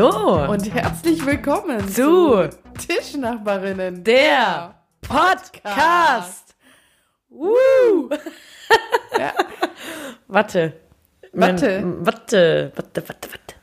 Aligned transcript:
Hallo 0.00 0.52
Und 0.52 0.72
herzlich 0.72 1.26
willkommen 1.26 1.88
zu 1.88 2.48
Tischnachbarinnen, 2.78 4.04
der 4.04 4.76
Podcast. 5.00 6.54
Woo! 7.28 8.08
Ja. 9.18 9.32
Warte. 10.28 10.74
Watte. 11.32 11.80
Mein- 11.82 12.06
Watte. 12.06 12.72
Watte, 12.76 13.08
Watte, 13.08 13.28
Watte. 13.32 13.54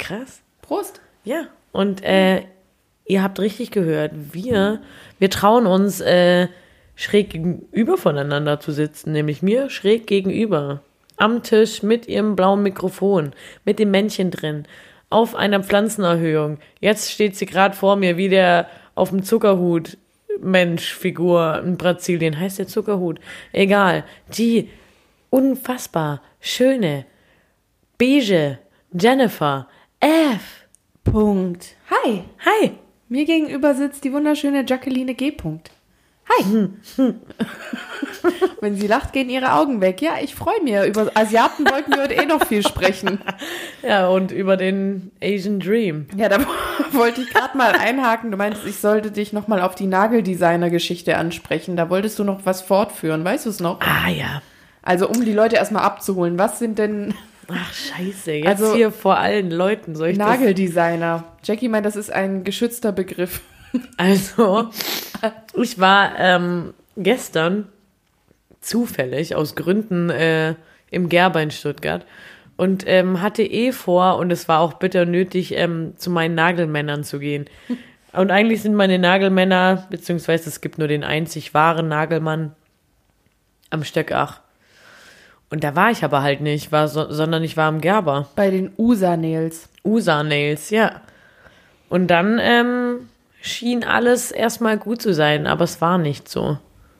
Krass. 0.00 0.42
Prost. 0.62 1.00
Ja. 1.22 1.46
Und 1.70 2.02
äh, 2.02 2.42
ihr 3.04 3.22
habt 3.22 3.38
richtig 3.38 3.70
gehört, 3.70 4.10
wir, 4.32 4.80
wir 5.20 5.30
trauen 5.30 5.66
uns 5.68 6.00
äh, 6.00 6.48
schräg 6.96 7.30
gegenüber 7.30 7.96
voneinander 7.96 8.58
zu 8.58 8.72
sitzen, 8.72 9.12
nämlich 9.12 9.42
mir 9.42 9.70
schräg 9.70 10.08
gegenüber. 10.08 10.82
Am 11.18 11.44
Tisch 11.44 11.84
mit 11.84 12.08
ihrem 12.08 12.34
blauen 12.34 12.64
Mikrofon, 12.64 13.32
mit 13.64 13.78
dem 13.78 13.92
Männchen 13.92 14.32
drin, 14.32 14.66
auf 15.10 15.34
einer 15.34 15.62
Pflanzenerhöhung. 15.62 16.58
Jetzt 16.80 17.12
steht 17.12 17.36
sie 17.36 17.46
gerade 17.46 17.76
vor 17.76 17.96
mir, 17.96 18.16
wie 18.16 18.28
der 18.28 18.68
auf 18.94 19.10
dem 19.10 19.22
Zuckerhut 19.22 19.98
Mensch-Figur 20.40 21.62
in 21.64 21.76
Brasilien. 21.76 22.38
Heißt 22.38 22.58
der 22.58 22.66
Zuckerhut? 22.66 23.20
Egal. 23.52 24.04
Die 24.36 24.70
unfassbar 25.30 26.22
schöne, 26.40 27.06
beige 27.98 28.58
Jennifer 28.92 29.68
F. 30.00 30.66
Punkt. 31.04 31.76
Hi. 31.90 32.24
Hi. 32.44 32.72
Mir 33.08 33.24
gegenüber 33.24 33.74
sitzt 33.74 34.04
die 34.04 34.12
wunderschöne 34.12 34.64
Jacqueline 34.66 35.14
G. 35.14 35.30
Punkt. 35.30 35.70
Hi. 36.28 36.68
Wenn 38.60 38.76
sie 38.76 38.86
lacht, 38.86 39.12
gehen 39.12 39.30
ihre 39.30 39.52
Augen 39.52 39.80
weg. 39.80 40.02
Ja, 40.02 40.14
ich 40.22 40.34
freue 40.34 40.60
mich. 40.62 40.74
Über 40.86 41.10
Asiaten 41.14 41.64
wollten 41.70 41.92
wir 41.92 42.02
heute 42.02 42.14
eh 42.14 42.26
noch 42.26 42.44
viel 42.46 42.66
sprechen. 42.66 43.20
Ja, 43.86 44.08
und 44.08 44.32
über 44.32 44.56
den 44.56 45.12
Asian 45.22 45.60
Dream. 45.60 46.06
Ja, 46.16 46.28
da 46.28 46.38
wollte 46.92 47.20
ich 47.20 47.30
gerade 47.30 47.56
mal 47.56 47.70
einhaken. 47.70 48.32
Du 48.32 48.36
meintest, 48.36 48.66
ich 48.66 48.78
sollte 48.78 49.12
dich 49.12 49.32
nochmal 49.32 49.60
auf 49.60 49.76
die 49.76 49.86
Nageldesigner-Geschichte 49.86 51.16
ansprechen. 51.16 51.76
Da 51.76 51.88
wolltest 51.88 52.18
du 52.18 52.24
noch 52.24 52.40
was 52.44 52.62
fortführen. 52.62 53.24
Weißt 53.24 53.46
du 53.46 53.50
es 53.50 53.60
noch? 53.60 53.80
Ah 53.80 54.08
ja. 54.10 54.42
Also, 54.82 55.08
um 55.08 55.24
die 55.24 55.32
Leute 55.32 55.54
erstmal 55.54 55.84
abzuholen. 55.84 56.36
Was 56.36 56.58
sind 56.58 56.80
denn 56.80 57.14
Ach 57.48 57.72
scheiße, 57.72 58.32
jetzt 58.32 58.48
Also- 58.48 58.74
hier 58.74 58.90
vor 58.90 59.18
allen 59.18 59.52
Leuten 59.52 59.94
soll 59.94 60.08
ich 60.08 60.18
Nageldesigner? 60.18 61.22
Jackie 61.44 61.68
meint, 61.68 61.86
das 61.86 61.94
ist 61.94 62.10
ein 62.12 62.42
geschützter 62.42 62.90
Begriff. 62.90 63.40
Also, 63.96 64.70
ich 65.54 65.78
war 65.78 66.18
ähm, 66.18 66.74
gestern 66.96 67.68
zufällig 68.60 69.34
aus 69.34 69.54
Gründen 69.54 70.10
äh, 70.10 70.54
im 70.90 71.08
Gerber 71.08 71.42
in 71.42 71.50
Stuttgart 71.50 72.04
und 72.56 72.84
ähm, 72.86 73.20
hatte 73.20 73.42
eh 73.42 73.72
vor, 73.72 74.16
und 74.18 74.30
es 74.30 74.48
war 74.48 74.60
auch 74.60 74.74
bitter 74.74 75.04
nötig, 75.04 75.52
ähm, 75.54 75.94
zu 75.96 76.10
meinen 76.10 76.34
Nagelmännern 76.34 77.04
zu 77.04 77.18
gehen. 77.18 77.46
Und 78.12 78.30
eigentlich 78.30 78.62
sind 78.62 78.74
meine 78.74 78.98
Nagelmänner, 78.98 79.86
beziehungsweise 79.90 80.48
es 80.48 80.62
gibt 80.62 80.78
nur 80.78 80.88
den 80.88 81.04
einzig 81.04 81.52
wahren 81.52 81.88
Nagelmann 81.88 82.52
am 83.68 83.84
Stöckach. 83.84 84.40
Und 85.50 85.62
da 85.62 85.76
war 85.76 85.90
ich 85.90 86.02
aber 86.02 86.22
halt 86.22 86.40
nicht, 86.40 86.72
war 86.72 86.88
so, 86.88 87.10
sondern 87.12 87.44
ich 87.44 87.56
war 87.56 87.68
am 87.68 87.80
Gerber. 87.80 88.28
Bei 88.34 88.50
den 88.50 88.72
USA-Nails. 88.78 89.68
USA-Nails, 89.84 90.70
ja. 90.70 91.02
Und 91.88 92.08
dann 92.08 92.40
ähm, 92.40 93.08
schien 93.46 93.84
alles 93.84 94.30
erstmal 94.32 94.78
gut 94.78 95.00
zu 95.00 95.14
sein, 95.14 95.46
aber 95.46 95.64
es 95.64 95.80
war 95.80 95.98
nicht 95.98 96.28
so. 96.28 96.58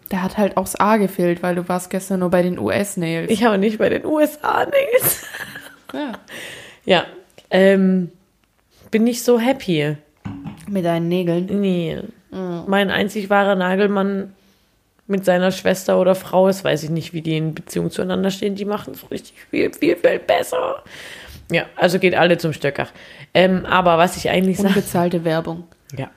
Da 0.09 0.23
hat 0.23 0.39
halt 0.39 0.57
auch 0.57 0.65
das 0.65 0.77
A 0.77 0.97
gefehlt, 0.99 1.43
weil 1.43 1.57
du 1.57 1.69
warst 1.69 1.91
gestern 1.91 2.21
nur 2.21 2.31
bei 2.31 2.43
den 2.43 2.59
US-Nails. 2.59 3.31
Ich 3.31 3.45
habe 3.45 3.59
nicht 3.59 3.79
bei 3.79 3.89
den 3.89 4.05
USA-Nails. 4.05 5.27
Ja. 5.93 6.13
ja, 6.85 7.05
ähm, 7.51 8.13
bin 8.91 9.05
nicht 9.05 9.25
so 9.25 9.41
happy. 9.41 9.97
Mit 10.69 10.85
deinen 10.85 11.09
Nägeln. 11.09 11.47
Nee. 11.61 12.01
Mein 12.67 12.91
einzig 12.91 13.31
wahrer 13.31 13.55
Nagelmann 13.55 14.35
mit 15.07 15.25
seiner 15.25 15.53
Schwester 15.53 16.01
oder 16.01 16.15
Frau 16.15 16.49
ist, 16.49 16.65
weiß 16.65 16.83
ich 16.83 16.91
nicht, 16.91 17.13
wie 17.13 17.23
die 17.23 17.37
in 17.37 17.55
Beziehung 17.55 17.91
zueinander 17.91 18.31
stehen. 18.31 18.57
Die 18.57 18.65
machen 18.65 18.93
es 18.95 19.11
richtig 19.11 19.35
viel, 19.51 19.73
viel, 19.73 19.97
viel 19.97 20.19
besser. 20.19 20.83
Ja, 21.51 21.67
also 21.77 21.99
geht 21.99 22.15
alle 22.15 22.39
zum 22.39 22.53
Stöckach. 22.53 22.91
Ähm, 23.33 23.65
aber 23.65 23.99
was 23.99 24.17
ich 24.17 24.29
eigentlich 24.29 24.57
sage. 24.57 24.69
Unbezahlte 24.69 25.25
Werbung. 25.25 25.65
Ja. 25.97 26.11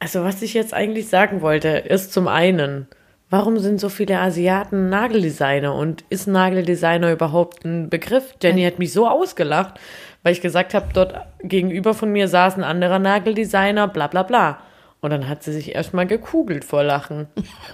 Also, 0.00 0.24
was 0.24 0.40
ich 0.42 0.54
jetzt 0.54 0.72
eigentlich 0.74 1.08
sagen 1.08 1.42
wollte, 1.42 1.68
ist 1.68 2.12
zum 2.12 2.26
einen, 2.26 2.88
warum 3.28 3.58
sind 3.58 3.78
so 3.80 3.88
viele 3.90 4.18
Asiaten 4.18 4.88
Nageldesigner 4.88 5.74
und 5.74 6.04
ist 6.08 6.26
Nageldesigner 6.26 7.12
überhaupt 7.12 7.64
ein 7.64 7.90
Begriff? 7.90 8.34
Jenny 8.42 8.64
hat 8.64 8.78
mich 8.78 8.92
so 8.92 9.06
ausgelacht, 9.06 9.74
weil 10.22 10.32
ich 10.32 10.40
gesagt 10.40 10.72
habe, 10.74 10.86
dort 10.94 11.14
gegenüber 11.42 11.92
von 11.94 12.10
mir 12.10 12.28
saß 12.28 12.56
ein 12.56 12.64
anderer 12.64 12.98
Nageldesigner, 12.98 13.88
bla 13.88 14.06
bla 14.06 14.22
bla. 14.22 14.58
Und 15.02 15.10
dann 15.10 15.28
hat 15.28 15.42
sie 15.42 15.52
sich 15.52 15.74
erstmal 15.74 16.06
gekugelt 16.06 16.64
vor 16.64 16.82
Lachen, 16.82 17.26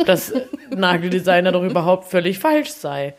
dass 0.05 0.33
Nageldesigner 0.71 1.53
doch 1.53 1.63
überhaupt 1.65 2.05
völlig 2.09 2.39
falsch 2.39 2.71
sei. 2.71 3.15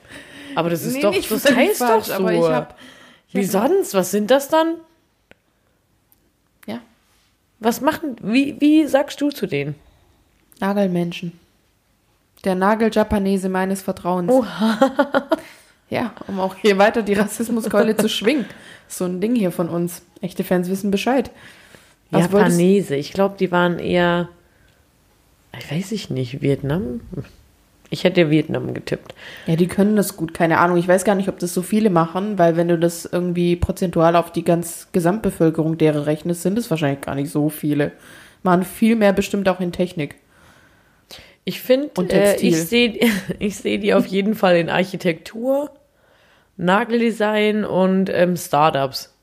Aber 0.55 0.69
das 0.69 0.83
ist 0.83 0.95
Nee, 0.95 1.01
doch, 1.01 1.13
das 1.15 1.55
heißt 1.55 1.77
falsch, 1.77 2.07
doch 2.07 2.13
so. 2.13 2.13
aber 2.13 2.33
ich 2.33 2.43
hab- 2.43 2.75
Wie 3.31 3.43
sonst? 3.45 3.93
Was 3.93 4.11
sind 4.11 4.31
das 4.31 4.47
dann? 4.49 4.75
Was 7.59 7.81
machen, 7.81 8.15
wie, 8.21 8.55
wie 8.59 8.85
sagst 8.85 9.19
du 9.21 9.29
zu 9.29 9.47
denen? 9.47 9.75
Nagelmenschen. 10.59 11.33
Der 12.43 12.55
Nagel-Japanese 12.55 13.49
meines 13.49 13.81
Vertrauens. 13.81 14.31
Ja, 15.89 16.13
um 16.27 16.39
auch 16.39 16.55
hier 16.55 16.77
weiter 16.77 17.01
die 17.01 17.13
Rassismuskeule 17.13 17.95
zu 17.95 18.09
schwingen. 18.09 18.45
So 18.89 19.05
ein 19.05 19.21
Ding 19.21 19.35
hier 19.35 19.51
von 19.51 19.69
uns. 19.69 20.01
Echte 20.21 20.43
Fans 20.43 20.69
wissen 20.69 20.91
Bescheid. 20.91 21.31
Was 22.11 22.23
Japanese. 22.23 22.95
Ich 22.95 23.13
glaube, 23.13 23.37
die 23.39 23.51
waren 23.51 23.79
eher, 23.79 24.27
ich 25.57 25.71
weiß 25.71 25.93
ich 25.93 26.09
nicht, 26.09 26.41
Vietnam? 26.41 27.01
Ich 27.89 28.03
hätte 28.03 28.29
Vietnam 28.29 28.73
getippt. 28.73 29.15
Ja, 29.45 29.55
die 29.55 29.67
können 29.67 29.95
das 29.95 30.17
gut, 30.17 30.33
keine 30.33 30.57
Ahnung. 30.57 30.77
Ich 30.77 30.87
weiß 30.87 31.05
gar 31.05 31.15
nicht, 31.15 31.29
ob 31.29 31.39
das 31.39 31.53
so 31.53 31.61
viele 31.61 31.89
machen, 31.89 32.37
weil 32.37 32.57
wenn 32.57 32.67
du 32.67 32.77
das 32.77 33.05
irgendwie 33.05 33.55
prozentual 33.55 34.15
auf 34.15 34.31
die 34.31 34.43
ganz 34.43 34.89
Gesamtbevölkerung 34.91 35.77
derer 35.77 36.05
rechnest, 36.05 36.41
sind 36.41 36.57
es 36.57 36.69
wahrscheinlich 36.69 37.01
gar 37.01 37.15
nicht 37.15 37.31
so 37.31 37.49
viele. 37.49 37.93
Machen 38.43 38.63
viel 38.63 38.95
mehr 38.95 39.13
bestimmt 39.13 39.47
auch 39.47 39.61
in 39.61 39.71
Technik. 39.71 40.15
Ich 41.45 41.61
finde, 41.61 41.91
Und 41.97 42.11
äh, 42.11 42.35
ich 42.35 42.61
sehe 42.63 42.99
ich 43.39 43.55
seh 43.55 43.77
die 43.77 43.93
auf 43.93 44.05
jeden 44.05 44.35
Fall 44.35 44.57
in 44.57 44.69
Architektur, 44.69 45.71
Nageldesign 46.57 47.63
und 47.63 48.09
ähm, 48.09 48.35
Startups. 48.35 49.13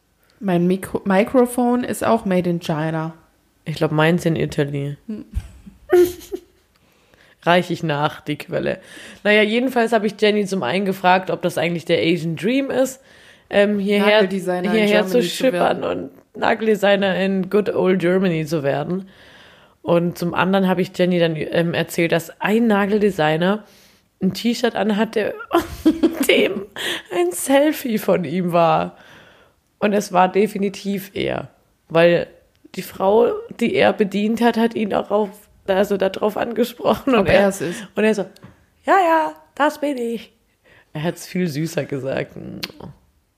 Mein 0.40 0.66
Mikro 0.66 1.02
Mikrofon 1.04 1.84
ist 1.84 2.04
auch 2.04 2.24
made 2.24 2.48
in 2.48 2.60
China. 2.60 3.12
Ich 3.66 3.76
glaube, 3.76 3.94
meins 3.94 4.24
in 4.24 4.36
Italy. 4.36 4.96
Reich 7.44 7.70
ich 7.70 7.82
nach, 7.82 8.20
die 8.20 8.36
Quelle. 8.36 8.78
Naja, 9.22 9.42
jedenfalls 9.42 9.92
habe 9.92 10.06
ich 10.06 10.14
Jenny 10.20 10.46
zum 10.46 10.62
einen 10.62 10.84
gefragt, 10.84 11.30
ob 11.30 11.42
das 11.42 11.58
eigentlich 11.58 11.84
der 11.84 11.98
Asian 11.98 12.36
Dream 12.36 12.70
ist, 12.70 13.00
ähm, 13.50 13.78
hierher, 13.78 14.26
hierher 14.26 14.62
zu 14.62 14.68
Germany 14.68 15.06
zu 15.06 15.22
schippern 15.22 15.84
und 15.84 16.10
Nageldesigner 16.36 17.16
in 17.16 17.50
Good 17.50 17.74
Old 17.74 18.00
Germany 18.00 18.46
zu 18.46 18.62
werden. 18.62 19.08
Und 19.82 20.16
zum 20.16 20.32
anderen 20.32 20.66
habe 20.66 20.80
ich 20.80 20.96
Jenny 20.96 21.18
dann 21.18 21.36
ähm, 21.36 21.74
erzählt, 21.74 22.12
dass 22.12 22.40
ein 22.40 22.66
Nageldesigner 22.66 23.64
ein 24.22 24.32
T-Shirt 24.32 24.74
anhatte, 24.74 25.34
dem 26.28 26.66
ein 27.12 27.32
Selfie 27.32 27.98
von 27.98 28.24
ihm 28.24 28.52
war. 28.52 28.96
Und 29.78 29.92
es 29.92 30.12
war 30.12 30.32
definitiv 30.32 31.10
er. 31.14 31.48
Weil 31.88 32.28
die 32.74 32.82
Frau, 32.82 33.32
die 33.60 33.74
er 33.74 33.92
bedient 33.92 34.40
hat, 34.40 34.56
hat 34.56 34.74
ihn 34.74 34.94
auch 34.94 35.10
auf, 35.10 35.43
also 35.66 35.96
darauf 35.96 36.36
angesprochen. 36.36 37.14
Ob 37.14 37.20
und 37.20 37.26
er 37.26 37.48
es 37.48 37.60
ist. 37.60 37.86
Und 37.94 38.04
er 38.04 38.14
so, 38.14 38.22
ja, 38.84 38.98
ja, 38.98 39.34
das 39.54 39.80
bin 39.80 39.96
ich. 39.98 40.32
Er 40.92 41.02
hat 41.02 41.16
es 41.16 41.26
viel 41.26 41.48
süßer 41.48 41.84
gesagt. 41.84 42.32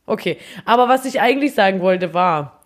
Okay, 0.04 0.38
aber 0.64 0.88
was 0.88 1.04
ich 1.04 1.20
eigentlich 1.20 1.54
sagen 1.54 1.80
wollte 1.80 2.14
war, 2.14 2.60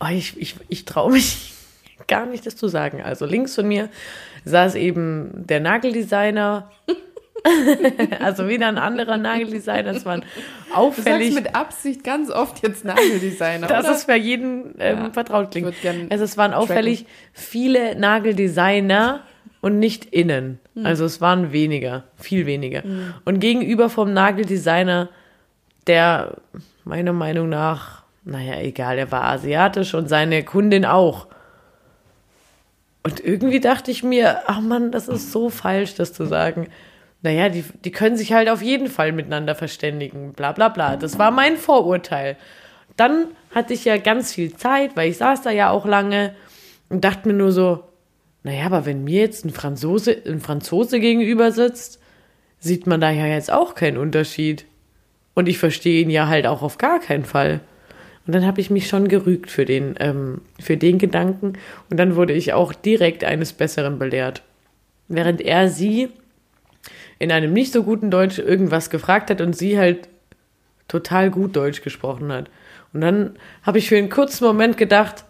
oh, 0.00 0.08
ich, 0.10 0.40
ich, 0.40 0.56
ich 0.68 0.84
traue 0.84 1.12
mich 1.12 1.52
gar 2.06 2.26
nicht, 2.26 2.46
das 2.46 2.56
zu 2.56 2.68
sagen. 2.68 3.02
Also 3.02 3.26
links 3.26 3.54
von 3.54 3.66
mir 3.66 3.88
saß 4.44 4.74
eben 4.74 5.46
der 5.46 5.60
Nageldesigner. 5.60 6.70
also 8.20 8.48
wieder 8.48 8.68
ein 8.68 8.78
anderer 8.78 9.16
Nageldesigner. 9.16 9.90
Es 9.90 10.04
waren 10.06 10.20
Du 10.22 10.26
sagst 10.26 10.76
auffällig. 10.76 11.34
mit 11.34 11.54
Absicht 11.54 12.04
ganz 12.04 12.30
oft 12.30 12.62
jetzt 12.62 12.84
Nageldesigner, 12.84 13.66
Das 13.66 13.84
oder? 13.84 13.94
ist 13.94 14.04
für 14.04 14.14
jeden 14.14 14.74
ähm, 14.78 14.98
Ja. 15.04 15.10
vertraut 15.10 15.50
klingt. 15.50 15.74
Also 16.10 16.24
es 16.24 16.36
waren 16.36 16.54
auffällig 16.54 17.06
viele 17.32 17.96
Nageldesigner 17.98 19.20
und 19.60 19.78
nicht 19.78 20.04
innen. 20.06 20.58
Hm. 20.74 20.86
Also 20.86 21.04
es 21.04 21.20
waren 21.20 21.52
weniger, 21.52 22.04
viel 22.16 22.46
weniger. 22.46 22.82
Und 23.24 23.40
gegenüber 23.40 23.90
vom 23.90 24.12
Nageldesigner, 24.12 25.08
der 25.86 26.36
meiner 26.84 27.12
Meinung 27.12 27.48
nach, 27.48 28.02
naja, 28.24 28.60
egal, 28.60 28.96
er 28.98 29.10
war 29.12 29.24
asiatisch 29.24 29.94
und 29.94 30.08
seine 30.08 30.44
Kundin 30.44 30.84
auch. 30.86 31.26
Und 33.02 33.20
irgendwie 33.20 33.60
dachte 33.60 33.90
ich 33.90 34.02
mir, 34.02 34.42
ach 34.46 34.60
Mann, 34.60 34.90
das 34.92 35.08
ist 35.08 35.30
so 35.30 35.50
falsch, 35.50 35.94
das 35.94 36.12
zu 36.14 36.24
sagen. 36.24 36.68
Naja, 37.24 37.48
die, 37.48 37.64
die 37.84 37.90
können 37.90 38.18
sich 38.18 38.34
halt 38.34 38.50
auf 38.50 38.60
jeden 38.60 38.86
Fall 38.86 39.10
miteinander 39.10 39.54
verständigen, 39.54 40.34
bla 40.34 40.52
bla 40.52 40.68
bla. 40.68 40.96
Das 40.96 41.18
war 41.18 41.30
mein 41.30 41.56
Vorurteil. 41.56 42.36
Dann 42.98 43.28
hatte 43.54 43.72
ich 43.72 43.86
ja 43.86 43.96
ganz 43.96 44.34
viel 44.34 44.54
Zeit, 44.54 44.94
weil 44.94 45.10
ich 45.10 45.16
saß 45.16 45.40
da 45.40 45.50
ja 45.50 45.70
auch 45.70 45.86
lange 45.86 46.34
und 46.90 47.02
dachte 47.02 47.26
mir 47.26 47.34
nur 47.34 47.50
so, 47.50 47.82
naja, 48.42 48.66
aber 48.66 48.84
wenn 48.84 49.04
mir 49.04 49.22
jetzt 49.22 49.46
ein 49.46 49.52
Franzose, 49.52 50.14
ein 50.26 50.40
Franzose 50.40 51.00
gegenüber 51.00 51.50
sitzt, 51.50 51.98
sieht 52.60 52.86
man 52.86 53.00
da 53.00 53.10
ja 53.10 53.26
jetzt 53.26 53.50
auch 53.50 53.74
keinen 53.74 53.96
Unterschied. 53.96 54.66
Und 55.32 55.48
ich 55.48 55.56
verstehe 55.56 56.02
ihn 56.02 56.10
ja 56.10 56.28
halt 56.28 56.46
auch 56.46 56.60
auf 56.60 56.76
gar 56.76 57.00
keinen 57.00 57.24
Fall. 57.24 57.60
Und 58.26 58.34
dann 58.34 58.44
habe 58.44 58.60
ich 58.60 58.68
mich 58.68 58.86
schon 58.86 59.08
gerügt 59.08 59.50
für 59.50 59.64
den, 59.64 59.94
ähm, 59.98 60.42
für 60.60 60.76
den 60.76 60.98
Gedanken. 60.98 61.54
Und 61.88 61.96
dann 61.96 62.16
wurde 62.16 62.34
ich 62.34 62.52
auch 62.52 62.74
direkt 62.74 63.24
eines 63.24 63.54
Besseren 63.54 63.98
belehrt. 63.98 64.42
Während 65.08 65.40
er 65.40 65.70
sie 65.70 66.10
in 67.18 67.32
einem 67.32 67.52
nicht 67.52 67.72
so 67.72 67.82
guten 67.82 68.10
Deutsch 68.10 68.38
irgendwas 68.38 68.90
gefragt 68.90 69.30
hat 69.30 69.40
und 69.40 69.56
sie 69.56 69.78
halt 69.78 70.08
total 70.88 71.30
gut 71.30 71.56
Deutsch 71.56 71.82
gesprochen 71.82 72.32
hat. 72.32 72.50
Und 72.92 73.00
dann 73.00 73.36
habe 73.62 73.78
ich 73.78 73.88
für 73.88 73.96
einen 73.96 74.10
kurzen 74.10 74.44
Moment 74.44 74.76
gedacht, 74.76 75.24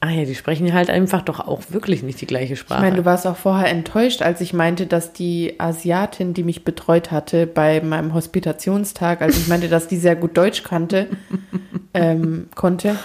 ah 0.00 0.10
ja, 0.10 0.24
die 0.24 0.34
sprechen 0.34 0.72
halt 0.72 0.90
einfach 0.90 1.22
doch 1.22 1.38
auch 1.38 1.62
wirklich 1.68 2.02
nicht 2.02 2.20
die 2.20 2.26
gleiche 2.26 2.56
Sprache. 2.56 2.80
Ich 2.80 2.82
meine, 2.82 2.96
du 2.96 3.04
warst 3.04 3.24
auch 3.24 3.36
vorher 3.36 3.68
enttäuscht, 3.68 4.20
als 4.20 4.40
ich 4.40 4.52
meinte, 4.52 4.86
dass 4.86 5.12
die 5.12 5.60
Asiatin, 5.60 6.34
die 6.34 6.42
mich 6.42 6.64
betreut 6.64 7.12
hatte 7.12 7.46
bei 7.46 7.80
meinem 7.80 8.12
Hospitationstag, 8.12 9.22
als 9.22 9.38
ich 9.38 9.46
meinte, 9.46 9.68
dass 9.68 9.86
die 9.86 9.96
sehr 9.96 10.16
gut 10.16 10.36
Deutsch 10.36 10.64
kannte, 10.64 11.06
ähm, 11.94 12.48
konnte. 12.54 12.96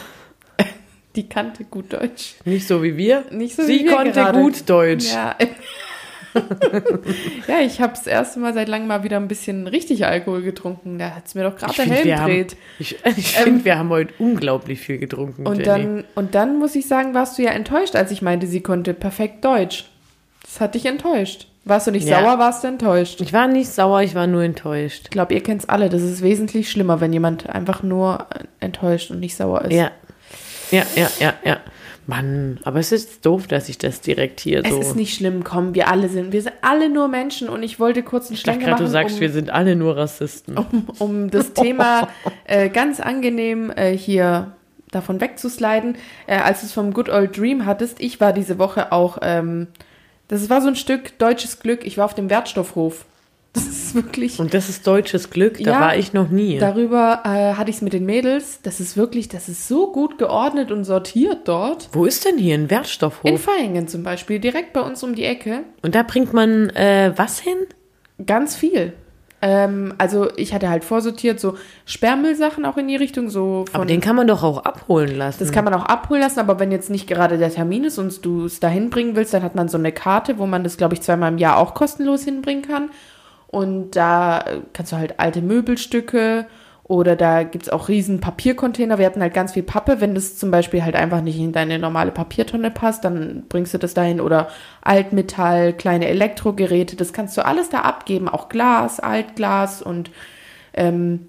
Die 1.15 1.27
kannte 1.27 1.63
gut 1.63 1.93
Deutsch. 1.93 2.35
Nicht 2.45 2.67
so 2.67 2.83
wie 2.83 2.95
wir. 2.95 3.25
Nicht 3.31 3.55
so 3.55 3.63
Sie 3.63 3.79
wie 3.79 3.85
wir 3.85 3.91
konnte 3.95 4.11
gerade. 4.11 4.39
gut 4.39 4.69
Deutsch. 4.69 5.11
Ja. 5.11 5.35
ja, 7.47 7.59
ich 7.65 7.81
habe 7.81 7.93
das 7.93 8.07
erste 8.07 8.39
Mal 8.39 8.53
seit 8.53 8.67
langem 8.67 8.87
mal 8.87 9.03
wieder 9.03 9.17
ein 9.17 9.27
bisschen 9.27 9.67
richtig 9.67 10.05
Alkohol 10.05 10.41
getrunken. 10.41 10.97
Da 10.99 11.15
hat 11.15 11.27
es 11.27 11.35
mir 11.35 11.43
doch 11.43 11.55
gerade 11.57 11.73
der 11.75 11.85
Helm 11.85 12.05
wir 12.05 12.19
haben, 12.19 12.31
dreht. 12.31 12.57
ich, 12.79 12.97
ich 13.17 13.37
finde, 13.37 13.65
wir 13.65 13.77
haben 13.77 13.89
heute 13.89 14.13
unglaublich 14.19 14.79
viel 14.79 14.97
getrunken. 14.97 15.45
Und 15.47 15.57
Jenny. 15.57 15.65
dann, 15.65 16.03
und 16.15 16.35
dann 16.35 16.59
muss 16.59 16.75
ich 16.75 16.87
sagen, 16.87 17.13
warst 17.13 17.37
du 17.37 17.43
ja 17.43 17.51
enttäuscht, 17.51 17.95
als 17.95 18.11
ich 18.11 18.21
meinte, 18.21 18.47
sie 18.47 18.61
konnte 18.61 18.93
perfekt 18.93 19.43
Deutsch. 19.45 19.85
Das 20.41 20.61
hat 20.61 20.75
dich 20.75 20.85
enttäuscht. 20.85 21.47
Warst 21.65 21.87
du 21.87 21.91
nicht 21.91 22.07
Ja. 22.07 22.21
sauer, 22.21 22.39
warst 22.39 22.63
du 22.63 22.69
enttäuscht. 22.69 23.19
Ich 23.19 23.33
war 23.33 23.47
nicht 23.47 23.69
sauer, 23.69 24.01
ich 24.01 24.15
war 24.15 24.25
nur 24.25 24.41
enttäuscht. 24.43 25.01
Ich 25.03 25.09
glaube, 25.09 25.33
ihr 25.33 25.43
kennt 25.43 25.63
es 25.63 25.69
alle. 25.69 25.89
Das 25.89 26.01
ist 26.01 26.21
wesentlich 26.21 26.71
schlimmer, 26.71 27.01
wenn 27.01 27.11
jemand 27.11 27.49
einfach 27.49 27.83
nur 27.83 28.25
enttäuscht 28.61 29.11
und 29.11 29.19
nicht 29.19 29.35
sauer 29.35 29.63
ist. 29.65 29.73
Ja. 29.73 29.91
Ja, 30.71 30.83
ja, 30.95 31.09
ja, 31.19 31.33
ja. 31.43 31.57
Mann, 32.07 32.59
aber 32.63 32.79
es 32.79 32.93
ist 32.93 33.25
doof, 33.25 33.47
dass 33.47 33.67
ich 33.67 33.77
das 33.77 33.99
direkt 33.99 34.39
hier 34.39 34.63
Es 34.63 34.71
so. 34.71 34.79
ist 34.79 34.95
nicht 34.95 35.13
schlimm, 35.13 35.43
komm, 35.43 35.75
wir 35.75 35.89
alle 35.89 36.07
sind, 36.07 36.31
wir 36.31 36.41
sind 36.41 36.55
alle 36.61 36.89
nur 36.89 37.09
Menschen 37.09 37.49
und 37.49 37.63
ich 37.63 37.79
wollte 37.79 38.01
kurz 38.01 38.27
einen 38.27 38.35
ich 38.35 38.43
dachte 38.43 38.59
Schlenker 38.59 38.77
gerade, 38.77 38.83
machen, 38.83 38.85
du 38.85 38.91
sagst, 38.91 39.15
um, 39.15 39.21
wir 39.21 39.29
sind 39.29 39.49
alle 39.49 39.75
nur 39.75 39.97
Rassisten. 39.97 40.57
um, 40.71 40.87
um 40.99 41.29
das 41.29 41.53
Thema 41.53 42.07
äh, 42.45 42.69
ganz 42.69 43.01
angenehm 43.01 43.71
äh, 43.71 43.91
hier 43.91 44.53
davon 44.91 45.19
wegzusliden. 45.19 45.97
Äh, 46.27 46.37
als 46.37 46.61
du 46.61 46.67
es 46.67 46.73
vom 46.73 46.93
Good 46.93 47.09
Old 47.09 47.37
Dream 47.37 47.65
hattest, 47.65 47.99
ich 47.99 48.21
war 48.21 48.31
diese 48.31 48.57
Woche 48.57 48.93
auch, 48.93 49.17
ähm, 49.21 49.67
das 50.29 50.49
war 50.49 50.61
so 50.61 50.69
ein 50.69 50.75
Stück 50.77 51.19
deutsches 51.19 51.59
Glück, 51.59 51.85
ich 51.85 51.97
war 51.97 52.05
auf 52.05 52.15
dem 52.15 52.29
Wertstoffhof. 52.29 53.05
Das 53.57 53.67
ist 53.67 53.95
wirklich... 53.95 54.39
Und 54.39 54.53
das 54.53 54.69
ist 54.69 54.85
deutsches 54.85 55.29
Glück, 55.29 55.57
da 55.63 55.71
Ja, 55.71 55.79
war 55.81 55.95
ich 55.97 56.13
noch 56.13 56.29
nie. 56.29 56.59
Darüber 56.59 57.21
äh, 57.25 57.53
hatte 57.55 57.69
ich 57.69 57.77
es 57.77 57.81
mit 57.81 57.93
den 57.93 58.05
Mädels. 58.05 58.59
Das 58.61 58.79
ist 58.79 58.95
wirklich, 58.97 59.29
das 59.29 59.49
ist 59.49 59.67
so 59.67 59.91
gut 59.91 60.17
geordnet 60.19 60.71
und 60.71 60.83
sortiert 60.83 61.47
dort. 61.47 61.89
Wo 61.93 62.05
ist 62.05 62.25
denn 62.25 62.37
hier 62.37 62.55
ein 62.55 62.63
In 62.63 62.69
Wertstoffhof? 62.69 63.47
Vaihingen 63.47 63.87
zum 63.87 64.03
Beispiel, 64.03 64.39
direkt 64.39 64.73
bei 64.73 64.81
uns 64.81 65.01
um 65.03 65.15
die 65.15 65.23
Ecke. 65.25 65.61
Und 65.81 65.95
da 65.95 66.03
bringt 66.03 66.33
man 66.33 66.69
äh, 66.71 67.13
was 67.15 67.39
hin? 67.39 67.57
Ganz 68.25 68.55
viel. 68.55 68.93
Ähm, 69.41 69.93
also 69.99 70.29
ich 70.35 70.53
hatte 70.53 70.67
halt 70.69 70.83
vorsortiert 70.83 71.39
so 71.39 71.55
Sperrmüllsachen 71.85 72.65
auch 72.65 72.77
in 72.77 72.87
die 72.87 72.95
Richtung, 72.95 73.29
so 73.29 73.65
Aber 73.71 73.79
von. 73.81 73.87
den 73.87 74.01
kann 74.01 74.15
man 74.15 74.25
doch 74.27 74.41
auch 74.43 74.65
abholen 74.65 75.15
lassen. 75.15 75.37
das 75.39 75.51
kann 75.51 75.63
man 75.63 75.75
auch 75.75 75.85
abholen 75.85 76.21
lassen, 76.21 76.39
aber 76.39 76.59
wenn 76.59 76.71
jetzt 76.71 76.89
nicht 76.89 77.07
gerade 77.07 77.37
der 77.37 77.51
Termin 77.51 77.83
ist 77.83 77.99
und 77.99 78.25
du 78.25 78.45
es 78.45 78.59
dahin 78.59 78.89
bringen 78.89 79.15
willst, 79.15 79.33
dann 79.35 79.43
hat 79.43 79.53
man 79.53 79.69
so 79.69 79.77
eine 79.77 79.91
Karte, 79.91 80.39
wo 80.39 80.47
man 80.47 80.63
das, 80.63 80.77
glaube 80.77 80.95
ich, 80.95 81.01
zweimal 81.01 81.31
im 81.31 81.37
Jahr 81.37 81.57
auch 81.57 81.75
kostenlos 81.75 82.23
hinbringen 82.23 82.63
kann. 82.63 82.89
Und 83.47 83.91
da 83.91 84.43
kannst 84.73 84.91
du 84.91 84.97
halt 84.97 85.19
alte 85.19 85.41
Möbelstücke 85.41 86.47
oder 86.83 87.17
da 87.17 87.43
gibt's 87.43 87.69
auch 87.69 87.89
riesen 87.89 88.21
Papiercontainer. 88.21 88.97
Wir 88.97 89.05
hatten 89.05 89.21
halt 89.21 89.33
ganz 89.33 89.53
viel 89.53 89.63
Pappe. 89.63 89.99
Wenn 89.99 90.15
das 90.15 90.37
zum 90.37 90.51
Beispiel 90.51 90.83
halt 90.83 90.95
einfach 90.95 91.21
nicht 91.21 91.37
in 91.37 91.51
deine 91.51 91.79
normale 91.79 92.11
Papiertonne 92.11 92.71
passt, 92.71 93.03
dann 93.03 93.43
bringst 93.49 93.73
du 93.73 93.77
das 93.77 93.93
dahin. 93.93 94.21
Oder 94.21 94.47
Altmetall, 94.81 95.73
kleine 95.73 96.07
Elektrogeräte, 96.07 96.95
das 96.95 97.11
kannst 97.11 97.35
du 97.35 97.45
alles 97.45 97.69
da 97.69 97.81
abgeben. 97.81 98.29
Auch 98.29 98.47
Glas, 98.47 99.01
Altglas 99.01 99.81
und 99.81 100.11
ähm, 100.73 101.27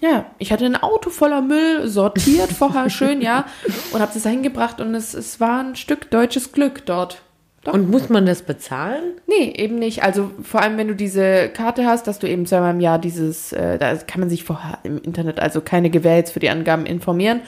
ja, 0.00 0.26
ich 0.38 0.52
hatte 0.52 0.64
ein 0.64 0.76
Auto 0.76 1.10
voller 1.10 1.42
Müll, 1.42 1.88
sortiert 1.88 2.52
vorher 2.52 2.88
schön, 2.90 3.20
ja, 3.20 3.46
und 3.92 4.00
habe 4.00 4.12
das 4.12 4.22
da 4.22 4.30
hingebracht 4.30 4.80
und 4.80 4.94
es, 4.94 5.14
es 5.14 5.40
war 5.40 5.60
ein 5.60 5.76
Stück 5.76 6.10
deutsches 6.10 6.52
Glück 6.52 6.84
dort. 6.86 7.22
Doch. 7.66 7.74
Und 7.74 7.90
muss 7.90 8.08
man 8.08 8.26
das 8.26 8.42
bezahlen? 8.42 9.02
Nee, 9.26 9.52
eben 9.56 9.76
nicht. 9.76 10.04
Also 10.04 10.30
vor 10.42 10.62
allem, 10.62 10.78
wenn 10.78 10.86
du 10.86 10.94
diese 10.94 11.48
Karte 11.48 11.84
hast, 11.84 12.06
dass 12.06 12.20
du 12.20 12.28
eben 12.28 12.46
zweimal 12.46 12.72
im 12.72 12.80
Jahr 12.80 13.00
dieses, 13.00 13.52
äh, 13.52 13.76
da 13.76 13.94
kann 13.96 14.20
man 14.20 14.30
sich 14.30 14.44
vorher 14.44 14.78
im 14.84 14.98
Internet, 15.02 15.40
also 15.40 15.60
keine 15.60 15.90
Gewähr 15.90 16.16
jetzt 16.16 16.30
für 16.32 16.38
die 16.38 16.48
Angaben 16.48 16.86
informieren, 16.86 17.40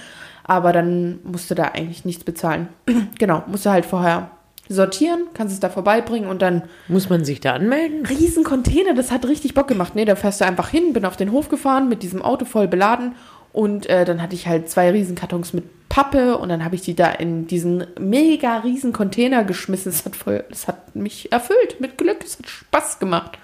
aber 0.42 0.72
dann 0.72 1.20
musst 1.22 1.48
du 1.50 1.54
da 1.54 1.66
eigentlich 1.66 2.04
nichts 2.04 2.24
bezahlen. 2.24 2.68
genau, 3.18 3.44
musst 3.46 3.64
du 3.64 3.70
halt 3.70 3.86
vorher 3.86 4.32
sortieren, 4.68 5.20
kannst 5.34 5.54
es 5.54 5.60
da 5.60 5.68
vorbeibringen 5.68 6.28
und 6.28 6.42
dann 6.42 6.62
Muss 6.88 7.08
man 7.08 7.24
sich 7.24 7.38
da 7.40 7.54
anmelden? 7.54 8.04
riesen 8.04 8.42
Container, 8.42 8.94
das 8.94 9.12
hat 9.12 9.26
richtig 9.26 9.54
Bock 9.54 9.68
gemacht. 9.68 9.94
Nee, 9.94 10.04
da 10.04 10.16
fährst 10.16 10.40
du 10.40 10.44
einfach 10.46 10.68
hin, 10.68 10.92
bin 10.92 11.04
auf 11.04 11.16
den 11.16 11.30
Hof 11.30 11.48
gefahren 11.48 11.88
mit 11.88 12.02
diesem 12.02 12.22
Auto 12.22 12.44
voll 12.44 12.66
beladen 12.66 13.14
und 13.52 13.86
äh, 13.86 14.04
dann 14.04 14.22
hatte 14.22 14.34
ich 14.34 14.46
halt 14.46 14.68
zwei 14.68 14.90
riesen 14.90 15.14
Kartons 15.14 15.52
mit 15.52 15.64
Pappe 15.88 16.36
und 16.38 16.48
dann 16.48 16.64
habe 16.64 16.74
ich 16.74 16.82
die 16.82 16.94
da 16.94 17.10
in 17.10 17.46
diesen 17.46 17.86
mega 17.98 18.58
riesen 18.58 18.92
Container 18.92 19.44
geschmissen. 19.44 19.90
Das 19.90 20.04
hat, 20.04 20.16
voll, 20.16 20.44
hat 20.66 20.94
mich 20.94 21.32
erfüllt 21.32 21.80
mit 21.80 21.98
Glück, 21.98 22.18
es 22.24 22.38
hat 22.38 22.48
Spaß 22.48 22.98
gemacht. 22.98 23.38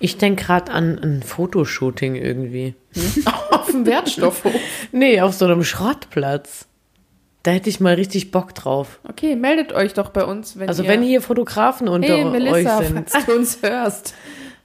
Ich 0.00 0.16
denke 0.16 0.44
gerade 0.44 0.72
an 0.72 0.98
ein 0.98 1.22
Fotoshooting 1.22 2.14
irgendwie. 2.14 2.74
auf 3.50 3.70
dem 3.70 3.84
Wertstoffhof. 3.84 4.54
Nee, 4.92 5.20
auf 5.20 5.34
so 5.34 5.44
einem 5.44 5.64
Schrottplatz. 5.64 6.66
Da 7.42 7.50
hätte 7.52 7.68
ich 7.68 7.80
mal 7.80 7.94
richtig 7.94 8.30
Bock 8.30 8.54
drauf. 8.54 9.00
Okay, 9.08 9.36
meldet 9.36 9.72
euch 9.72 9.94
doch 9.94 10.10
bei 10.10 10.24
uns, 10.24 10.58
wenn 10.58 10.68
Also 10.68 10.82
ihr... 10.82 10.88
wenn 10.88 11.02
hier 11.02 11.20
Fotografen 11.20 11.88
unter 11.88 12.08
hey, 12.08 12.24
Melissa, 12.24 12.78
euch 12.78 12.86
sind. 12.86 13.10
falls 13.10 13.26
du 13.26 13.32
uns 13.32 13.58
hörst. 13.62 14.14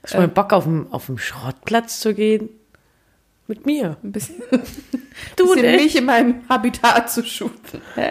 Hast 0.02 0.14
du 0.14 0.18
mal 0.18 0.28
Bock 0.28 0.52
auf 0.52 0.64
dem, 0.64 0.92
auf 0.92 1.06
dem 1.06 1.18
Schrottplatz 1.18 2.00
zu 2.00 2.14
gehen? 2.14 2.50
Mit 3.46 3.66
mir. 3.66 3.96
Ein 4.02 4.12
bisschen, 4.12 4.36
Du 5.36 5.44
und 5.44 5.54
bisschen 5.56 5.74
ich? 5.74 5.82
mich 5.82 5.96
in 5.96 6.04
meinem 6.06 6.48
Habitat 6.48 7.10
zu 7.10 7.24
shooten. 7.24 7.80
Hä? 7.94 8.10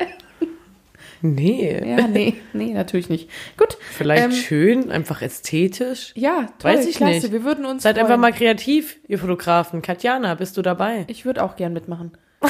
Nee. 1.26 1.82
Ja, 1.98 2.06
nee, 2.08 2.36
nee, 2.52 2.74
natürlich 2.74 3.08
nicht. 3.10 3.30
Gut. 3.58 3.78
Vielleicht 3.92 4.24
ähm, 4.26 4.32
schön, 4.34 4.92
einfach 4.92 5.22
ästhetisch. 5.22 6.12
Ja, 6.16 6.48
toll, 6.60 6.72
Weiß 6.74 6.86
ich 6.86 6.98
klasse. 6.98 7.14
nicht. 7.14 7.32
Wir 7.32 7.44
würden 7.46 7.66
uns 7.66 7.84
Seid 7.84 7.96
freuen. 7.96 8.08
einfach 8.08 8.20
mal 8.20 8.34
kreativ, 8.34 8.98
ihr 9.08 9.18
Fotografen. 9.20 9.82
Katjana, 9.82 10.36
bist 10.36 10.58
du 10.58 10.62
dabei? 10.62 11.06
Ich 11.08 11.26
würde 11.26 11.42
auch 11.44 11.56
gern 11.56 11.72
mitmachen. 11.72 12.12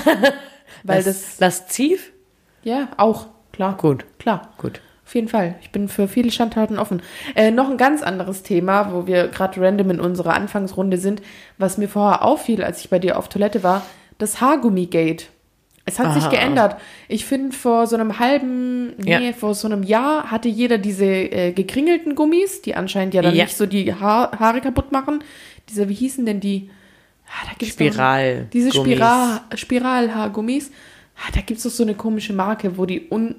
Weil 0.83 0.97
Las- 0.97 1.05
das, 1.05 1.39
Lasziv? 1.39 2.11
ja, 2.63 2.89
auch, 2.97 3.27
klar. 3.51 3.77
Gut, 3.77 4.05
Klar, 4.17 4.53
gut. 4.57 4.81
Auf 5.13 5.15
jeden 5.15 5.27
Fall. 5.27 5.53
Ich 5.61 5.69
bin 5.69 5.89
für 5.89 6.07
viele 6.07 6.31
Schandtaten 6.31 6.79
offen. 6.79 7.03
Äh, 7.35 7.51
noch 7.51 7.69
ein 7.69 7.77
ganz 7.77 8.01
anderes 8.01 8.41
Thema, 8.41 8.91
wo 8.91 9.05
wir 9.05 9.27
gerade 9.27 9.61
random 9.61 9.91
in 9.91 9.99
unserer 9.99 10.33
Anfangsrunde 10.33 10.97
sind, 10.97 11.21
was 11.59 11.77
mir 11.77 11.87
vorher 11.87 12.23
auffiel, 12.23 12.63
als 12.63 12.79
ich 12.83 12.89
bei 12.89 12.97
dir 12.97 13.19
auf 13.19 13.29
Toilette 13.29 13.61
war, 13.61 13.85
das 14.17 14.41
Haargummi-Gate. 14.41 15.29
Es 15.85 15.99
hat 15.99 16.15
sich 16.15 16.23
Aha. 16.23 16.31
geändert. 16.31 16.77
Ich 17.09 17.25
finde, 17.25 17.55
vor 17.55 17.85
so 17.85 17.95
einem 17.95 18.17
halben, 18.17 18.95
nee, 18.97 19.11
Ja. 19.27 19.33
vor 19.33 19.53
so 19.53 19.67
einem 19.67 19.83
Jahr 19.83 20.31
hatte 20.31 20.49
jeder 20.49 20.79
diese 20.79 21.05
äh, 21.05 21.51
gekringelten 21.51 22.15
Gummis, 22.15 22.63
die 22.63 22.73
anscheinend 22.73 23.13
ja 23.13 23.21
dann 23.21 23.35
Ja. 23.35 23.43
nicht 23.43 23.55
so 23.55 23.67
die 23.67 23.93
Haar, 23.93 24.31
Haare 24.39 24.61
kaputt 24.61 24.91
machen. 24.91 25.23
Diese, 25.69 25.89
wie 25.89 25.93
hießen 25.93 26.25
denn 26.25 26.39
die? 26.39 26.71
Ah, 27.27 27.45
da 27.45 27.51
gibt's 27.59 27.77
noch- 27.79 27.85
Spiral. 27.85 28.47
diese 28.51 28.69
Gummis. 28.71 28.93
Spiral, 28.95 29.41
Spiralhaargummis. 29.53 30.71
Ah, 31.17 31.29
Da 31.35 31.41
gibt 31.41 31.57
es 31.59 31.63
doch 31.65 31.69
so 31.69 31.83
eine 31.83 31.93
komische 31.93 32.33
Marke, 32.33 32.79
wo 32.79 32.87
die 32.87 33.09
un, 33.11 33.35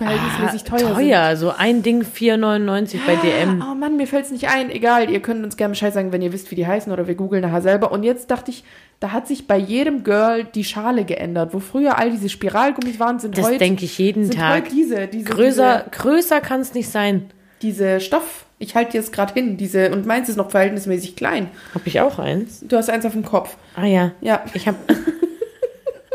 unverhältnismäßig 0.00 0.62
Ah, 0.72 0.76
teuer, 0.76 0.94
teuer. 0.94 1.36
So 1.36 1.50
ein 1.56 1.82
Ding 1.82 2.02
4,99 2.02 2.98
bei 3.06 3.12
sind. 3.16 3.22
DM. 3.24 3.64
Oh 3.70 3.74
Mann, 3.74 3.96
mir 3.96 4.06
fällt 4.06 4.24
es 4.26 4.30
nicht 4.30 4.48
ein. 4.48 4.70
Egal, 4.70 5.10
ihr 5.10 5.20
könnt 5.20 5.44
uns 5.44 5.56
gerne 5.56 5.72
Bescheid 5.72 5.92
sagen, 5.92 6.12
wenn 6.12 6.22
ihr 6.22 6.32
wisst, 6.32 6.50
wie 6.50 6.54
die 6.54 6.66
heißen 6.66 6.92
oder 6.92 7.06
wir 7.06 7.14
googeln 7.14 7.42
nachher 7.42 7.62
selber. 7.62 7.92
Und 7.92 8.02
jetzt 8.02 8.30
dachte 8.30 8.50
ich, 8.50 8.64
da 9.00 9.12
hat 9.12 9.26
sich 9.26 9.46
bei 9.46 9.56
jedem 9.56 10.04
Girl 10.04 10.44
die 10.44 10.64
Schale 10.64 11.04
geändert. 11.04 11.52
Wo 11.52 11.58
früher 11.60 11.98
all 11.98 12.10
diese 12.10 12.28
Spiralgummis 12.28 12.98
waren, 13.00 13.18
sind 13.18 13.36
Das 13.36 13.46
heute, 13.46 13.58
denke 13.58 13.84
ich 13.84 13.98
jeden 13.98 14.24
sind 14.24 14.36
Tag. 14.38 14.64
heute 14.64 14.74
diese, 14.74 15.06
diese, 15.08 15.30
Größer, 15.30 15.86
größer 15.90 16.40
kann 16.40 16.60
es 16.60 16.72
nicht 16.74 16.88
sein. 16.88 17.30
diese, 17.60 17.96
diese 17.96 18.00
Stoff. 18.00 18.46
Ich 18.58 18.76
halte 18.76 18.92
dir 18.92 19.00
es 19.00 19.10
gerade 19.10 19.34
hin. 19.34 19.56
Diese, 19.56 19.90
und 19.90 20.06
meins 20.06 20.28
ist 20.28 20.36
noch 20.36 20.50
verhältnismäßig 20.52 21.16
klein. 21.16 21.48
Habe 21.74 21.82
ich 21.88 22.00
auch 22.00 22.20
eins? 22.20 22.60
Du 22.60 22.76
hast 22.76 22.88
eins 22.90 23.04
auf 23.04 23.12
dem 23.12 23.24
Kopf. 23.24 23.56
Ah 23.74 23.86
ja. 23.86 24.12
Ja. 24.20 24.44
Ich 24.54 24.68
habe 24.68 24.76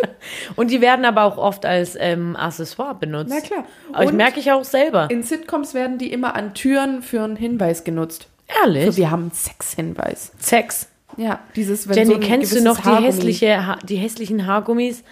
Und 0.56 0.72
die 0.72 0.82
werden 0.82 1.06
aber 1.06 1.24
auch 1.24 1.38
oft 1.38 1.66
als 1.66 1.96
ähm, 2.00 2.36
Accessoire 2.36 2.96
benutzt. 2.96 3.32
Na 3.34 3.42
klar. 3.42 3.66
Aber 3.94 4.04
ich 4.06 4.12
merke 4.12 4.40
ich 4.40 4.52
auch 4.52 4.64
selber. 4.64 5.08
In 5.10 5.24
Sitcoms 5.24 5.74
werden 5.74 5.98
die 5.98 6.12
immer 6.12 6.36
an 6.36 6.54
Türen 6.54 7.02
für 7.02 7.24
einen 7.24 7.36
Hinweis 7.36 7.84
genutzt. 7.84 8.28
Ehrlich? 8.64 8.86
So, 8.86 8.98
wir 8.98 9.12
haben 9.12 9.24
einen 9.24 9.32
Sexhinweis. 9.32 10.32
Sex. 10.40 10.88
Ja, 11.18 11.40
dieses, 11.56 11.88
wenn 11.88 11.96
Jenny, 11.96 12.10
so 12.10 12.16
ein 12.16 12.22
kennst 12.22 12.56
du 12.56 12.62
noch 12.64 12.78
die, 12.78 12.84
Haargummi- 12.84 13.06
hässliche, 13.06 13.66
Ha- 13.68 13.80
die 13.84 13.96
hässlichen 13.98 14.46
Haargummis? 14.46 15.04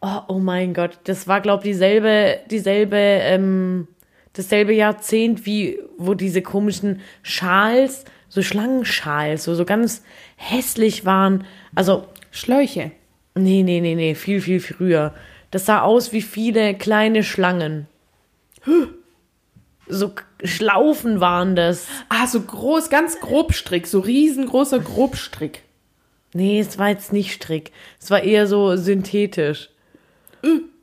Oh, 0.00 0.20
oh 0.28 0.38
mein 0.38 0.72
Gott, 0.74 0.98
das 1.04 1.28
war, 1.28 1.40
glaube 1.40 1.62
ich, 1.64 1.72
dieselbe, 1.72 2.38
dieselbe, 2.50 2.96
ähm, 2.96 3.86
dasselbe 4.32 4.72
Jahrzehnt, 4.72 5.44
wie 5.46 5.78
wo 5.98 6.14
diese 6.14 6.42
komischen 6.42 7.00
Schals, 7.22 8.04
so 8.28 8.42
Schlangenschals, 8.42 9.44
so, 9.44 9.54
so 9.54 9.64
ganz 9.64 10.02
hässlich 10.36 11.04
waren. 11.04 11.44
Also, 11.74 12.06
Schläuche. 12.30 12.90
Nee, 13.34 13.62
nee, 13.62 13.80
nee, 13.80 13.94
nee, 13.94 14.14
viel, 14.14 14.40
viel 14.40 14.60
früher. 14.60 15.14
Das 15.50 15.66
sah 15.66 15.82
aus 15.82 16.12
wie 16.12 16.22
viele 16.22 16.74
kleine 16.74 17.22
Schlangen. 17.22 17.86
So 19.86 20.12
Schlaufen 20.44 21.20
waren 21.20 21.56
das. 21.56 21.86
Ah, 22.08 22.26
so 22.26 22.40
groß, 22.40 22.90
ganz 22.90 23.20
Grobstrick, 23.20 23.86
so 23.86 24.00
riesengroßer 24.00 24.78
Grobstrick. 24.78 25.62
Nee, 26.34 26.60
es 26.60 26.78
war 26.78 26.88
jetzt 26.88 27.12
nicht 27.12 27.32
Strick. 27.32 27.72
Es 28.00 28.10
war 28.10 28.22
eher 28.22 28.46
so 28.46 28.76
synthetisch. 28.76 29.68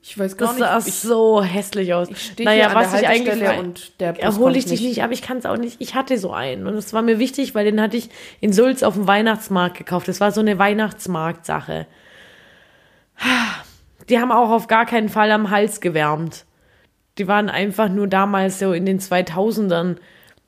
Ich 0.01 0.17
weiß 0.17 0.37
gar 0.37 0.49
Das 0.49 0.57
sah 0.57 0.77
nicht. 0.77 0.87
Ich, 0.87 0.95
so 0.95 1.43
hässlich 1.43 1.93
aus. 1.93 2.09
ich 2.09 2.21
stehe 2.21 2.47
naja, 2.47 2.73
was 2.73 2.91
der 2.91 3.01
ich 3.01 3.07
eigentlich 3.07 3.59
und 3.59 3.99
der 3.99 4.13
Bus 4.13 4.23
erhole 4.23 4.57
ich 4.57 4.65
dich 4.65 4.81
nicht, 4.81 5.03
aber 5.03 5.13
ich 5.13 5.21
kann 5.21 5.37
es 5.37 5.45
auch 5.45 5.57
nicht. 5.57 5.77
Ich 5.79 5.95
hatte 5.95 6.17
so 6.17 6.31
einen 6.31 6.67
und 6.67 6.75
es 6.75 6.93
war 6.93 7.01
mir 7.01 7.19
wichtig, 7.19 7.55
weil 7.55 7.65
den 7.65 7.81
hatte 7.81 7.97
ich 7.97 8.09
in 8.39 8.53
Sulz 8.53 8.83
auf 8.83 8.93
dem 8.93 9.07
Weihnachtsmarkt 9.07 9.77
gekauft. 9.77 10.07
Das 10.07 10.19
war 10.19 10.31
so 10.31 10.41
eine 10.41 10.57
Weihnachtsmarktsache. 10.57 11.87
Die 14.09 14.19
haben 14.19 14.31
auch 14.31 14.49
auf 14.49 14.67
gar 14.67 14.85
keinen 14.85 15.09
Fall 15.09 15.31
am 15.31 15.49
Hals 15.49 15.81
gewärmt. 15.81 16.45
Die 17.17 17.27
waren 17.27 17.49
einfach 17.49 17.89
nur 17.89 18.07
damals 18.07 18.59
so 18.59 18.73
in 18.73 18.85
den 18.85 18.99
2000ern 18.99 19.97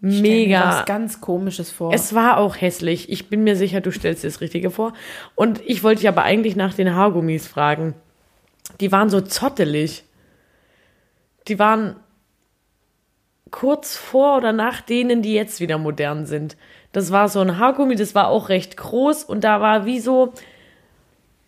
Stell 0.04 0.22
mir 0.22 0.22
mega. 0.22 0.68
was 0.68 0.86
ganz 0.86 1.22
Komisches 1.22 1.70
vor. 1.70 1.94
Es 1.94 2.16
war 2.16 2.38
auch 2.38 2.60
hässlich. 2.60 3.12
Ich 3.12 3.30
bin 3.30 3.44
mir 3.44 3.56
sicher, 3.56 3.82
du 3.82 3.92
stellst 3.92 4.24
dir 4.24 4.28
das 4.30 4.42
Richtige 4.42 4.72
vor. 4.72 4.94
Und 5.36 5.62
ich 5.63 5.84
wollte 5.84 6.01
dich 6.01 6.08
aber 6.08 6.24
eigentlich 6.24 6.56
nach 6.56 6.74
den 6.74 6.96
Haargummis 6.96 7.46
fragen. 7.46 7.94
Die 8.80 8.92
waren 8.92 9.12
so 9.12 9.22
zottelig. 9.22 10.04
Die 11.48 11.60
waren 11.60 11.98
kurz 13.51 13.96
vor 13.96 14.38
oder 14.38 14.54
nach 14.54 14.82
denen, 14.82 15.22
die 15.22 15.34
jetzt 15.34 15.60
wieder 15.60 15.78
modern 15.78 16.25
sind. 16.25 16.58
Das 16.94 17.12
war 17.12 17.30
so 17.30 17.42
ein 17.42 17.60
Haargummi, 17.60 17.96
das 17.96 18.16
war 18.16 18.30
auch 18.30 18.50
recht 18.50 18.78
groß 18.78 19.24
und 19.24 19.44
da 19.44 19.62
war 19.62 19.86
wie 19.86 20.00
so 20.00 20.34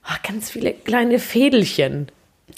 ah, 0.06 0.16
ganz 0.28 0.50
viele 0.52 0.74
kleine 0.74 1.20
Fädelchen. 1.20 2.08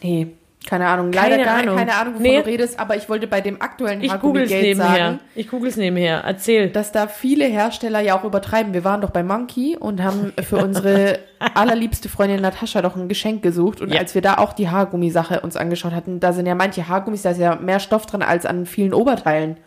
nee, 0.03 0.27
keine 0.67 0.87
Ahnung. 0.87 1.11
Keine 1.11 1.29
Leider 1.37 1.43
gar 1.45 1.57
Ahnung. 1.59 1.75
keine 1.77 1.93
Ahnung, 1.93 2.13
wovon 2.15 2.23
Nee. 2.23 2.41
du 2.41 2.45
redest, 2.47 2.79
aber 2.79 2.95
ich 2.97 3.07
wollte 3.07 3.27
bei 3.27 3.39
dem 3.39 3.61
aktuellen 3.61 4.01
Ich 4.01 4.11
google's 4.19 4.49
Geld 4.49 4.63
nebenher. 4.63 4.87
sagen, 4.97 5.19
Ich 5.35 5.47
google's 5.47 5.77
nebenher. 5.77 6.23
Erzähl. 6.25 6.69
dass 6.69 6.91
da 6.91 7.05
viele 7.07 7.45
Hersteller 7.45 7.99
ja 7.99 8.17
auch 8.17 8.23
übertreiben. 8.23 8.73
Wir 8.73 8.83
waren 8.83 8.99
doch 9.01 9.11
bei 9.11 9.21
Monkey 9.21 9.77
und 9.79 10.01
haben 10.01 10.33
für 10.41 10.57
unsere 10.57 11.19
allerliebste 11.53 12.09
Freundin 12.09 12.41
Natascha 12.41 12.81
doch 12.81 12.95
ein 12.95 13.07
Geschenk 13.07 13.43
gesucht. 13.43 13.79
Und 13.79 13.93
Ja. 13.93 13.99
als 13.99 14.15
wir 14.15 14.23
da 14.23 14.39
auch 14.39 14.53
die 14.53 14.69
Haargummisache 14.69 15.41
uns 15.41 15.55
angeschaut 15.55 15.93
hatten, 15.93 16.19
da 16.19 16.33
sind 16.33 16.47
ja 16.47 16.55
manche 16.55 16.87
Haargummis, 16.87 17.21
da 17.21 17.29
ist 17.29 17.39
ja 17.39 17.57
mehr 17.57 17.79
Stoff 17.79 18.07
drin 18.07 18.23
als 18.23 18.47
an 18.47 18.65
vielen 18.65 18.95
Oberteilen. 18.95 19.57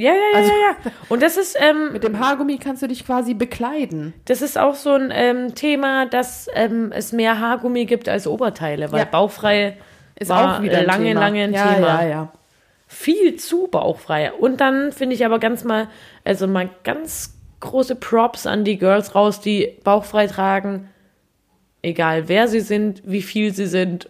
Ja, 0.00 0.12
ja, 0.12 0.18
ja, 0.32 0.38
Also- 0.38 0.50
ja, 0.50 0.76
ja. 0.84 0.92
Und 1.08 1.22
das 1.22 1.36
ist 1.36 1.56
ähm, 1.60 1.92
Mit 1.92 2.04
dem 2.04 2.18
Haargummi 2.18 2.58
kannst 2.58 2.82
du 2.82 2.88
dich 2.88 3.04
quasi 3.06 3.34
bekleiden. 3.34 4.14
Das 4.24 4.42
ist 4.42 4.58
auch 4.58 4.74
so 4.74 4.92
ein 4.94 5.10
ähm, 5.14 5.54
Thema, 5.54 6.06
dass 6.06 6.48
ähm, 6.54 6.92
es 6.94 7.12
mehr 7.12 7.38
Haargummi 7.38 7.84
gibt 7.86 8.08
als 8.08 8.26
Oberteile, 8.26 8.90
weil 8.92 9.00
Ja. 9.00 9.04
bauchfrei 9.04 9.76
Ist 10.18 10.30
auch 10.30 10.62
wieder 10.62 10.78
ein 10.78 10.86
lange, 10.86 11.04
Thema. 11.04 11.20
lange 11.20 11.42
ein 11.44 11.52
ja, 11.52 11.74
Thema. 11.74 12.02
Ja, 12.02 12.08
ja. 12.08 12.32
Viel 12.86 13.36
zu 13.36 13.68
bauchfrei. 13.68 14.32
Und 14.32 14.60
dann 14.60 14.90
finde 14.92 15.14
ich 15.14 15.24
aber 15.24 15.38
ganz 15.38 15.62
mal, 15.64 15.88
also 16.24 16.46
mal 16.48 16.68
ganz 16.82 17.36
große 17.60 17.94
Props 17.94 18.46
an 18.46 18.64
die 18.64 18.78
Girls 18.78 19.14
raus, 19.14 19.40
die 19.40 19.76
bauchfrei 19.84 20.26
tragen, 20.26 20.88
egal 21.82 22.28
wer 22.28 22.48
sie 22.48 22.60
sind, 22.60 23.02
wie 23.04 23.22
viel 23.22 23.52
sie 23.54 23.66
sind 23.66 24.08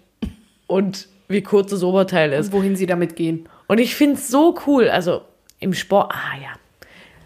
und 0.66 1.08
wie 1.28 1.42
kurz 1.42 1.70
das 1.70 1.82
Oberteil 1.82 2.32
ist. 2.32 2.46
Und 2.46 2.52
wohin 2.54 2.76
sie 2.76 2.86
damit 2.86 3.16
gehen. 3.16 3.48
Und 3.68 3.78
ich 3.78 3.94
finde 3.94 4.14
es 4.16 4.28
so 4.28 4.56
cool. 4.66 4.88
Also 4.88 5.22
im 5.60 5.74
Sport, 5.74 6.12
ah 6.12 6.36
ja. 6.40 6.48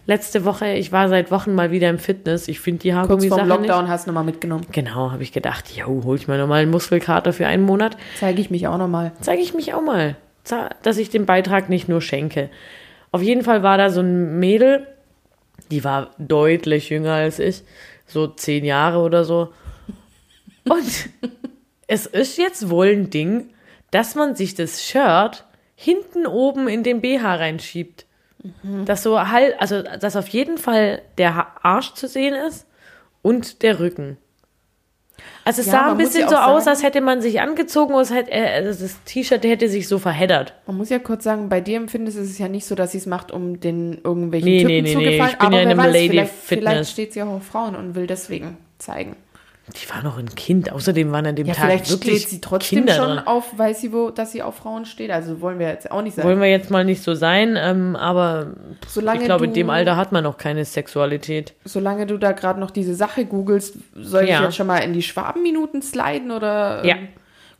Letzte 0.06 0.44
Woche, 0.44 0.74
ich 0.74 0.92
war 0.92 1.08
seit 1.08 1.30
Wochen 1.30 1.54
mal 1.54 1.70
wieder 1.70 1.88
im 1.88 1.98
Fitness. 1.98 2.46
Ich 2.48 2.60
finde 2.60 2.82
die 2.82 2.90
Kurz 2.90 3.08
Haargummi-Sache 3.08 3.46
vorm 3.46 3.60
nicht. 3.60 3.68
Lockdown 3.68 3.88
hast 3.88 4.06
du 4.06 4.10
nochmal 4.10 4.24
mitgenommen. 4.24 4.66
Genau, 4.70 5.12
habe 5.12 5.22
ich 5.22 5.32
gedacht, 5.32 5.74
jo, 5.74 6.02
hol 6.04 6.16
ich 6.16 6.28
mir 6.28 6.36
nochmal 6.36 6.60
einen 6.60 6.70
Muskelkater 6.70 7.32
für 7.32 7.46
einen 7.46 7.62
Monat. 7.62 7.96
Zeige 8.20 8.40
ich 8.42 8.50
mich 8.50 8.66
auch 8.66 8.76
nochmal. 8.76 9.12
Zeige 9.20 9.40
ich 9.40 9.54
mich 9.54 9.72
auch 9.72 9.80
mal, 9.80 10.16
dass 10.82 10.98
ich 10.98 11.08
den 11.08 11.24
Beitrag 11.24 11.70
nicht 11.70 11.88
nur 11.88 12.02
schenke. 12.02 12.50
Auf 13.12 13.22
jeden 13.22 13.44
Fall 13.44 13.62
war 13.62 13.78
da 13.78 13.88
so 13.88 14.00
ein 14.00 14.38
Mädel, 14.38 14.86
die 15.70 15.84
war 15.84 16.10
deutlich 16.18 16.90
jünger 16.90 17.14
als 17.14 17.38
ich, 17.38 17.62
so 18.06 18.26
zehn 18.26 18.64
Jahre 18.64 18.98
oder 18.98 19.24
so. 19.24 19.54
Und 20.64 21.08
es 21.86 22.04
ist 22.04 22.36
jetzt 22.36 22.68
wohl 22.68 22.88
ein 22.88 23.08
Ding, 23.08 23.54
dass 23.90 24.16
man 24.16 24.34
sich 24.34 24.54
das 24.54 24.82
Shirt 24.82 25.44
hinten 25.76 26.26
oben 26.26 26.68
in 26.68 26.82
den 26.82 27.00
BH 27.00 27.36
reinschiebt. 27.36 28.04
Dass 28.84 29.02
so 29.02 29.18
halt, 29.30 29.54
also 29.60 29.82
dass 29.82 30.16
auf 30.16 30.28
jeden 30.28 30.58
Fall 30.58 31.00
der 31.18 31.46
Arsch 31.64 31.94
zu 31.94 32.08
sehen 32.08 32.34
ist 32.34 32.66
und 33.22 33.62
der 33.62 33.80
Rücken. 33.80 34.18
Also 35.44 35.60
es 35.60 35.66
Ja, 35.68 35.72
sah 35.72 35.90
ein 35.92 35.96
bisschen 35.98 36.28
so 36.28 36.36
auch 36.36 36.48
aus, 36.48 36.64
sagen- 36.64 36.74
als 36.76 36.82
hätte 36.82 37.00
man 37.00 37.22
sich 37.22 37.40
angezogen, 37.40 37.94
als 37.94 38.12
hätte, 38.12 38.30
äh, 38.32 38.54
also 38.64 38.82
das 38.82 39.02
T-Shirt 39.04 39.44
hätte 39.44 39.68
sich 39.68 39.88
so 39.88 39.98
verheddert. 39.98 40.54
Man 40.66 40.76
muss 40.76 40.90
ja 40.90 40.98
kurz 40.98 41.24
sagen, 41.24 41.48
bei 41.48 41.60
dir 41.60 41.82
ist 41.82 42.16
es 42.16 42.38
ja 42.38 42.48
nicht 42.48 42.66
so, 42.66 42.74
dass 42.74 42.92
sie 42.92 42.98
es 42.98 43.06
macht, 43.06 43.30
um 43.30 43.60
den 43.60 44.00
irgendwelchen 44.02 44.48
Nee, 44.48 44.58
Typen 44.58 44.72
nee, 44.74 44.82
nee, 44.82 44.92
zu 44.92 44.98
nee, 44.98 45.08
ich 45.26 45.38
bin 45.38 45.46
aber 45.46 45.56
ja 45.56 45.62
in 45.62 45.68
einem 45.68 45.78
weiß, 45.78 45.92
Lady 45.92 46.08
vielleicht, 46.08 46.32
Fitness. 46.32 46.48
vielleicht 46.70 46.90
steht 46.90 47.12
sie 47.12 47.22
auch 47.22 47.28
auf 47.28 47.44
Frauen 47.44 47.76
und 47.76 47.94
will 47.94 48.06
deswegen 48.06 48.56
zeigen. 48.78 49.16
Die 49.82 49.88
war 49.90 50.02
noch 50.02 50.18
ein 50.18 50.28
Kind. 50.34 50.70
Außerdem 50.70 51.10
waren 51.10 51.24
an 51.26 51.36
dem 51.36 51.46
Ja, 51.46 51.54
Tag 51.54 51.64
vielleicht 51.64 51.90
wirklich 51.90 52.18
steht 52.18 52.28
sie 52.28 52.40
trotzdem 52.42 52.80
Kinder 52.80 52.94
schon 52.94 53.14
dran. 53.16 53.26
auf, 53.26 53.56
weiß 53.58 53.80
sie 53.80 53.92
wo, 53.94 54.10
dass 54.10 54.32
sie 54.32 54.42
auf 54.42 54.56
Frauen 54.56 54.84
steht. 54.84 55.10
Also 55.10 55.40
wollen 55.40 55.58
wir 55.58 55.68
jetzt 55.68 55.90
auch 55.90 56.02
nicht 56.02 56.16
sagen. 56.16 56.28
Wollen 56.28 56.40
wir 56.40 56.50
jetzt 56.50 56.70
mal 56.70 56.84
nicht 56.84 57.02
so 57.02 57.14
sein, 57.14 57.56
ähm, 57.58 57.96
aber 57.96 58.48
Solange 58.86 59.20
ich 59.20 59.24
glaube, 59.24 59.44
du, 59.44 59.48
in 59.48 59.54
dem 59.54 59.70
Alter 59.70 59.96
hat 59.96 60.12
man 60.12 60.22
noch 60.22 60.36
keine 60.36 60.66
Sexualität. 60.66 61.54
Solange 61.64 62.06
du 62.06 62.18
da 62.18 62.32
gerade 62.32 62.60
noch 62.60 62.70
diese 62.70 62.94
Sache 62.94 63.24
googelst, 63.24 63.76
soll 63.94 64.28
Ja. 64.28 64.36
ich 64.38 64.44
jetzt 64.44 64.56
schon 64.56 64.66
mal 64.66 64.78
in 64.78 64.92
die 64.92 65.02
Schwabenminuten 65.02 65.80
sliden 65.80 66.30
oder? 66.30 66.80
ähm, 66.82 66.88
Ja. 66.88 66.96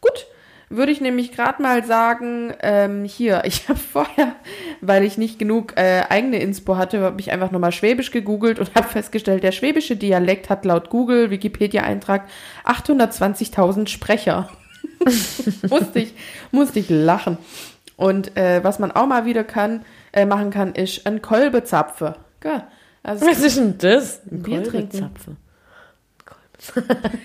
Gut, 0.02 0.26
würde 0.76 0.92
ich 0.92 1.00
nämlich 1.00 1.32
gerade 1.32 1.62
mal 1.62 1.84
sagen, 1.84 2.52
ähm, 2.60 3.04
hier, 3.04 3.42
ich 3.44 3.68
habe 3.68 3.78
vorher, 3.92 4.36
weil 4.80 5.04
ich 5.04 5.18
nicht 5.18 5.38
genug 5.38 5.76
äh, 5.76 6.02
eigene 6.08 6.38
Inspo 6.40 6.76
hatte, 6.76 7.00
habe 7.00 7.20
ich 7.20 7.32
einfach 7.32 7.50
nochmal 7.50 7.72
Schwäbisch 7.72 8.10
gegoogelt 8.10 8.58
und 8.58 8.72
habe 8.74 8.88
festgestellt, 8.88 9.42
der 9.42 9.52
schwäbische 9.52 9.96
Dialekt 9.96 10.50
hat 10.50 10.64
laut 10.64 10.90
Google, 10.90 11.30
Wikipedia-Eintrag 11.30 12.26
820.000 12.64 13.88
Sprecher. 13.88 14.48
musste, 15.68 15.98
ich, 15.98 16.14
musste 16.50 16.78
ich 16.78 16.88
lachen. 16.88 17.38
Und 17.96 18.36
äh, 18.36 18.62
was 18.64 18.78
man 18.78 18.92
auch 18.92 19.06
mal 19.06 19.24
wieder 19.24 19.44
kann, 19.44 19.84
äh, 20.12 20.26
machen 20.26 20.50
kann, 20.50 20.74
ist 20.74 21.06
ein 21.06 21.22
Kolbezapfe. 21.22 22.16
Also 23.02 23.26
Was 23.26 23.40
ist 23.40 23.56
denn 23.56 23.78
das? 23.78 24.20
Ein. 24.30 24.42
Kolbezapfe. 24.42 25.36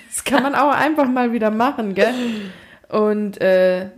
Das 0.09 0.23
kann 0.25 0.43
man 0.43 0.55
auch 0.55 0.71
einfach 0.71 1.07
mal 1.07 1.31
wieder 1.31 1.49
machen, 1.49 1.95
gell? 1.95 2.13
Und 2.89 3.39
äh, 3.41 3.89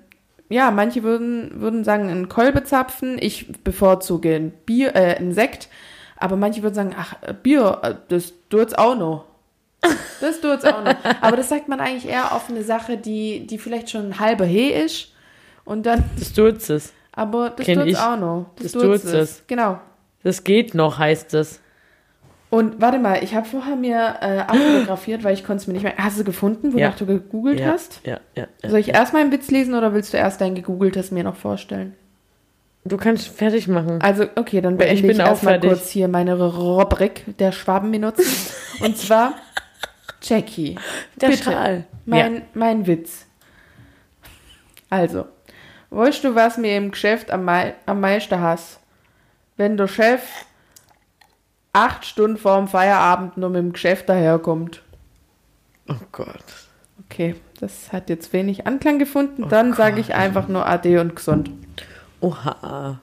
ja, 0.49 0.69
manche 0.71 1.03
würden, 1.03 1.61
würden 1.61 1.83
sagen, 1.83 2.09
ein 2.09 2.27
Kolbezapfen. 2.29 3.17
Ich 3.19 3.51
bevorzuge 3.63 4.35
ein 4.35 4.51
Bier, 4.51 4.95
äh, 4.95 5.15
ein 5.17 5.33
Sekt. 5.33 5.69
Aber 6.17 6.35
manche 6.35 6.61
würden 6.61 6.75
sagen, 6.75 6.95
ach, 6.97 7.15
äh, 7.21 7.33
Bier, 7.33 7.79
äh, 7.83 7.95
das 8.09 8.33
tut's 8.49 8.73
auch 8.73 8.95
noch. 8.95 9.25
Das 10.19 10.39
tut's 10.41 10.63
auch 10.65 10.83
noch. 10.83 10.93
Aber 11.21 11.37
das 11.37 11.49
sagt 11.49 11.67
man 11.67 11.79
eigentlich 11.79 12.07
eher 12.07 12.35
auf 12.35 12.49
eine 12.49 12.63
Sache, 12.63 12.97
die, 12.97 13.47
die 13.47 13.57
vielleicht 13.57 13.89
schon 13.89 14.09
ein 14.09 14.19
halber 14.19 14.45
He 14.45 14.69
ist. 14.69 15.13
Und 15.65 15.85
dann, 15.85 16.03
Das 16.19 16.33
tut's 16.33 16.69
es. 16.69 16.91
aber 17.13 17.51
das 17.51 17.65
Kenn 17.65 17.79
tut's 17.79 17.91
ich. 17.91 17.97
auch 17.97 18.17
noch. 18.17 18.47
Das 18.61 18.71
tut's 18.73 19.03
tut's 19.03 19.05
es. 19.05 19.43
Genau. 19.47 19.79
Das 20.23 20.43
geht 20.43 20.75
noch, 20.75 20.97
heißt 20.99 21.33
es. 21.33 21.59
Und 22.51 22.81
warte 22.81 22.99
mal, 22.99 23.23
ich 23.23 23.33
habe 23.33 23.47
vorher 23.47 23.77
mir 23.77 24.15
äh, 24.21 24.39
abfotografiert, 24.39 25.23
weil 25.23 25.33
ich 25.33 25.43
konnte 25.45 25.61
es 25.61 25.67
mir 25.67 25.73
nicht 25.73 25.83
mehr. 25.83 25.93
Hast 25.97 26.19
du 26.19 26.23
gefunden, 26.25 26.73
wonach 26.73 26.79
Ja. 26.91 26.95
du 26.99 27.05
gegoogelt 27.05 27.61
Ja, 27.61 27.67
hast? 27.67 28.01
ja, 28.05 28.19
ja, 28.35 28.45
ja. 28.61 28.69
Soll 28.69 28.79
ich 28.79 28.89
erst 28.89 29.13
meinen 29.13 29.31
Witz 29.31 29.49
lesen 29.49 29.73
oder 29.73 29.93
willst 29.93 30.13
du 30.13 30.17
erst 30.17 30.41
dein 30.41 30.53
gegoogeltes 30.53 31.11
mir 31.11 31.23
noch 31.23 31.37
vorstellen? 31.37 31.95
Du 32.83 32.97
kannst 32.97 33.29
fertig 33.29 33.69
machen. 33.69 34.01
Also, 34.01 34.25
okay, 34.35 34.59
dann 34.59 34.75
beende 34.77 34.95
ich 34.95 35.03
ich, 35.05 35.17
erstmal 35.19 35.59
kurz 35.61 35.89
hier 35.89 36.09
meine 36.09 36.37
Rubrik 36.37 37.23
der 37.39 37.53
Schwabenminuten. 37.53 38.25
Und 38.81 38.97
zwar 38.97 39.33
Jackie. 40.21 40.75
Der 41.21 41.29
bitte, 41.29 41.43
Schal. 41.43 41.85
Mein, 42.05 42.41
mein 42.53 42.85
Witz. 42.85 43.27
Also, 44.89 45.25
weißt 45.91 46.23
du, 46.25 46.35
was 46.35 46.57
mir 46.57 46.75
im 46.75 46.91
Geschäft 46.91 47.31
am, 47.31 47.45
mei 47.45 47.75
am 47.85 48.01
meisten 48.01 48.39
hast? 48.41 48.79
Wenn 49.55 49.77
der 49.77 49.87
Chef 49.87 50.21
acht 51.73 52.05
Stunden 52.05 52.37
vorm 52.37 52.67
Feierabend 52.67 53.37
nur 53.37 53.49
mit 53.49 53.59
dem 53.59 53.73
Geschäft 53.73 54.09
daherkommt. 54.09 54.81
Oh 55.87 55.95
Gott. 56.11 56.43
Okay, 57.09 57.35
Das 57.59 57.91
hat 57.91 58.09
jetzt 58.09 58.31
wenig 58.33 58.67
Anklang 58.67 58.99
gefunden. 58.99 59.47
Dann 59.49 59.73
sage 59.73 59.99
ich 59.99 60.13
einfach 60.13 60.47
nur 60.47 60.65
Ade 60.67 61.01
und 61.01 61.15
gesund. 61.15 61.49
Oha. 62.21 62.99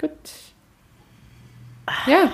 Gut. 0.00 0.10
Ja, 2.06 2.32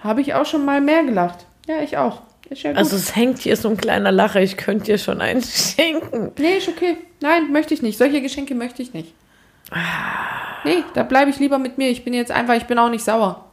habe 0.00 0.20
ich 0.20 0.34
auch 0.34 0.46
schon 0.46 0.64
mal 0.64 0.80
mehr 0.80 1.04
gelacht. 1.04 1.46
Ja, 1.66 1.80
ich 1.80 1.96
auch. 1.98 2.22
Ja. 2.50 2.72
Also 2.72 2.94
es 2.96 3.16
hängt 3.16 3.38
hier 3.38 3.56
so 3.56 3.68
ein 3.68 3.76
kleiner 3.76 4.12
Lacher. 4.12 4.40
Ich 4.40 4.56
könnte 4.56 4.84
dir 4.84 4.98
schon 4.98 5.20
einen 5.20 5.42
schenken. 5.44 6.30
nee, 6.38 6.58
ist 6.58 6.68
okay. 6.68 6.96
Nein, 7.20 7.50
möchte 7.52 7.74
ich 7.74 7.82
nicht. 7.82 7.98
Solche 7.98 8.22
Geschenke 8.22 8.54
möchte 8.54 8.82
ich 8.82 8.94
nicht. 8.94 9.12
Nee, 10.64 10.84
da 10.94 11.02
bleibe 11.02 11.30
ich 11.30 11.38
lieber 11.40 11.58
mit 11.58 11.76
mir. 11.76 11.90
Ich 11.90 12.04
bin 12.04 12.14
jetzt 12.14 12.30
einfach, 12.30 12.54
ich 12.54 12.66
bin 12.66 12.78
auch 12.78 12.88
nicht 12.90 13.02
sauer. 13.04 13.45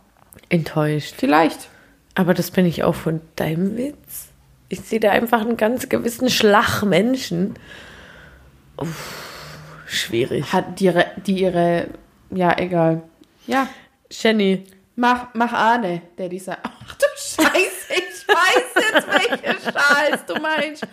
Enttäuscht. 0.50 1.16
Vielleicht. 1.18 1.70
Aber 2.16 2.34
das 2.34 2.52
bin 2.52 2.66
ich 2.66 2.84
auch 2.84 2.96
von 2.96 3.22
deinem 3.36 3.75
Witz. 3.78 4.28
Ich 4.70 4.82
sehe 4.82 5.00
da 5.00 5.12
einfach 5.12 5.42
einen 5.42 5.58
ganz 5.58 5.90
gewissen 5.90 6.30
Schlag 6.30 6.84
Menschen. 6.84 7.56
Uff, 8.78 9.84
schwierig. 9.88 10.52
Hat 10.54 10.80
die, 10.80 10.86
ihre- 10.86 11.12
die 11.25 11.40
ihre. 11.42 11.88
Ja, 12.32 12.58
egal. 12.58 13.04
Ja, 13.46 13.68
Jenny, 14.10 14.63
mach, 14.96 15.28
mach 15.34 15.54
Ahne, 15.54 16.02
der 16.18 16.30
die 16.30 16.40
sagt. 16.40 16.62
Ach 16.63 16.96
du 16.96 17.06
Scheiße, 17.16 17.73
weiß 18.34 18.63
jetzt, 18.75 19.08
welche 19.08 19.56
Schals 19.62 20.25
du 20.25 20.36
meinst. 20.42 20.84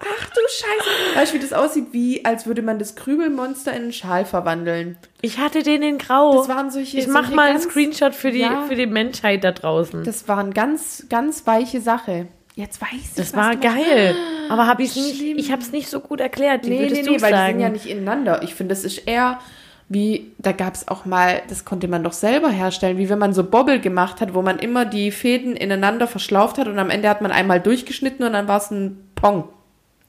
Ach 0.00 0.30
du 0.30 0.40
Scheiße. 0.48 1.16
Weißt 1.16 1.32
du, 1.32 1.36
wie 1.38 1.42
das 1.42 1.52
aussieht? 1.52 1.86
Wie, 1.92 2.24
als 2.24 2.46
würde 2.46 2.62
man 2.62 2.78
das 2.78 2.94
Krübelmonster 2.96 3.72
in 3.72 3.82
einen 3.84 3.92
Schal 3.92 4.24
verwandeln. 4.24 4.96
ich 5.22 5.38
hatte 5.38 5.62
den 5.62 5.82
in 5.82 5.98
Grau. 5.98 6.36
Das 6.38 6.48
waren 6.48 6.70
solche- 6.70 6.98
ich 6.98 7.06
mach 7.06 7.22
solche 7.22 7.36
mal 7.36 7.42
einen 7.44 7.58
ganz- 7.58 7.64
Screenshot 7.70 8.14
für 8.14 8.30
die, 8.30 8.40
Ja. 8.40 8.64
für 8.68 8.74
die 8.74 8.86
Menschheit 8.86 9.42
da 9.44 9.52
draußen. 9.52 10.04
Das 10.04 10.28
war 10.28 10.38
eine 10.38 10.50
ganz, 10.52 11.06
ganz 11.08 11.46
weiche 11.46 11.80
Sache. 11.80 12.26
Jetzt 12.56 12.80
weiß 12.80 12.90
ich, 12.92 13.14
Das 13.16 13.32
was 13.32 13.36
war 13.36 13.56
du 13.56 13.66
meinst. 13.68 13.84
geil. 13.86 14.16
Aber 14.48 14.66
hab 14.68 14.78
ich's 14.78 14.94
nicht, 14.94 15.20
ich 15.22 15.50
habe 15.50 15.60
es 15.62 15.72
nicht 15.72 15.88
so 15.88 15.98
gut 16.00 16.20
erklärt. 16.20 16.64
Wie 16.64 16.70
Nee, 16.70 16.78
würdest 16.80 17.00
nee, 17.02 17.06
du 17.06 17.12
nee, 17.14 17.20
weil 17.22 17.32
die 17.32 17.52
sind 17.52 17.60
ja 17.60 17.68
nicht 17.68 17.86
ineinander. 17.86 18.42
Ich 18.44 18.54
finde, 18.54 18.74
das 18.74 18.84
ist 18.84 18.98
eher 19.08 19.40
wie, 19.88 20.32
da 20.38 20.52
gab 20.52 20.74
es 20.74 20.88
auch 20.88 21.04
mal, 21.04 21.42
das 21.48 21.64
konnte 21.64 21.88
man 21.88 22.02
doch 22.02 22.12
selber 22.12 22.50
herstellen, 22.50 22.98
wie 22.98 23.08
wenn 23.08 23.18
man 23.18 23.34
so 23.34 23.44
Bobbel 23.44 23.80
gemacht 23.80 24.20
hat, 24.20 24.34
wo 24.34 24.42
man 24.42 24.58
immer 24.58 24.84
die 24.84 25.10
Fäden 25.10 25.56
ineinander 25.56 26.06
verschlauft 26.06 26.58
hat 26.58 26.68
und 26.68 26.78
am 26.78 26.90
Ende 26.90 27.08
hat 27.08 27.20
man 27.20 27.30
einmal 27.30 27.60
durchgeschnitten 27.60 28.24
und 28.24 28.32
dann 28.32 28.48
war 28.48 28.58
es 28.58 28.70
ein 28.70 29.08
Pong. 29.14 29.44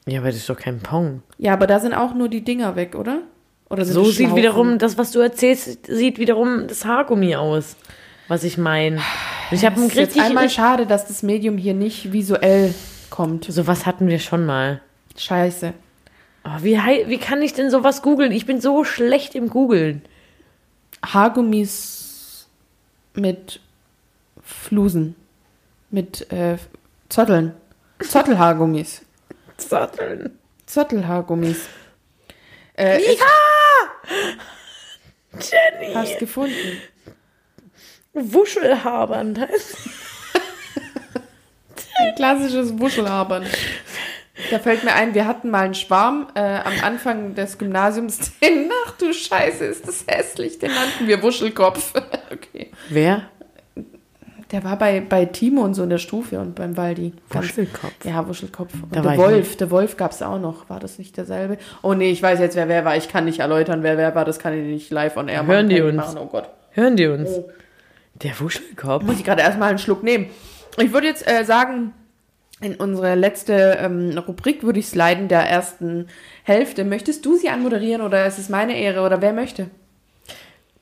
ja, 0.06 0.20
aber 0.20 0.28
das 0.28 0.36
ist 0.36 0.48
doch 0.48 0.56
kein 0.58 0.80
Pong. 0.80 1.22
Ja, 1.38 1.52
aber 1.52 1.66
da 1.66 1.78
sind 1.80 1.94
auch 1.94 2.14
nur 2.14 2.28
die 2.28 2.42
Dinger 2.42 2.76
weg, 2.76 2.94
oder? 2.94 3.20
Oder 3.68 3.84
So 3.84 4.04
sieht 4.04 4.34
wiederum, 4.34 4.78
das, 4.78 4.96
was 4.96 5.10
du 5.10 5.18
erzählst, 5.20 5.86
sieht 5.86 6.18
wiederum 6.18 6.68
das 6.68 6.84
Haargummi 6.84 7.34
aus. 7.34 7.76
Was 8.28 8.44
ich 8.44 8.58
meine. 8.58 9.00
Ich 9.50 9.64
habe 9.64 9.80
ein 9.80 9.88
ist 9.88 9.96
richtig. 9.96 10.22
einmal 10.22 10.50
schade, 10.50 10.86
dass 10.86 11.06
das 11.06 11.22
Medium 11.22 11.58
hier 11.58 11.74
nicht 11.74 12.12
visuell 12.12 12.74
kommt. 13.10 13.44
Sowas 13.44 13.86
hatten 13.86 14.08
wir 14.08 14.18
schon 14.18 14.46
mal. 14.46 14.80
Scheiße. 15.16 15.72
Oh, 16.46 16.62
wie, 16.62 16.76
wie 16.76 17.18
kann 17.18 17.42
ich 17.42 17.54
denn 17.54 17.70
sowas 17.70 18.02
googeln? 18.02 18.30
Ich 18.30 18.46
bin 18.46 18.60
so 18.60 18.84
schlecht 18.84 19.34
im 19.34 19.50
Googeln. 19.50 20.04
Haargummis 21.04 22.46
mit 23.14 23.60
Flusen. 24.44 25.16
Mit 25.90 26.30
äh, 26.30 26.58
Zotteln. 27.08 27.52
Zottelhaargummis. 27.98 29.02
Satteln. 29.56 30.38
Zottelhaargummis. 30.66 31.66
Äh, 32.78 33.00
ich 33.00 33.18
Jenny! 35.32 35.94
hast 35.94 36.18
gefunden. 36.18 36.80
Wuschelhabern. 38.12 39.36
Ein 41.98 42.14
klassisches 42.14 42.78
Wuschelhabern. 42.78 43.46
Da 44.50 44.58
fällt 44.58 44.84
mir 44.84 44.92
ein, 44.94 45.14
wir 45.14 45.26
hatten 45.26 45.50
mal 45.50 45.64
einen 45.64 45.74
Schwarm 45.74 46.28
äh, 46.34 46.40
am 46.40 46.74
Anfang 46.82 47.34
des 47.34 47.56
Gymnasiums. 47.58 48.32
Den, 48.42 48.70
ach 48.86 48.92
du 48.98 49.12
Scheiße, 49.12 49.64
ist 49.64 49.88
das 49.88 50.04
hässlich. 50.06 50.58
Den 50.58 50.72
nannten 50.72 51.06
wir 51.06 51.22
Wuschelkopf. 51.22 51.92
okay. 52.32 52.70
Wer? 52.90 53.22
Der 54.52 54.62
war 54.62 54.78
bei, 54.78 55.00
bei 55.00 55.24
Timo 55.24 55.62
und 55.62 55.74
so 55.74 55.82
in 55.82 55.90
der 55.90 55.98
Stufe 55.98 56.38
und 56.38 56.54
beim 56.54 56.76
Waldi. 56.76 57.12
Ganz- 57.30 57.48
Wuschelkopf. 57.48 58.04
Ja, 58.04 58.28
Wuschelkopf. 58.28 58.74
Und 58.74 58.94
Da 58.94 59.02
war 59.02 59.02
der 59.02 59.12
ich 59.14 59.18
Wolf, 59.18 59.56
der 59.56 59.70
Wolf 59.72 59.96
gab 59.96 60.12
es 60.12 60.22
auch 60.22 60.38
noch. 60.38 60.68
War 60.70 60.78
das 60.78 60.98
nicht 60.98 61.16
derselbe? 61.16 61.58
Oh 61.82 61.94
nee, 61.94 62.10
ich 62.10 62.22
weiß 62.22 62.38
jetzt, 62.38 62.54
wer 62.54 62.68
wer 62.68 62.84
war. 62.84 62.96
Ich 62.96 63.08
kann 63.08 63.24
nicht 63.24 63.40
erläutern, 63.40 63.82
wer 63.82 63.96
wer 63.98 64.14
war. 64.14 64.24
Das 64.24 64.38
kann 64.38 64.52
ich 64.54 64.64
nicht 64.64 64.90
live 64.92 65.16
on 65.16 65.28
air 65.28 65.42
machen. 65.42 65.52
Hören 65.52 65.68
die 65.68 65.76
Kann 65.78 65.86
ich 65.88 65.92
uns? 65.94 65.96
Machen. 66.14 66.18
Oh 66.18 66.26
Gott. 66.26 66.50
Hören 66.70 66.96
die 66.96 67.06
uns? 67.06 67.30
Oh. 67.30 67.50
Der 68.22 68.38
Wuschelkopf? 68.38 69.02
Muss 69.02 69.16
ich 69.18 69.24
gerade 69.24 69.42
erstmal 69.42 69.70
einen 69.70 69.78
Schluck 69.78 70.02
nehmen. 70.04 70.26
Ich 70.78 70.92
würde 70.92 71.08
jetzt 71.08 71.26
äh, 71.26 71.44
sagen, 71.44 71.92
in 72.60 72.74
unsere 72.76 73.14
letzte 73.14 73.78
ähm, 73.80 74.16
Rubrik 74.18 74.62
würde 74.62 74.78
ich 74.78 74.86
sliden 74.86 75.28
der 75.28 75.40
ersten 75.42 76.08
Hälfte. 76.42 76.84
Möchtest 76.84 77.24
du 77.26 77.36
sie 77.36 77.48
anmoderieren 77.50 78.00
oder 78.02 78.26
ist 78.26 78.38
es 78.38 78.48
meine 78.48 78.78
Ehre 78.78 79.02
oder 79.04 79.20
wer 79.20 79.32
möchte? 79.32 79.68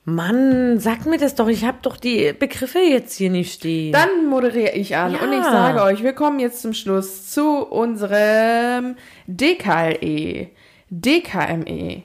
Mann, 0.07 0.79
sag 0.79 1.07
mir 1.07 1.17
das 1.19 1.35
doch. 1.35 1.49
Ich 1.49 1.65
habe 1.65 1.79
doch 1.81 1.97
die 1.97 2.35
Begriffe 2.39 2.79
jetzt 2.79 3.17
hier 3.17 3.31
nicht 3.31 3.55
stehen. 3.55 3.93
Dann 3.93 4.27
moderiere 4.29 4.73
ich 4.75 4.95
an 4.97 5.13
Ja. 5.15 5.23
und 5.23 5.33
ich 5.33 5.43
sage 5.43 5.83
euch, 5.83 6.03
wir 6.03 6.13
kommen 6.13 6.41
jetzt 6.41 6.61
zum 6.61 6.75
Schluss 6.75 7.31
zu 7.31 7.65
unserem 7.67 8.97
DKLE, 9.27 10.49
DKME, 10.91 12.03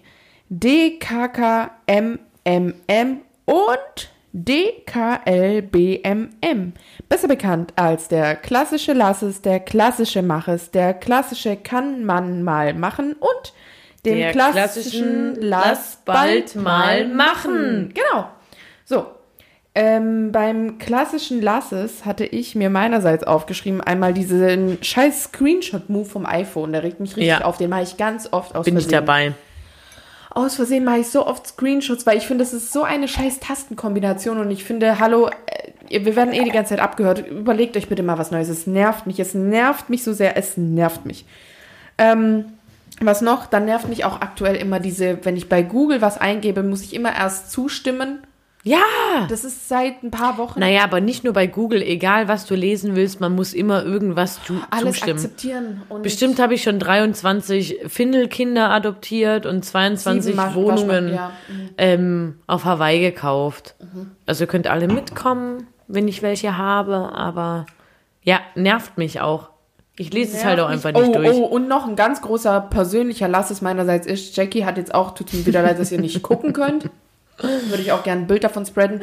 DKKMMM 2.46 3.22
und 3.46 4.10
DKLBMM. 4.34 6.74
Besser 7.08 7.28
bekannt 7.28 7.74
als 7.76 8.08
der 8.08 8.36
klassische 8.36 8.94
Lasses, 8.94 9.42
der 9.42 9.60
klassische 9.60 10.22
Maches, 10.22 10.72
der 10.72 10.94
klassische 10.94 11.56
kann 11.56 12.04
man 12.06 12.44
mal 12.44 12.74
machen 12.74 13.14
und 13.14 13.54
dem 14.06 14.18
Der 14.18 14.32
klassischen 14.32 15.34
klassischen 15.34 15.36
Lass 15.42 16.00
bald 16.06 16.56
mal 16.56 17.08
machen. 17.08 17.94
Genau. 17.94 18.30
So, 18.86 19.06
ähm, 19.76 20.32
beim 20.32 20.78
klassischen 20.80 21.42
Lasses 21.42 22.06
hatte 22.06 22.26
ich 22.26 22.56
mir 22.56 22.70
meinerseits 22.70 23.24
aufgeschrieben, 23.24 23.82
einmal 23.82 24.14
diesen 24.14 24.78
scheiß 24.82 25.26
Screenshot-Move 25.26 26.06
vom 26.06 26.26
iPhone. 26.26 26.72
Der 26.72 26.84
regt 26.84 27.00
mich 27.00 27.12
richtig 27.12 27.28
Ja. 27.28 27.42
auf. 27.42 27.58
Den 27.58 27.70
mache 27.70 27.84
ich 27.84 27.98
ganz 27.98 28.30
oft 28.32 28.56
aus 28.56 28.66
Bin 28.66 28.78
ich 28.78 28.86
Versehen. 28.86 29.06
dabei. 29.06 29.34
Aus 30.32 30.56
Versehen 30.56 30.84
mache 30.84 31.00
ich 31.00 31.08
so 31.08 31.26
oft 31.26 31.48
Screenshots, 31.48 32.06
weil 32.06 32.18
ich 32.18 32.28
finde, 32.28 32.44
das 32.44 32.54
ist 32.54 32.72
so 32.72 32.84
eine 32.84 33.08
scheiß 33.08 33.40
Tastenkombination 33.40 34.38
und 34.38 34.52
ich 34.52 34.64
finde, 34.64 35.00
hallo, 35.00 35.30
äh, 35.90 36.04
wir 36.06 36.16
werden 36.16 36.34
eh 36.34 36.44
die 36.44 36.52
ganze 36.52 36.70
Zeit 36.70 36.80
abgehört. 36.80 37.28
Überlegt 37.28 37.76
euch 37.76 37.90
bitte 37.90 38.04
mal 38.04 38.18
was 38.18 38.32
Neues. 38.32 38.50
Es 38.50 38.68
nervt 38.68 39.08
mich. 39.08 39.20
Es 39.20 39.34
nervt 39.34 39.90
mich 39.90 40.04
so 40.04 40.14
sehr. 40.14 40.38
Es 40.38 40.56
nervt 40.56 41.06
mich. 41.06 41.26
Ähm, 41.98 42.46
was 43.02 43.22
noch? 43.22 43.48
Dann 43.48 43.66
nervt 43.66 43.88
mich 43.90 44.06
auch 44.06 44.22
aktuell 44.22 44.56
immer 44.56 44.80
diese, 44.80 45.24
wenn 45.26 45.38
ich 45.38 45.50
bei 45.50 45.64
Google 45.64 46.02
was 46.02 46.20
eingebe, 46.20 46.64
muss 46.64 46.84
ich 46.84 46.94
immer 46.94 47.16
erst 47.16 47.52
zustimmen. 47.52 48.20
Ja! 48.70 49.26
Das 49.30 49.44
ist 49.44 49.68
seit 49.68 50.04
ein 50.04 50.12
paar 50.12 50.38
Wochen. 50.38 50.60
Naja, 50.60 50.84
aber 50.84 51.02
nicht 51.02 51.24
nur 51.24 51.34
bei 51.34 51.48
Google. 51.48 51.82
Egal, 51.82 52.28
was 52.28 52.46
du 52.46 52.54
lesen 52.54 52.96
willst, 52.96 53.20
man 53.20 53.34
muss 53.34 53.54
immer 53.54 53.84
irgendwas 53.84 54.44
zu, 54.44 54.62
alles 54.70 54.96
zustimmen. 54.96 55.14
akzeptieren. 55.18 55.82
Bestimmt 56.04 56.40
habe 56.40 56.54
ich 56.54 56.62
schon 56.62 56.78
23 56.78 57.80
Findelkinder 57.88 58.70
adoptiert 58.70 59.46
und 59.48 59.66
22 59.66 60.24
Sieben 60.24 60.38
Wasch- 60.38 60.54
Wohnungen 60.54 61.14
ja. 61.14 61.32
Mhm. 61.48 61.70
ähm, 61.78 62.36
auf 62.46 62.66
Hawaii 62.66 63.00
gekauft. 63.00 63.76
Also 64.28 64.44
ihr 64.44 64.48
könnt 64.48 64.68
alle 64.68 64.88
mitkommen, 64.88 65.68
wenn 65.88 66.08
ich 66.08 66.22
welche 66.22 66.58
habe, 66.58 67.12
aber 67.14 67.66
ja, 68.22 68.40
nervt 68.54 68.98
mich 69.00 69.20
auch. 69.20 69.50
Ich 69.98 70.14
lese 70.14 70.38
es 70.38 70.46
halt 70.46 70.60
auch 70.60 70.70
einfach 70.70 70.94
mich. 70.94 71.02
nicht 71.02 71.10
oh, 71.18 71.22
durch. 71.22 71.36
Oh, 71.36 71.46
und 71.46 71.68
noch 71.68 71.88
ein 71.88 71.96
ganz 71.96 72.22
großer 72.22 72.62
persönlicher 72.62 73.28
Lasses 73.28 73.62
meinerseits 73.62 74.06
ist, 74.06 74.38
Jackie 74.38 74.64
hat 74.64 74.78
jetzt 74.78 74.94
auch, 74.94 75.16
tut 75.16 75.34
mir 75.34 75.46
wieder 75.46 75.62
leid, 75.64 75.80
dass 75.80 75.92
ihr 75.92 76.00
nicht 76.00 76.22
gucken 76.22 76.54
könnt. 76.54 76.90
Würde 77.42 77.82
ich 77.82 77.92
auch 77.92 78.04
gerne 78.04 78.22
ein 78.22 78.28
Bild 78.28 78.44
davon 78.44 78.66
spreaden. 78.66 79.00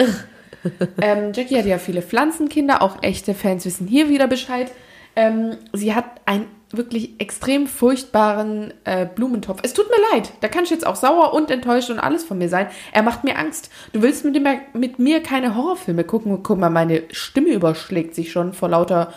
ähm, 1.00 1.32
Jackie 1.34 1.56
hat 1.56 1.66
ja 1.66 1.78
viele 1.78 2.02
Pflanzenkinder, 2.02 2.82
auch 2.82 3.02
echte 3.02 3.34
Fans 3.34 3.64
wissen 3.64 3.86
hier 3.86 4.08
wieder 4.08 4.26
Bescheid. 4.26 4.70
Ähm, 5.14 5.56
sie 5.72 5.94
hat 5.94 6.04
einen 6.26 6.46
wirklich 6.70 7.14
extrem 7.18 7.66
furchtbaren 7.66 8.74
äh, 8.84 9.06
Blumentopf. 9.06 9.60
Es 9.62 9.72
tut 9.72 9.88
mir 9.88 9.96
leid, 10.12 10.32
da 10.40 10.48
kann 10.48 10.64
ich 10.64 10.70
jetzt 10.70 10.86
auch 10.86 10.96
sauer 10.96 11.32
und 11.32 11.50
enttäuscht 11.50 11.90
und 11.90 11.98
alles 11.98 12.24
von 12.24 12.38
mir 12.38 12.48
sein. 12.48 12.68
Er 12.92 13.02
macht 13.02 13.24
mir 13.24 13.38
Angst. 13.38 13.70
Du 13.92 14.02
willst 14.02 14.24
mit, 14.24 14.34
dem, 14.34 14.46
mit 14.74 14.98
mir 14.98 15.22
keine 15.22 15.54
Horrorfilme 15.54 16.04
gucken. 16.04 16.42
Guck 16.42 16.58
mal, 16.58 16.70
meine 16.70 17.04
Stimme 17.12 17.50
überschlägt 17.50 18.14
sich 18.14 18.32
schon 18.32 18.52
vor 18.52 18.68
lauter 18.68 19.12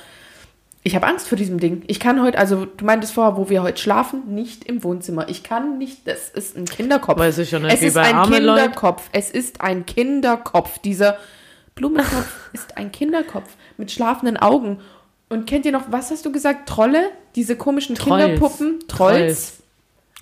ich 0.84 0.96
habe 0.96 1.08
Angst 1.08 1.28
vor 1.28 1.38
diesem 1.38 1.60
Ding. 1.60 1.84
Ich 1.88 2.00
kann 2.00 2.22
heute, 2.22 2.38
also 2.38 2.65
du 2.65 2.86
meintest 2.86 3.13
vorher, 3.13 3.36
wo 3.36 3.50
wir 3.50 3.63
heute 3.63 3.82
schlafen, 3.82 4.34
nicht 4.34 4.63
im 4.63 4.84
Wohnzimmer. 4.84 5.28
Ich 5.28 5.44
kann 5.44 5.78
nicht, 5.78 6.08
das 6.08 6.30
ist 6.30 6.56
ein 6.56 6.65
Kinderkopf. 6.65 7.20
Weiß 7.20 7.38
ich 7.39 7.50
schon 7.50 7.63
nicht, 7.63 7.74
es 7.74 7.82
ist 7.82 7.98
ein. 7.98 8.24
Kinderkopf. 8.24 9.10
Es 9.12 9.30
ist 9.30 9.60
ein 9.62 9.86
Kinderkopf. 9.86 10.80
Dieser 10.80 11.18
Blumenkopf 11.76 12.50
ist 12.54 12.78
ein 12.78 12.92
Kinderkopf 12.92 13.50
mit 13.78 13.92
schlafenden 13.92 14.38
Augen. 14.38 14.80
Und 15.28 15.46
kennt 15.48 15.65
ihr 15.65 15.72
noch, 15.72 15.92
was 15.92 16.12
hast 16.12 16.26
du 16.26 16.32
gesagt? 16.32 16.68
Trolle? 16.68 17.12
Diese 17.36 17.56
komischen 17.56 17.96
Trolls. 17.96 18.24
Kinderpuppen? 18.24 18.80
Trolls? 18.88 18.88
Trolls. 18.88 19.54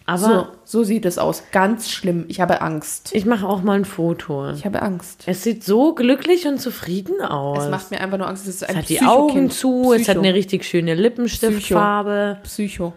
Aber 0.10 0.17
So, 0.63 0.80
so 0.80 0.84
sieht 0.86 1.06
es 1.06 1.17
aus. 1.17 1.43
Ganz 1.52 1.89
schlimm. 1.91 2.26
Ich 2.30 2.39
habe 2.39 2.62
Angst. 2.62 3.10
ich 3.13 3.26
mache 3.26 3.46
auch 3.46 3.62
mal 3.62 3.74
ein 3.74 3.84
Foto. 3.86 4.50
Ich 4.52 4.65
habe 4.65 4.82
Angst. 4.82 5.24
Es 5.28 5.43
sieht 5.43 5.65
so 5.65 5.93
glücklich 5.93 6.48
und 6.48 6.60
zufrieden 6.60 7.22
aus. 7.22 7.65
Es 7.65 7.70
macht 7.70 7.91
mir 7.91 8.00
einfach 8.00 8.17
nur 8.17 8.28
Angst. 8.28 8.48
Es 8.48 8.62
ist 8.62 8.70
es 8.70 8.76
hat 8.76 8.88
die 8.88 9.02
Augen 9.02 9.52
zu, 9.52 9.91
es 9.93 10.08
hat 10.08 10.15
Psycho. 10.15 10.20
eine 10.20 10.34
richtig 10.34 10.63
schöne 10.63 10.96
Lippenstiftfarbe. 10.96 12.38
Psycho. 12.43 12.93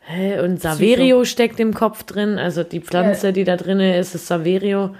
Hä? 0.00 0.40
Und 0.40 0.60
Saverio 0.60 1.24
steckt 1.24 1.60
im 1.60 1.72
Kopf 1.72 2.02
drin. 2.02 2.36
Also 2.38 2.64
die 2.64 2.80
Pflanze, 2.80 3.32
die 3.32 3.44
da 3.44 3.56
drin 3.56 3.78
ist, 3.80 4.14
ist 4.16 4.26
Saverio. 4.26 4.94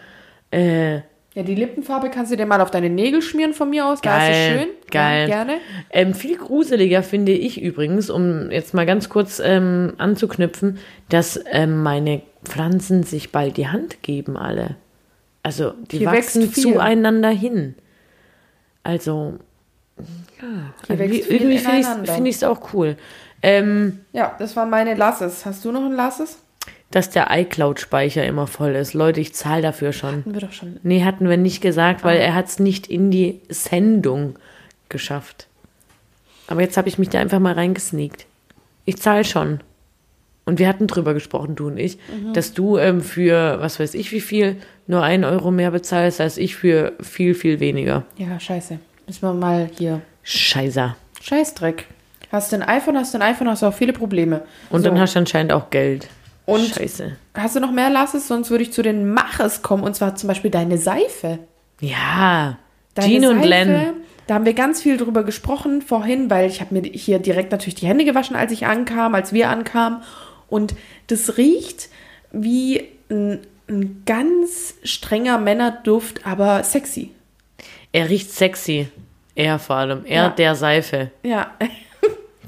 Äh, 0.52 1.00
Ja, 1.34 1.44
die 1.44 1.54
Lippenfarbe 1.54 2.10
kannst 2.10 2.32
du 2.32 2.36
dir 2.36 2.44
mal 2.46 2.60
auf 2.60 2.72
deine 2.72 2.90
Nägel 2.90 3.22
schmieren 3.22 3.52
von 3.54 3.70
mir 3.70 3.86
aus. 3.86 4.00
Da 4.00 4.16
ist 4.16 4.22
es 4.24 4.28
Geil, 4.30 4.58
schön. 4.58 4.68
geil. 4.90 5.28
Ja, 5.28 5.36
gerne. 5.44 5.60
Ähm, 5.90 6.14
viel 6.14 6.36
gruseliger 6.36 7.04
finde 7.04 7.30
ich 7.32 7.62
übrigens, 7.62 8.10
um 8.10 8.50
jetzt 8.50 8.74
mal 8.74 8.84
ganz 8.84 9.08
kurz 9.08 9.40
ähm, 9.44 9.92
anzuknüpfen, 9.98 10.78
dass 11.08 11.38
ähm, 11.52 11.82
meine 11.84 12.22
Pflanzen 12.44 13.04
sich 13.04 13.30
bald 13.30 13.56
die 13.58 13.68
Hand 13.68 14.02
geben, 14.02 14.36
alle. 14.36 14.74
Also 15.44 15.72
die 15.90 15.98
Hier 15.98 16.08
wachsen 16.08 16.52
zueinander 16.52 17.30
hin. 17.30 17.76
Also, 18.82 19.34
ja, 19.98 20.04
Hier 20.88 21.00
irgendwie, 21.00 21.20
irgendwie 21.20 21.28
finde 21.28 21.52
ich 21.54 21.64
ineinander. 21.86 22.12
find 22.14 22.28
es 22.28 22.42
auch 22.44 22.74
cool. 22.74 22.96
Ähm, 23.42 24.00
Ja, 24.12 24.34
das 24.38 24.56
waren 24.56 24.68
meine 24.68 24.94
Lasses. 24.94 25.46
Hast 25.46 25.64
du 25.64 25.70
noch 25.70 25.84
ein 25.84 25.92
Lasses? 25.92 26.38
Dass 26.90 27.10
der 27.10 27.28
iCloud-Speicher 27.30 28.24
immer 28.26 28.46
voll 28.46 28.70
ist. 28.74 28.94
Leute, 28.94 29.20
ich 29.20 29.32
zahle 29.34 29.62
dafür 29.62 29.92
schon. 29.92 30.16
Hatten 30.18 30.34
wir 30.34 30.40
doch 30.40 30.52
schon. 30.52 30.76
Nee, 30.82 31.04
hatten 31.04 31.28
wir 31.28 31.36
nicht 31.36 31.60
gesagt, 31.60 32.00
Ah. 32.02 32.08
weil 32.08 32.18
er 32.18 32.34
hat 32.34 32.48
es 32.48 32.58
nicht 32.58 32.86
in 32.88 33.10
die 33.10 33.40
Sendung 33.48 34.34
geschafft. 34.88 35.46
Aber 36.48 36.62
jetzt 36.62 36.76
habe 36.76 36.88
ich 36.88 36.98
mich 36.98 37.08
da 37.08 37.20
einfach 37.20 37.38
mal 37.38 37.52
reingesneakt. 37.54 38.26
Ich 38.84 38.96
zahle 38.96 39.24
schon. 39.24 39.60
Und 40.46 40.58
wir 40.58 40.66
hatten 40.66 40.88
drüber 40.88 41.14
gesprochen, 41.14 41.54
du 41.54 41.68
und 41.68 41.76
ich, 41.78 41.96
Mhm. 42.08 42.32
dass 42.32 42.54
du 42.54 42.76
ähm, 42.76 43.02
für, 43.02 43.60
was 43.60 43.78
weiß 43.78 43.94
ich 43.94 44.10
wie 44.10 44.20
viel, 44.20 44.56
nur 44.88 45.02
einen 45.04 45.22
Euro 45.24 45.52
mehr 45.52 45.70
bezahlst, 45.70 46.20
als 46.20 46.38
ich 46.38 46.56
für 46.56 46.94
viel, 47.00 47.34
viel 47.34 47.60
weniger. 47.60 48.04
Ja, 48.16 48.40
scheiße. 48.40 48.80
Müssen 49.06 49.22
wir 49.22 49.32
mal 49.34 49.70
hier. 49.78 50.00
Scheiße. 50.24 50.96
Scheißdreck. 51.22 51.86
Hast 52.32 52.50
du 52.50 52.56
ein 52.56 52.62
iPhone, 52.62 52.96
hast 52.96 53.14
du 53.14 53.18
ein 53.18 53.22
iPhone, 53.22 53.48
hast 53.48 53.62
du 53.62 53.66
auch 53.66 53.74
viele 53.74 53.92
Probleme. 53.92 54.42
Und 54.70 54.82
So. 54.82 54.88
dann 54.88 54.98
hast 54.98 55.14
du 55.14 55.20
anscheinend 55.20 55.52
auch 55.52 55.70
Geld. 55.70 56.08
Und- 56.50 56.66
Scheiße. 56.74 57.16
Hast 57.34 57.56
du 57.56 57.60
noch 57.60 57.72
mehr 57.72 57.90
Lasses? 57.90 58.28
Sonst 58.28 58.50
würde 58.50 58.64
ich 58.64 58.72
zu 58.72 58.82
den 58.82 59.12
Maches 59.12 59.62
kommen. 59.62 59.82
Und 59.82 59.94
zwar 59.94 60.14
zum 60.16 60.28
Beispiel 60.28 60.50
deine 60.50 60.78
Seife. 60.78 61.38
Ja. 61.80 62.58
Deine 62.94 63.08
Jean 63.08 63.24
und 63.26 63.36
Seife, 63.38 63.48
Len. 63.48 63.92
Da 64.26 64.34
haben 64.34 64.44
wir 64.44 64.54
ganz 64.54 64.82
viel 64.82 64.96
drüber 64.96 65.24
gesprochen 65.24 65.82
vorhin, 65.82 66.30
weil 66.30 66.48
ich 66.48 66.60
habe 66.60 66.74
mir 66.74 66.82
hier 66.88 67.18
direkt 67.18 67.50
natürlich 67.52 67.74
die 67.74 67.86
Hände 67.86 68.04
gewaschen, 68.04 68.36
als 68.36 68.52
ich 68.52 68.66
ankam, 68.66 69.14
als 69.14 69.32
wir 69.32 69.48
ankamen. 69.48 70.02
Und 70.48 70.74
das 71.08 71.36
riecht 71.36 71.88
wie 72.32 72.86
ein, 73.10 73.40
ein 73.68 74.02
ganz 74.06 74.74
strenger 74.84 75.38
Männerduft, 75.38 76.26
aber 76.26 76.62
sexy. 76.64 77.12
Er 77.92 78.08
riecht 78.08 78.30
sexy. 78.30 78.88
Er 79.34 79.58
vor 79.58 79.76
allem. 79.76 80.04
Er 80.04 80.22
Ja. 80.24 80.28
der 80.30 80.54
Seife. 80.54 81.10
Ja, 81.24 81.52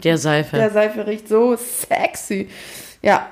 Der 0.05 0.19
Seife. 0.19 0.57
der 0.57 0.71
Seife 0.71 1.07
riecht 1.07 1.29
so 1.29 1.57
sexy. 1.57 2.49
Ja, 3.03 3.29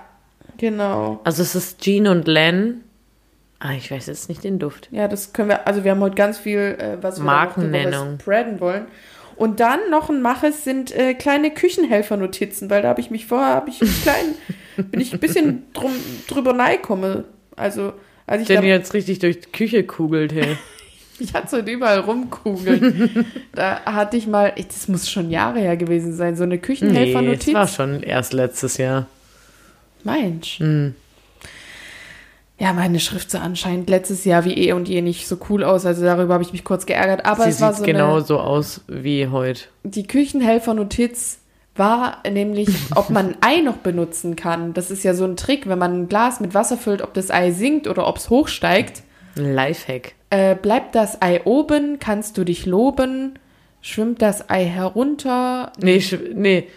genau. 0.60 1.20
Also 1.24 1.42
es 1.42 1.54
ist 1.54 1.80
Jean 1.80 2.06
und 2.06 2.28
Len. 2.28 2.82
Ah, 3.58 3.72
ich 3.72 3.90
weiß 3.90 4.06
jetzt 4.06 4.28
nicht 4.28 4.44
den 4.44 4.58
Duft. 4.58 4.88
Ja, 4.90 5.08
das 5.08 5.32
können 5.32 5.48
wir, 5.48 5.66
also 5.66 5.84
wir 5.84 5.90
haben 5.90 6.00
heute 6.00 6.14
ganz 6.14 6.38
viel, 6.38 6.58
äh, 6.78 6.96
was 7.02 7.18
wir 7.18 7.24
Markennennung. 7.24 8.18
spreaden 8.20 8.60
wollen. 8.60 8.86
Und 9.36 9.58
dann 9.60 9.80
noch 9.90 10.10
ein 10.10 10.22
Maches 10.22 10.64
sind 10.64 10.94
äh, 10.94 11.14
kleine 11.14 11.50
Küchenhelfernotizen, 11.50 12.68
weil 12.70 12.82
da 12.82 12.88
habe 12.88 13.00
ich 13.00 13.10
mich 13.10 13.26
vorher, 13.26 13.54
habe 13.54 13.70
ich 13.70 13.80
einen 13.80 14.02
kleinen, 14.02 14.34
bin 14.90 15.00
ich 15.00 15.12
ein 15.12 15.18
bisschen 15.18 15.64
drum, 15.72 15.92
drüber 16.28 16.54
komme. 16.80 17.24
Also, 17.56 17.94
als 18.26 18.42
ich 18.42 18.48
Den 18.48 18.62
da, 18.62 18.66
jetzt 18.66 18.94
richtig 18.94 19.18
durch 19.18 19.40
die 19.40 19.50
Küche 19.50 19.84
kugelt, 19.84 20.32
hey. 20.32 20.56
ich 21.18 21.34
hatte 21.34 21.48
so 21.48 21.58
überall 21.58 22.00
rumkugeln. 22.00 23.26
da 23.54 23.80
hatte 23.84 24.16
ich 24.16 24.26
mal, 24.26 24.52
das 24.56 24.88
muss 24.88 25.10
schon 25.10 25.30
Jahre 25.30 25.60
her 25.60 25.76
gewesen 25.76 26.14
sein, 26.14 26.36
so 26.36 26.44
eine 26.44 26.54
Nee, 26.56 26.60
Küchenhelfernotiz. 26.60 27.52
das 27.52 27.54
war 27.54 27.68
schon 27.68 28.02
erst 28.02 28.32
letztes 28.32 28.78
Jahr. 28.78 29.06
Mensch. 30.04 30.58
Hm. 30.58 30.94
Ja, 32.58 32.74
meine 32.74 33.00
Schrift 33.00 33.30
sah 33.30 33.40
anscheinend 33.40 33.88
letztes 33.88 34.26
Jahr 34.26 34.44
wie 34.44 34.52
eh 34.52 34.72
und 34.74 34.86
je 34.86 35.00
nicht 35.00 35.26
so 35.26 35.38
cool 35.48 35.64
aus. 35.64 35.86
Also 35.86 36.04
darüber 36.04 36.34
habe 36.34 36.44
ich 36.44 36.52
mich 36.52 36.62
kurz 36.62 36.84
geärgert. 36.84 37.24
Aber 37.24 37.44
Sie 37.44 37.50
es 37.50 37.60
war 37.62 37.72
sieht 37.72 37.80
so 37.80 37.84
genau 37.86 38.16
eine, 38.16 38.24
so 38.24 38.38
aus 38.38 38.82
wie 38.86 39.28
heute. 39.28 39.62
die 39.82 40.06
Küchenhelfernotiz 40.06 41.38
war 41.76 42.18
nämlich, 42.30 42.68
ob 42.94 43.08
man 43.08 43.28
ein 43.28 43.36
Ei 43.40 43.60
noch 43.62 43.78
benutzen 43.78 44.36
kann. 44.36 44.74
Das 44.74 44.90
ist 44.90 45.04
ja 45.04 45.14
so 45.14 45.24
ein 45.24 45.36
Trick, 45.36 45.68
wenn 45.68 45.78
man 45.78 46.02
ein 46.02 46.08
Glas 46.08 46.40
mit 46.40 46.52
Wasser 46.52 46.76
füllt, 46.76 47.00
ob 47.00 47.14
das 47.14 47.30
Ei 47.30 47.50
sinkt 47.52 47.88
oder 47.88 48.06
ob 48.06 48.18
es 48.18 48.28
hochsteigt. 48.28 49.04
Lifehack. 49.36 50.12
Äh, 50.28 50.54
bleibt 50.54 50.94
das 50.94 51.22
Ei 51.22 51.40
oben, 51.44 51.98
kannst 51.98 52.36
du 52.36 52.44
dich 52.44 52.66
loben. 52.66 53.38
Schwimmt 53.80 54.20
das 54.20 54.50
Ei 54.50 54.66
herunter? 54.66 55.72
Nee, 55.80 56.02
nee. 56.34 56.68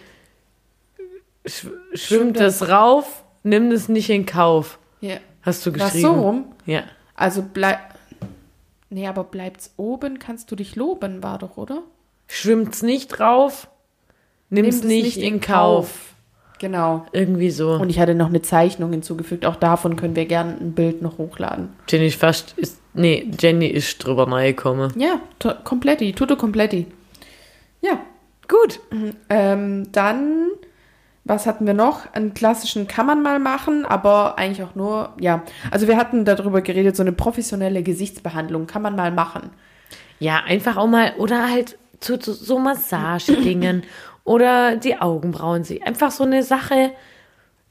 Sch 1.45 1.67
schwimmt 1.93 2.39
das 2.39 2.69
rauf, 2.69 3.23
nimm 3.43 3.69
das 3.69 3.89
nicht 3.89 4.09
in 4.09 4.25
Kauf. 4.25 4.79
Ja. 5.01 5.17
Hast 5.41 5.65
du 5.65 5.71
geschrieben? 5.71 6.01
so 6.01 6.11
rum? 6.13 6.45
Ja. 6.65 6.83
Also 7.15 7.43
bleib. 7.53 7.79
Nee, 8.89 9.07
aber 9.07 9.23
bleibt's 9.23 9.73
oben, 9.77 10.19
kannst 10.19 10.51
du 10.51 10.55
dich 10.55 10.75
loben, 10.75 11.23
war 11.23 11.39
doch, 11.39 11.57
oder? 11.57 11.83
Schwimmt's 12.27 12.81
nicht 12.81 13.19
rauf, 13.19 13.67
nimm's 14.49 14.79
Nimm 14.81 14.87
nicht, 14.87 15.17
es 15.17 15.23
in 15.23 15.41
Kauf. 15.41 16.13
Genau. 16.59 17.05
Irgendwie 17.11 17.49
so. 17.49 17.71
Und 17.73 17.89
ich 17.89 17.99
hatte 17.99 18.15
noch 18.15 18.27
eine 18.29 18.41
Zeichnung 18.41 18.91
hinzugefügt. 18.91 19.45
Auch 19.45 19.57
davon 19.57 19.97
können 19.97 20.15
wir 20.15 20.25
gerne 20.25 20.55
ein 20.61 20.71
Bild 20.73 21.01
noch 21.01 21.17
hochladen. 21.17 21.69
Jenny 21.89 22.07
ist 22.07 22.19
fast 22.19 22.53
ist. 22.57 22.79
Nee, 22.93 23.29
Jenny 23.37 23.67
ist 23.67 24.05
drüber 24.05 24.31
reingekommen. 24.31 24.93
Ja, 24.97 25.19
kompletti, 25.65 26.13
tutto 26.13 26.37
kompletti. 26.37 26.85
Ja, 27.81 27.99
Gut. 28.47 28.79
ähm, 29.29 29.91
dann, 29.91 30.47
was 31.25 31.45
hatten 31.45 31.65
wir 31.65 31.73
noch? 31.73 32.11
Einen 32.13 32.33
klassischen 32.33 32.87
kann 32.87 33.05
man 33.05 33.21
mal 33.21 33.39
machen, 33.39 33.85
aber 33.85 34.37
eigentlich 34.37 34.63
auch 34.63 34.75
nur, 34.75 35.13
ja. 35.19 35.43
Also 35.71 35.87
wir 35.87 35.97
hatten 35.97 36.25
darüber 36.25 36.61
geredet, 36.61 36.95
so 36.95 37.03
eine 37.03 37.13
professionelle 37.13 37.81
Gesichtsbehandlung 37.81 38.67
kann 38.67 38.81
man 38.81 38.95
mal 38.95 39.11
machen. 39.11 39.51
Ja, 40.19 40.43
einfach 40.45 40.77
auch 40.77 40.87
mal, 40.87 41.13
oder 41.17 41.49
halt 41.49 41.77
zu, 41.99 42.17
zu 42.17 42.33
so 42.33 42.59
Massagedingen 42.59 43.83
oder 44.25 44.75
die 44.75 44.99
Augenbrauen 44.99 45.63
sich. 45.63 45.83
Einfach 45.83 46.11
so 46.11 46.25
eine 46.25 46.43
Sache, 46.43 46.91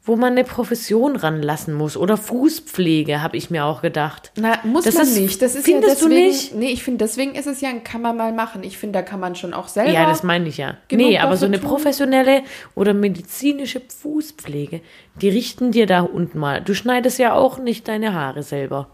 wo 0.04 0.16
man 0.16 0.32
eine 0.32 0.42
Profession 0.42 1.14
ranlassen 1.14 1.74
muss. 1.74 1.96
Oder 1.96 2.16
Fußpflege, 2.16 3.22
habe 3.22 3.36
ich 3.36 3.50
mir 3.50 3.64
auch 3.64 3.82
gedacht. 3.82 4.32
Na, 4.36 4.58
muss 4.64 4.84
Das 4.84 4.94
man 4.94 5.04
ist- 5.04 5.16
nicht. 5.18 5.40
Das 5.42 5.54
ist 5.54 5.64
findest 5.64 6.00
ja 6.02 6.08
du 6.08 6.08
deswegen, 6.12 6.26
nicht? 6.28 6.54
Nee, 6.56 6.70
ich 6.70 6.82
finde, 6.82 7.04
deswegen 7.04 7.34
ist 7.36 7.46
es 7.46 7.60
ja 7.60 7.68
ein 7.68 7.84
kann 7.84 8.02
man 8.02 8.16
mal 8.16 8.32
machen. 8.32 8.64
Ich 8.64 8.78
finde, 8.78 8.98
da 8.98 9.02
kann 9.02 9.20
man 9.20 9.36
schon 9.36 9.54
auch 9.54 9.68
selber. 9.68 9.92
Ja, 9.92 10.06
das 10.06 10.22
meine 10.24 10.48
ich 10.48 10.56
ja. 10.56 10.76
nee, 10.90 11.18
aber 11.18 11.36
so 11.36 11.46
eine 11.46 11.60
tun. 11.60 11.68
professionelle 11.68 12.42
oder 12.74 12.94
medizinische 12.94 13.80
Fußpflege, 13.80 14.80
die 15.20 15.28
richten 15.28 15.70
dir 15.70 15.86
da 15.86 16.00
unten 16.00 16.38
mal. 16.38 16.60
Du 16.62 16.74
schneidest 16.74 17.18
ja 17.20 17.34
auch 17.34 17.58
nicht 17.58 17.86
deine 17.86 18.12
Haare 18.12 18.42
selber. 18.42 18.88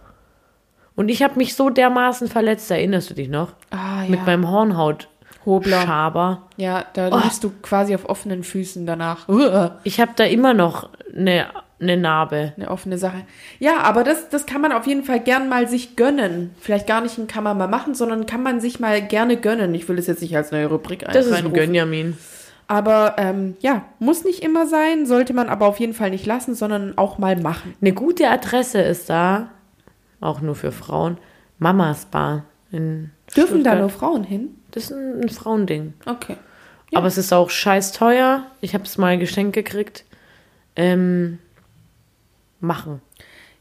Und 0.94 1.08
ich 1.10 1.22
habe 1.22 1.36
mich 1.36 1.54
so 1.54 1.70
dermaßen 1.70 2.28
verletzt, 2.28 2.70
erinnerst 2.70 3.08
du 3.10 3.14
dich 3.14 3.28
noch? 3.28 3.52
ah, 3.70 4.02
ja. 4.02 4.10
Mit 4.10 4.26
meinem 4.26 4.48
Hornhaut. 4.50 5.08
Hobler. 5.48 5.82
Schaber. 5.82 6.42
Ja, 6.56 6.84
da 6.92 7.08
Oh. 7.12 7.18
liegst 7.22 7.42
du 7.42 7.50
quasi 7.62 7.94
auf 7.94 8.08
offenen 8.08 8.44
Füßen 8.44 8.86
danach. 8.86 9.26
Ich 9.84 10.00
habe 10.00 10.12
da 10.16 10.24
immer 10.24 10.54
noch 10.54 10.88
eine, 11.16 11.46
eine 11.80 11.96
Narbe. 11.96 12.52
Eine 12.56 12.70
offene 12.70 12.98
Sache. 12.98 13.22
Ja, 13.58 13.78
aber 13.78 14.04
das, 14.04 14.28
das 14.28 14.46
kann 14.46 14.60
man 14.60 14.72
auf 14.72 14.86
jeden 14.86 15.04
Fall 15.04 15.20
gern 15.20 15.48
mal 15.48 15.66
sich 15.68 15.96
gönnen. 15.96 16.50
Vielleicht 16.60 16.86
gar 16.86 17.00
nicht 17.00 17.18
ein 17.18 17.26
kann 17.26 17.44
man 17.44 17.56
mal 17.58 17.68
machen, 17.68 17.94
sondern 17.94 18.26
kann 18.26 18.42
man 18.42 18.60
sich 18.60 18.78
mal 18.80 19.00
gerne 19.02 19.36
gönnen. 19.36 19.74
Ich 19.74 19.88
will 19.88 19.96
das 19.96 20.06
jetzt 20.06 20.22
nicht 20.22 20.36
als 20.36 20.52
neue 20.52 20.66
Rubrik 20.66 21.06
ein- 21.06 21.14
Das 21.14 21.26
ist 21.26 21.32
ein. 21.32 21.52
Gönjamin. 21.52 22.16
Aber 22.70 23.14
ähm, 23.16 23.56
ja, 23.60 23.82
muss 23.98 24.24
nicht 24.24 24.42
immer 24.44 24.66
sein, 24.66 25.06
sollte 25.06 25.32
man 25.32 25.48
aber 25.48 25.66
auf 25.66 25.80
jeden 25.80 25.94
Fall 25.94 26.10
nicht 26.10 26.26
lassen, 26.26 26.54
sondern 26.54 26.98
auch 26.98 27.16
mal 27.16 27.34
machen. 27.40 27.74
Eine 27.80 27.94
gute 27.94 28.28
Adresse 28.28 28.82
ist 28.82 29.08
da, 29.08 29.48
auch 30.20 30.42
nur 30.42 30.54
für 30.54 30.70
Frauen, 30.70 31.16
Mamas 31.58 32.04
Bar. 32.04 32.44
In 32.70 33.10
Dürfen 33.34 33.64
da 33.64 33.70
Stuttgart. 33.70 33.78
nur 33.80 33.88
Frauen 33.88 34.24
hin? 34.24 34.57
Das 34.70 34.84
ist 34.84 34.92
ein, 34.92 35.22
ein 35.22 35.28
Frauending. 35.28 35.94
Okay. 36.06 36.36
Ja. 36.90 36.98
Aber 36.98 37.06
es 37.06 37.18
ist 37.18 37.32
auch 37.32 37.50
scheiß 37.50 37.92
teuer. 37.92 38.46
Ich 38.60 38.74
habe 38.74 38.84
es 38.84 38.98
mal 38.98 39.18
geschenkt 39.18 39.54
gekriegt. 39.54 40.04
Ähm, 40.76 41.38
machen. 42.60 43.00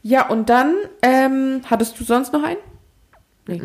Ja, 0.02 0.28
und 0.28 0.48
dann, 0.48 0.74
ähm, 1.02 1.62
hattest 1.68 1.98
du 1.98 2.04
sonst 2.04 2.32
noch 2.32 2.42
einen? 2.42 2.58
Nee. 3.46 3.62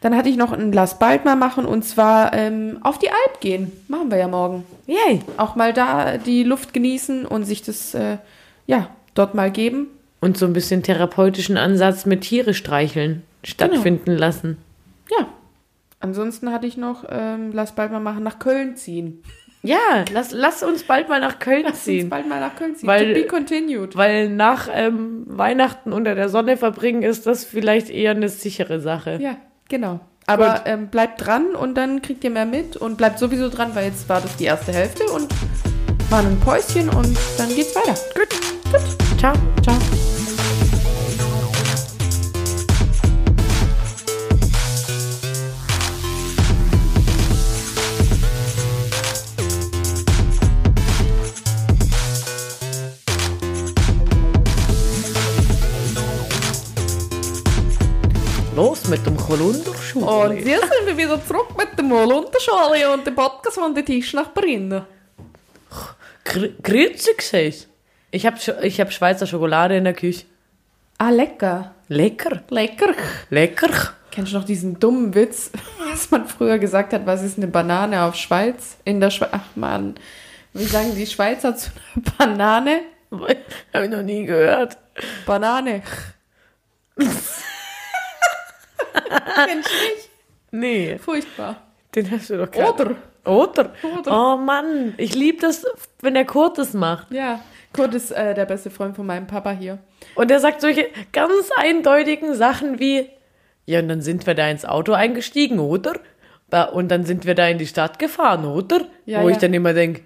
Dann 0.00 0.16
hatte 0.16 0.28
ich 0.28 0.36
noch 0.36 0.52
ein 0.52 0.72
Lass 0.72 0.98
bald 0.98 1.24
mal 1.24 1.36
machen 1.36 1.64
und 1.64 1.84
zwar 1.84 2.32
ähm, 2.34 2.78
auf 2.82 2.98
die 2.98 3.10
Alp 3.10 3.40
gehen. 3.40 3.70
Machen 3.86 4.10
wir 4.10 4.18
ja 4.18 4.26
morgen. 4.26 4.64
Yay. 4.86 5.20
Auch 5.36 5.54
mal 5.54 5.72
da 5.72 6.18
die 6.18 6.42
Luft 6.42 6.72
genießen 6.74 7.26
und 7.26 7.44
sich 7.44 7.62
das, 7.62 7.94
äh, 7.94 8.18
ja, 8.66 8.90
dort 9.14 9.34
mal 9.34 9.50
geben. 9.52 9.86
Und 10.20 10.36
so 10.36 10.46
ein 10.46 10.52
bisschen 10.52 10.82
therapeutischen 10.82 11.56
Ansatz 11.56 12.06
mit 12.06 12.22
Tiere 12.22 12.54
streicheln 12.54 13.22
stattfinden 13.44 14.16
lassen. 14.16 14.58
Ja. 15.10 15.28
Ansonsten 16.00 16.50
hatte 16.50 16.66
ich 16.66 16.76
noch, 16.76 17.04
ähm, 17.08 17.50
lass 17.52 17.72
bald 17.74 17.92
mal 17.92 18.00
machen, 18.00 18.22
nach 18.22 18.38
Köln 18.38 18.74
ziehen. 18.76 19.22
Ja, 19.62 20.04
lass, 20.12 20.30
lass 20.32 20.62
uns 20.62 20.84
bald 20.84 21.10
mal 21.10 21.20
nach 21.20 21.38
Köln 21.38 21.64
Lass 21.64 21.72
uns 21.74 21.84
ziehen. 21.84 22.08
bald 22.08 22.26
mal 22.26 22.40
nach 22.40 22.56
Köln 22.56 22.74
ziehen. 22.74 22.86
Weil- 22.86 23.12
to 23.12 23.20
be 23.20 23.26
continued. 23.26 23.94
Weil 23.94 24.30
nach 24.30 24.68
ähm, 24.72 25.24
Weihnachten 25.26 25.92
unter 25.92 26.14
der 26.14 26.30
Sonne 26.30 26.56
verbringen 26.56 27.02
ist 27.02 27.26
das 27.26 27.44
vielleicht 27.44 27.90
eher 27.90 28.12
eine 28.12 28.30
sichere 28.30 28.80
Sache. 28.80 29.18
Ja, 29.20 29.36
genau. 29.68 30.00
Aber 30.26 30.62
ähm, 30.64 30.88
bleibt 30.88 31.26
dran 31.26 31.54
und 31.54 31.74
dann 31.74 32.00
kriegt 32.02 32.24
ihr 32.24 32.30
mehr 32.30 32.46
mit 32.46 32.76
und 32.76 32.96
bleibt 32.96 33.18
sowieso 33.18 33.48
dran, 33.50 33.74
weil 33.74 33.86
jetzt 33.86 34.08
war 34.08 34.20
das 34.22 34.36
die 34.36 34.44
erste 34.44 34.72
Hälfte 34.72 35.04
und 35.12 35.28
machen 36.10 36.28
ein 36.28 36.40
Päuschen 36.40 36.88
und 36.88 37.14
dann 37.36 37.48
geht's 37.54 37.74
weiter. 37.76 37.94
Gut. 38.14 38.28
Gut. 38.72 39.18
Ciao. 39.18 39.34
Ciao. 39.62 39.99
Holunderschule. 59.30 60.06
Und 60.06 60.36
hier 60.38 60.58
sind 60.58 60.86
wir 60.86 60.96
wieder 60.96 61.24
zurück 61.24 61.56
mit 61.56 61.78
dem 61.78 61.92
Holunderschale 61.92 62.92
und 62.92 63.06
dem 63.06 63.14
Podcast 63.14 63.58
von 63.58 63.74
den 63.74 63.84
Tischnachbarinnen. 63.86 64.82
Gr 66.24 66.48
Grüezi 66.62 67.14
gesagt. 67.16 67.68
Ich 68.10 68.26
habe 68.26 68.36
ich 68.62 68.80
hab 68.80 68.92
Schweizer 68.92 69.26
Schokolade 69.26 69.76
in 69.76 69.84
der 69.84 69.94
Küche. 69.94 70.24
Ah, 70.98 71.10
lecker. 71.10 71.74
Lecker. 71.88 72.42
Lecker. 72.50 72.94
Lecker. 73.30 73.94
Kennst 74.10 74.32
du 74.32 74.38
noch 74.38 74.44
diesen 74.44 74.80
dummen 74.80 75.14
Witz, 75.14 75.52
was 75.90 76.10
man 76.10 76.26
früher 76.26 76.58
gesagt 76.58 76.92
hat, 76.92 77.06
was 77.06 77.22
ist 77.22 77.38
eine 77.38 77.46
Banane 77.46 78.02
auf 78.02 78.16
Schweiz? 78.16 78.76
In 78.84 79.00
der 79.00 79.10
Schweiz. 79.10 79.30
Ach 79.32 79.46
man, 79.54 79.94
wie 80.52 80.64
sagen 80.64 80.94
die 80.96 81.06
Schweizer 81.06 81.54
zu 81.56 81.70
einer 81.94 82.36
Banane? 82.36 82.80
Habe 83.72 83.84
ich 83.84 83.90
noch 83.90 84.02
nie 84.02 84.26
gehört. 84.26 84.76
Banane. 85.24 85.82
Kennst 89.46 89.68
du 89.70 89.74
nicht? 89.74 90.08
Nee, 90.52 90.98
Furchtbar. 90.98 91.56
den 91.94 92.10
hast 92.10 92.30
du 92.30 92.38
doch 92.38 92.50
gerade. 92.50 92.82
Oder? 92.82 92.96
Oder? 93.24 93.72
Oder. 93.98 94.12
Oh 94.32 94.36
Mann, 94.36 94.94
ich 94.96 95.14
liebe 95.14 95.40
das, 95.40 95.64
wenn 96.00 96.14
der 96.14 96.24
Kurt 96.24 96.58
das 96.58 96.72
macht. 96.72 97.10
Ja, 97.12 97.40
Kurt 97.72 97.94
ist 97.94 98.10
äh, 98.10 98.34
der 98.34 98.46
beste 98.46 98.70
Freund 98.70 98.96
von 98.96 99.06
meinem 99.06 99.26
Papa 99.26 99.52
hier. 99.52 99.78
Und 100.14 100.30
er 100.30 100.40
sagt 100.40 100.60
solche 100.60 100.88
ganz 101.12 101.50
eindeutigen 101.56 102.34
Sachen 102.34 102.80
wie, 102.80 103.08
ja, 103.66 103.78
und 103.80 103.88
dann 103.88 104.00
sind 104.00 104.26
wir 104.26 104.34
da 104.34 104.48
ins 104.48 104.64
Auto 104.64 104.92
eingestiegen, 104.92 105.58
oder? 105.60 105.94
Und 106.72 106.88
dann 106.88 107.04
sind 107.04 107.26
wir 107.26 107.36
da 107.36 107.46
in 107.46 107.58
die 107.58 107.66
Stadt 107.66 108.00
gefahren, 108.00 108.44
oder? 108.44 108.86
Ja, 109.06 109.22
Wo 109.22 109.28
ja. 109.28 109.34
ich 109.34 109.38
dann 109.38 109.54
immer 109.54 109.72
denke, 109.72 110.02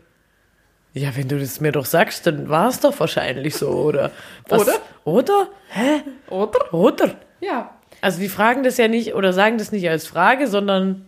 ja, 0.93 1.17
wenn 1.17 1.27
du 1.29 1.39
das 1.41 1.61
mir 1.61 1.73
doch 1.73 1.87
sagst, 1.87 2.27
dann 2.27 2.49
war 2.51 2.69
es 2.69 2.81
doch 2.81 2.99
wahrscheinlich 3.01 3.57
so, 3.57 3.69
oder? 3.71 4.11
Oder? 4.51 4.75
Oder? 5.05 5.49
Hä? 5.71 6.03
Oder? 6.29 6.75
Oder? 6.75 7.15
Ja. 7.41 7.74
Also 8.05 8.21
die 8.21 8.29
fragen 8.29 8.63
das 8.65 8.77
ja 8.77 8.87
nicht 8.87 9.15
oder 9.15 9.33
sagen 9.33 9.57
das 9.57 9.73
nicht 9.73 9.89
als 9.89 10.07
Frage, 10.07 10.47
sondern 10.47 11.07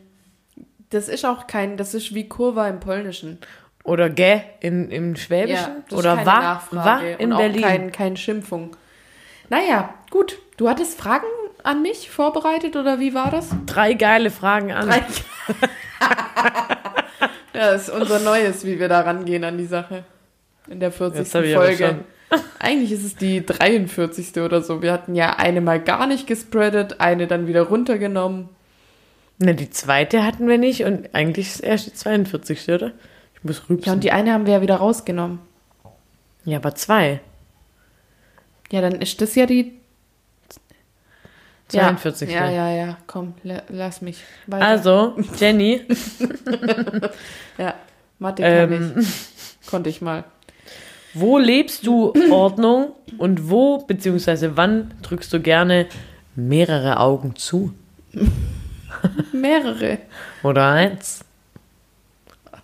Das 0.89 1.11
ist 1.11 1.27
auch 1.27 1.47
kein, 1.47 1.77
das 1.77 1.93
ist 1.93 2.15
wie 2.15 2.27
Kurva 2.27 2.67
im 2.69 2.81
Polnischen. 2.81 3.39
oder 3.85 4.09
gä 4.09 4.41
in, 4.61 4.91
im 4.91 5.15
Schwäbischen 5.15 5.85
ist 5.87 5.93
oder 5.93 6.25
wa, 6.25 6.41
Nachfrage 6.41 7.05
wa 7.05 7.17
in 7.19 7.27
und 7.27 7.33
auch 7.35 7.39
Berlin. 7.39 7.63
Kein, 7.63 7.93
keine 7.93 8.17
Schimpfung. 8.17 8.77
Naja, 9.51 9.93
gut. 10.11 10.39
Du 10.57 10.71
hattest 10.71 10.99
Fragen 10.99 11.27
an 11.65 11.83
mich 11.83 12.09
vorbereitet 12.11 12.77
oder 12.77 12.99
wie 12.99 13.13
war 13.13 13.31
das? 13.31 13.51
Drei 13.67 13.93
geile 13.93 14.31
Fragen 14.31 14.73
an. 14.73 14.89
Drei. 14.89 15.03
ja, 17.53 17.73
das 17.73 17.89
ist 17.89 17.95
unser 17.95 18.21
Neues, 18.21 18.65
wie 18.65 18.81
wir 18.81 18.89
da 18.89 19.03
rangehen 19.03 19.45
an 19.45 19.59
die 19.59 19.67
Sache. 19.67 20.05
In 20.67 20.81
der 20.81 20.91
40. 20.91 21.19
Jetzt 21.19 21.35
hab 21.35 21.45
ich 21.45 21.55
aber 21.55 21.67
Folge. 21.67 22.05
Eigentlich 22.59 22.93
ist 22.93 23.05
es 23.05 23.17
die 23.17 23.45
43. 23.45 24.37
oder 24.41 24.63
so. 24.63 24.83
Wir 24.83 24.93
hatten 24.93 25.15
ja 25.15 25.37
eine 25.37 25.61
mal 25.61 25.81
gar 25.81 26.07
nicht 26.07 26.27
gespreadet, 26.27 27.01
eine 27.01 27.27
dann 27.27 27.47
wieder 27.47 27.63
runtergenommen. 27.63 28.49
Na, 29.39 29.53
die 29.53 29.71
zweite 29.71 30.25
hatten 30.25 30.49
wir 30.49 30.59
nicht 30.59 30.85
und 30.85 31.15
eigentlich 31.15 31.49
ist 31.49 31.61
erst 31.61 31.87
die 31.87 31.93
42. 31.95 32.69
oder? 32.71 32.93
Ich 33.35 33.45
muss 33.45 33.59
Ja, 33.59 33.65
rübsen. 33.69 33.93
und 33.93 34.05
die 34.05 34.13
eine 34.13 34.33
haben 34.33 34.47
wir 34.47 34.55
ja 34.55 34.61
wieder 34.63 34.77
rausgenommen. 34.77 35.41
Ja, 36.45 36.57
aber 36.59 36.75
zwei. 36.75 37.21
Ja, 38.71 38.81
dann 38.81 39.01
ist 39.01 39.21
das 39.21 39.35
ja 39.35 39.47
die 39.47 39.75
42. 41.69 42.31
Ja, 42.31 42.49
ja, 42.51 42.71
ja, 42.71 42.87
ja. 42.87 42.99
Komm, 43.07 43.35
la- 43.43 43.63
lass 43.69 44.01
mich. 44.01 44.23
Weiter. 44.47 44.65
Also, 44.67 45.17
Jenny, 45.39 45.83
Ja, 47.59 47.75
Mathe 48.19 48.43
kann 48.43 48.73
ähm, 48.73 48.95
ich. 48.99 49.69
Konnte 49.69 49.91
ich 49.91 50.01
mal. 50.01 50.25
Wo 51.19 51.39
lebst 51.39 51.87
du 51.87 52.13
Ordnung 52.31 52.93
und 53.19 53.51
wo 53.51 53.79
beziehungsweise 53.79 54.57
wann 54.57 54.95
drückst 55.03 55.33
du 55.33 55.41
gerne 55.41 55.87
mehrere 56.35 57.01
Augen 57.01 57.37
zu? 57.37 57.73
Mehrere. 59.33 59.99
Oder 60.43 60.69
eins? 60.71 61.25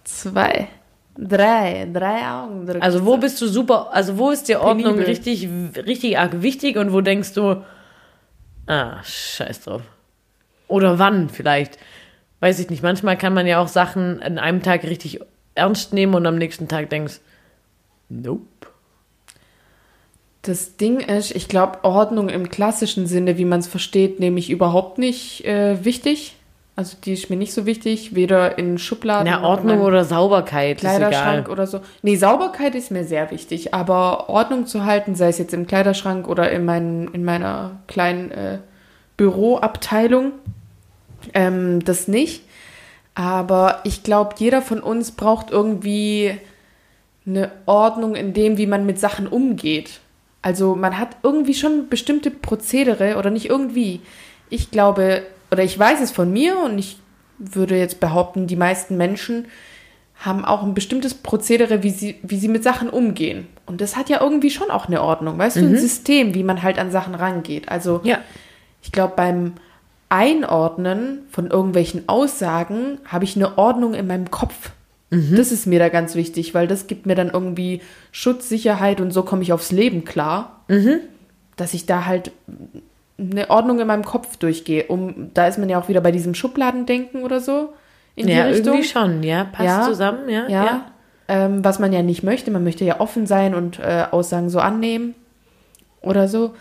Zwei. 0.04 0.68
Drei. 1.16 1.88
Drei 1.92 2.28
Augen. 2.28 2.66
drückt 2.66 2.82
Also 2.82 3.04
wo 3.04 3.16
bist 3.16 3.40
du 3.40 3.46
super, 3.46 3.92
also 3.92 4.18
wo 4.18 4.30
ist 4.30 4.48
dir 4.48 4.60
Ordnung 4.60 4.96
Penibel. 4.96 5.06
richtig, 5.06 5.48
richtig 5.76 6.18
arg 6.18 6.42
wichtig 6.42 6.76
und 6.76 6.92
wo 6.92 7.00
denkst 7.00 7.34
du, 7.34 7.62
ah, 8.66 9.02
scheiß 9.02 9.62
drauf. 9.62 9.82
Oder 10.68 10.98
wann 10.98 11.28
vielleicht? 11.28 11.78
Weiß 12.40 12.58
ich 12.58 12.70
nicht. 12.70 12.82
Manchmal 12.82 13.16
kann 13.16 13.34
man 13.34 13.46
ja 13.46 13.60
auch 13.60 13.68
Sachen 13.68 14.22
an 14.22 14.38
einem 14.38 14.62
Tag 14.62 14.84
richtig 14.84 15.20
ernst 15.54 15.92
nehmen 15.92 16.14
und 16.14 16.26
am 16.26 16.36
nächsten 16.36 16.66
Tag 16.66 16.88
denkst, 16.90 17.20
nope. 18.08 18.46
Das 20.42 20.76
Ding 20.76 20.98
ist, 20.98 21.30
ich 21.36 21.46
glaube, 21.46 21.84
Ordnung 21.84 22.28
im 22.28 22.48
klassischen 22.48 23.06
Sinne, 23.06 23.38
wie 23.38 23.44
man 23.44 23.60
es 23.60 23.68
versteht, 23.68 24.18
nämlich 24.18 24.50
überhaupt 24.50 24.98
nicht 24.98 25.44
äh, 25.44 25.84
wichtig. 25.84 26.36
Also 26.74 26.96
die 27.04 27.12
ist 27.12 27.30
mir 27.30 27.36
nicht 27.36 27.52
so 27.52 27.66
wichtig, 27.66 28.14
weder 28.14 28.58
in 28.58 28.78
Schubladen 28.78 29.30
Na, 29.30 29.46
Ordnung 29.46 29.82
oder 29.82 30.04
Sauberkeit, 30.04 30.78
Kleiderschrank 30.78 31.48
oder 31.48 31.66
so. 31.66 31.80
Nee, 32.00 32.16
Sauberkeit 32.16 32.74
ist 32.74 32.90
mir 32.90 33.04
sehr 33.04 33.30
wichtig, 33.30 33.74
aber 33.74 34.30
Ordnung 34.30 34.66
zu 34.66 34.84
halten, 34.84 35.14
sei 35.14 35.28
es 35.28 35.38
jetzt 35.38 35.52
im 35.52 35.66
Kleiderschrank 35.66 36.26
oder 36.26 36.50
in, 36.50 36.64
meinen, 36.64 37.08
in 37.12 37.24
meiner 37.24 37.82
kleinen 37.88 38.30
äh, 38.30 38.58
Büroabteilung, 39.18 40.32
ähm, 41.34 41.84
das 41.84 42.08
nicht. 42.08 42.42
Aber 43.14 43.80
ich 43.84 44.02
glaube, 44.02 44.34
jeder 44.38 44.62
von 44.62 44.80
uns 44.80 45.12
braucht 45.12 45.50
irgendwie 45.50 46.38
eine 47.26 47.50
Ordnung 47.66 48.14
in 48.14 48.32
dem, 48.32 48.58
wie 48.58 48.66
man 48.66 48.86
mit 48.86 48.98
Sachen 48.98 49.26
umgeht. 49.26 50.00
Also 50.42 50.74
man 50.74 50.98
hat 50.98 51.16
irgendwie 51.22 51.54
schon 51.54 51.88
bestimmte 51.88 52.30
Prozedere 52.30 53.16
oder 53.16 53.30
nicht 53.30 53.46
irgendwie. 53.48 54.00
Ich 54.50 54.70
glaube, 54.70 55.22
oder 55.50 55.62
ich 55.62 55.78
weiß 55.78 56.00
es 56.00 56.10
von 56.10 56.32
mir 56.32 56.58
und 56.58 56.78
ich 56.78 56.98
würde 57.38 57.76
jetzt 57.76 58.00
behaupten, 58.00 58.46
die 58.46 58.56
meisten 58.56 58.96
Menschen 58.96 59.46
haben 60.16 60.44
auch 60.44 60.62
ein 60.62 60.74
bestimmtes 60.74 61.14
Prozedere, 61.14 61.82
wie 61.82 61.90
sie, 61.90 62.16
wie 62.22 62.38
sie 62.38 62.48
mit 62.48 62.62
Sachen 62.62 62.88
umgehen. 62.90 63.46
Und 63.66 63.80
das 63.80 63.96
hat 63.96 64.08
ja 64.08 64.20
irgendwie 64.20 64.50
schon 64.50 64.70
auch 64.70 64.86
eine 64.86 65.02
Ordnung, 65.02 65.38
weißt 65.38 65.56
du, 65.56 65.60
ein 65.60 65.76
System, 65.76 66.34
wie 66.34 66.44
man 66.44 66.62
halt 66.62 66.78
an 66.78 66.90
Sachen 66.92 67.14
rangeht. 67.14 67.68
Also 67.68 68.00
Ja. 68.04 68.18
ich 68.82 68.92
glaube, 68.92 69.14
beim 69.16 69.54
Einordnen 70.08 71.22
von 71.30 71.48
irgendwelchen 71.50 72.08
Aussagen 72.08 72.98
habe 73.06 73.24
ich 73.24 73.34
eine 73.34 73.56
Ordnung 73.58 73.94
in 73.94 74.06
meinem 74.06 74.30
Kopf. 74.30 74.70
Das 75.36 75.52
ist 75.52 75.66
mir 75.66 75.78
da 75.78 75.90
ganz 75.90 76.14
wichtig, 76.14 76.54
weil 76.54 76.66
das 76.66 76.86
gibt 76.86 77.04
mir 77.06 77.14
dann 77.14 77.28
irgendwie 77.30 77.82
Schutz, 78.12 78.48
Sicherheit 78.48 78.98
und 79.00 79.10
so 79.12 79.22
komme 79.22 79.42
ich 79.42 79.52
aufs 79.52 79.70
Leben 79.70 80.04
klar. 80.04 80.64
Dass 81.56 81.74
ich 81.74 81.84
da 81.86 82.06
halt 82.06 82.32
eine 83.18 83.50
Ordnung 83.50 83.78
in 83.78 83.86
meinem 83.86 84.04
Kopf 84.04 84.36
durchgehe. 84.38 84.84
Um, 84.88 85.30
da 85.34 85.46
ist 85.46 85.58
man 85.58 85.68
ja 85.68 85.78
auch 85.78 85.88
wieder 85.88 86.00
bei 86.00 86.12
diesem 86.12 86.34
Schubladendenken 86.34 87.22
oder 87.24 87.40
so. 87.40 87.74
In 88.16 88.26
Ja, 88.28 88.46
die 88.46 88.52
Richtung. 88.54 88.66
irgendwie 88.74 88.88
schon, 88.88 89.22
ja. 89.22 89.44
Passt 89.44 89.64
Ja. 89.66 89.82
zusammen, 89.86 90.28
ja. 90.28 90.48
Ja. 90.48 90.86
Ähm, 91.28 91.62
was 91.64 91.78
man 91.78 91.92
ja 91.92 92.02
nicht 92.02 92.22
möchte. 92.22 92.50
Man 92.50 92.64
möchte 92.64 92.84
ja 92.84 93.00
offen 93.00 93.26
sein 93.26 93.54
und 93.54 93.78
äh, 93.78 94.04
Aussagen 94.10 94.48
so 94.50 94.60
annehmen 94.60 95.14
oder 96.00 96.26
so. 96.26 96.54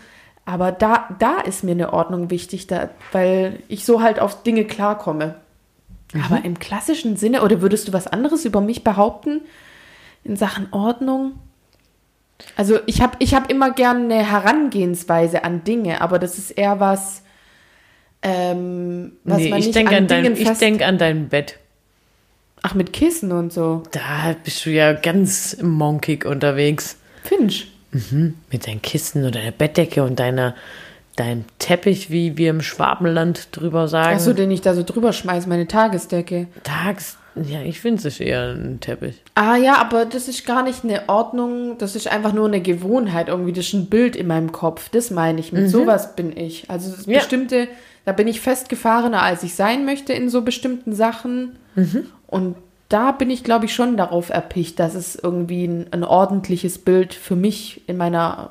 Aber 0.44 0.72
da, 0.72 1.08
da 1.18 1.38
ist 1.40 1.64
mir 1.64 1.72
eine 1.72 1.92
Ordnung 1.92 2.30
wichtig, 2.30 2.66
da, 2.66 2.90
weil 3.12 3.58
ich 3.68 3.84
so 3.84 4.02
halt 4.02 4.20
auf 4.20 4.42
Dinge 4.42 4.64
klarkomme. 4.64 5.36
Aber 6.14 6.44
im 6.44 6.58
klassischen 6.58 7.16
Sinne, 7.16 7.42
oder 7.42 7.62
würdest 7.62 7.88
du 7.88 7.92
was 7.92 8.06
anderes 8.06 8.44
über 8.44 8.60
mich 8.60 8.84
behaupten 8.84 9.40
in 10.24 10.36
Sachen 10.36 10.68
Ordnung? 10.72 11.32
Also 12.56 12.80
ich 12.86 13.00
habe 13.00 13.16
ich 13.20 13.34
hab 13.34 13.50
immer 13.50 13.70
gerne 13.70 14.04
eine 14.04 14.30
Herangehensweise 14.30 15.44
an 15.44 15.64
Dinge, 15.64 16.00
aber 16.00 16.18
das 16.18 16.38
ist 16.38 16.50
eher 16.50 16.80
was, 16.80 17.22
ähm, 18.22 19.12
was 19.24 19.38
Nee, 19.38 19.50
man 19.50 19.58
ich 19.58 19.66
nicht 19.66 19.76
denke 19.76 19.96
an 19.96 20.02
an, 20.02 20.08
dein, 20.08 20.24
Dingen 20.24 20.36
ich 20.36 20.46
fest... 20.46 20.60
denk 20.60 20.82
an 20.82 20.98
dein 20.98 21.28
Bett. 21.28 21.58
Ach, 22.62 22.74
mit 22.74 22.92
Kissen 22.92 23.32
und 23.32 23.52
so. 23.52 23.82
Da 23.90 24.36
bist 24.44 24.64
du 24.64 24.70
ja 24.70 24.92
ganz 24.92 25.56
monkig 25.60 26.24
unterwegs. 26.24 26.96
Finch. 27.24 27.68
Mit 28.50 28.66
deinen 28.66 28.80
Kissen 28.80 29.24
und 29.24 29.34
deiner 29.34 29.50
Bettdecke 29.50 30.02
und 30.04 30.18
deiner, 30.18 30.54
deinem 31.16 31.44
Teppich, 31.58 32.10
wie 32.10 32.36
wir 32.38 32.50
im 32.50 32.62
Schwabenland 32.62 33.48
drüber 33.52 33.88
sagen. 33.88 34.16
Achso, 34.16 34.32
den 34.32 34.50
ich 34.50 34.60
da 34.62 34.74
so 34.74 34.82
drüber 34.82 35.12
schmeiß, 35.12 35.46
meine 35.46 35.68
Tagesdecke. 35.68 36.48
Tags. 36.62 37.18
Ja, 37.34 37.62
ich 37.62 37.80
finde 37.80 38.06
es 38.06 38.20
eher 38.20 38.52
ein 38.54 38.78
Teppich. 38.80 39.22
Ah 39.34 39.56
ja, 39.56 39.76
aber 39.76 40.04
das 40.04 40.28
ist 40.28 40.44
gar 40.44 40.62
nicht 40.62 40.84
eine 40.84 41.08
Ordnung, 41.08 41.78
das 41.78 41.96
ist 41.96 42.06
einfach 42.08 42.34
nur 42.34 42.46
eine 42.46 42.60
Gewohnheit 42.60 43.28
irgendwie, 43.28 43.52
das 43.54 43.68
ist 43.68 43.72
ein 43.72 43.86
Bild 43.86 44.16
in 44.16 44.26
meinem 44.26 44.52
Kopf, 44.52 44.90
das 44.90 45.10
meine 45.10 45.40
ich, 45.40 45.50
mit 45.52 45.70
sowas 45.70 46.14
bin 46.14 46.36
ich. 46.36 46.68
Also 46.68 46.94
das 46.94 47.06
Ja. 47.06 47.18
bestimmte, 47.18 47.68
da 48.04 48.12
bin 48.12 48.28
ich 48.28 48.40
festgefahrener, 48.42 49.22
als 49.22 49.42
ich 49.44 49.54
sein 49.54 49.86
möchte 49.86 50.12
in 50.12 50.28
so 50.28 50.42
bestimmten 50.42 50.92
Sachen 50.94 51.56
und 52.26 52.56
da 52.90 53.12
bin 53.12 53.30
ich, 53.30 53.42
glaube 53.44 53.64
ich, 53.64 53.74
schon 53.74 53.96
darauf 53.96 54.28
erpicht, 54.28 54.78
dass 54.78 54.94
es 54.94 55.16
irgendwie 55.16 55.64
ein, 55.64 55.86
ein 55.92 56.04
ordentliches 56.04 56.76
Bild 56.76 57.14
für 57.14 57.36
mich 57.36 57.80
in 57.88 57.96
meiner, 57.96 58.50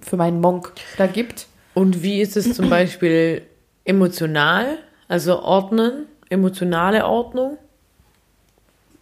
für 0.00 0.16
meinen 0.16 0.40
Monk 0.40 0.70
da 0.96 1.08
gibt. 1.08 1.48
Und 1.76 2.02
wie 2.02 2.22
ist 2.22 2.38
es 2.38 2.54
zum 2.54 2.70
Beispiel 2.70 3.42
emotional? 3.84 4.78
Also 5.08 5.42
ordnen, 5.42 6.06
emotionale 6.30 7.04
Ordnung? 7.04 7.58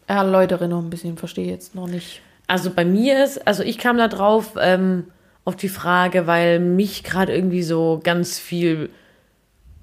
Erläutere 0.08 0.66
noch 0.66 0.82
ein 0.82 0.90
bisschen, 0.90 1.16
verstehe 1.16 1.46
jetzt 1.46 1.76
noch 1.76 1.86
nicht. 1.86 2.20
Also 2.48 2.70
bei 2.70 2.84
mir 2.84 3.22
ist, 3.22 3.46
also 3.46 3.62
ich 3.62 3.78
kam 3.78 3.96
da 3.96 4.08
drauf 4.08 4.54
ähm, 4.60 5.04
auf 5.44 5.54
die 5.54 5.68
Frage, 5.68 6.26
weil 6.26 6.58
mich 6.58 7.04
gerade 7.04 7.32
irgendwie 7.32 7.62
so 7.62 8.00
ganz 8.02 8.40
viel 8.40 8.90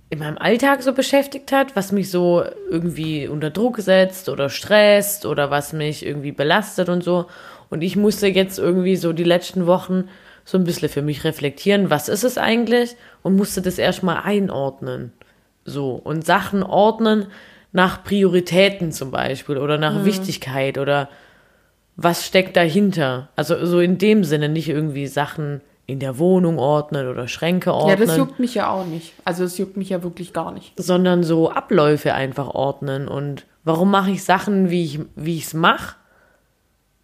in 0.10 0.20
meinem 0.20 0.38
Alltag 0.38 0.84
so 0.84 0.92
beschäftigt 0.92 1.54
hat, 1.54 1.78
was 1.78 1.94
mich 1.94 2.12
so 2.12 2.44
irgendwie 2.70 3.26
unter 3.26 3.52
Druck 3.52 3.78
setzt 3.80 4.28
oder 4.28 4.50
stresst 4.50 5.26
oder 5.26 5.50
was 5.50 5.72
mich 5.72 6.06
irgendwie 6.06 6.34
belastet 6.34 6.90
und 6.90 7.06
so. 7.06 7.28
Und 7.70 7.84
ich 7.84 7.96
musste 7.96 8.28
jetzt 8.28 8.60
irgendwie 8.60 8.98
so 8.98 9.14
die 9.14 9.24
letzten 9.24 9.66
Wochen 9.66 10.10
so 10.52 10.58
ein 10.58 10.66
bisschen 10.66 10.90
für 10.90 11.02
mich 11.02 11.24
reflektieren, 11.24 11.90
was 11.90 12.10
ist 12.10 12.26
es 12.26 12.38
eigentlich 12.38 12.98
und 13.24 13.38
musste 13.38 13.62
das 13.62 13.78
erstmal 13.78 14.18
einordnen. 14.18 15.14
So. 15.64 15.94
Und 15.94 16.26
Sachen 16.26 16.62
ordnen 16.62 17.28
nach 17.72 18.04
Prioritäten 18.04 18.92
zum 18.92 19.12
Beispiel 19.12 19.58
oder 19.58 19.78
nach 19.78 20.00
mhm. 20.00 20.06
Wichtigkeit 20.06 20.78
oder 20.78 21.08
was 21.96 22.26
steckt 22.26 22.58
dahinter. 22.58 23.30
Also 23.38 23.66
so 23.66 23.80
in 23.80 23.98
dem 23.98 24.26
Sinne 24.26 24.50
nicht 24.50 24.68
irgendwie 24.68 25.08
Sachen 25.08 25.62
in 25.86 26.00
der 26.00 26.20
Wohnung 26.20 26.60
ordnen 26.60 27.08
oder 27.08 27.30
Schränke 27.30 27.74
ordnen. 27.74 27.98
Ja, 27.98 28.06
das 28.06 28.18
juckt 28.18 28.40
mich 28.40 28.54
ja 28.54 28.70
auch 28.70 28.86
nicht. 28.86 29.14
Also 29.24 29.46
es 29.46 29.58
juckt 29.58 29.78
mich 29.78 29.88
ja 29.88 30.04
wirklich 30.04 30.34
gar 30.34 30.52
nicht. 30.52 30.74
Sondern 30.76 31.24
so 31.24 31.50
Abläufe 31.50 32.14
einfach 32.14 32.50
ordnen 32.50 33.08
und 33.08 33.46
warum 33.64 33.90
mache 33.90 34.12
ich 34.12 34.26
Sachen, 34.26 34.70
wie 34.70 34.84
ich 34.84 35.00
wie 35.16 35.38
ich 35.38 35.46
es 35.46 35.54
mache? 35.54 35.96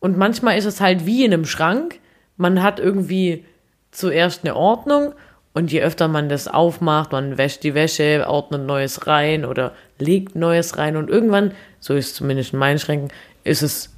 Und 0.01 0.17
manchmal 0.17 0.57
ist 0.57 0.65
es 0.65 0.81
halt 0.81 1.05
wie 1.05 1.23
in 1.23 1.33
einem 1.33 1.45
Schrank. 1.45 2.01
Man 2.37 2.63
hat 2.63 2.79
irgendwie 2.79 3.45
zuerst 3.91 4.43
eine 4.43 4.55
Ordnung 4.55 5.13
und 5.53 5.71
je 5.71 5.81
öfter 5.81 6.07
man 6.07 6.29
das 6.29 6.47
aufmacht, 6.47 7.11
man 7.11 7.37
wäscht 7.37 7.63
die 7.63 7.73
Wäsche, 7.73 8.25
ordnet 8.27 8.65
Neues 8.65 9.07
rein 9.07 9.43
oder 9.43 9.73
legt 9.97 10.35
Neues 10.35 10.77
rein 10.77 10.95
und 10.95 11.09
irgendwann, 11.09 11.51
so 11.79 11.95
ist 11.95 12.07
es 12.07 12.13
zumindest 12.13 12.53
in 12.53 12.59
meinen 12.59 12.77
Schränken, 12.77 13.09
ist 13.43 13.63
es 13.63 13.89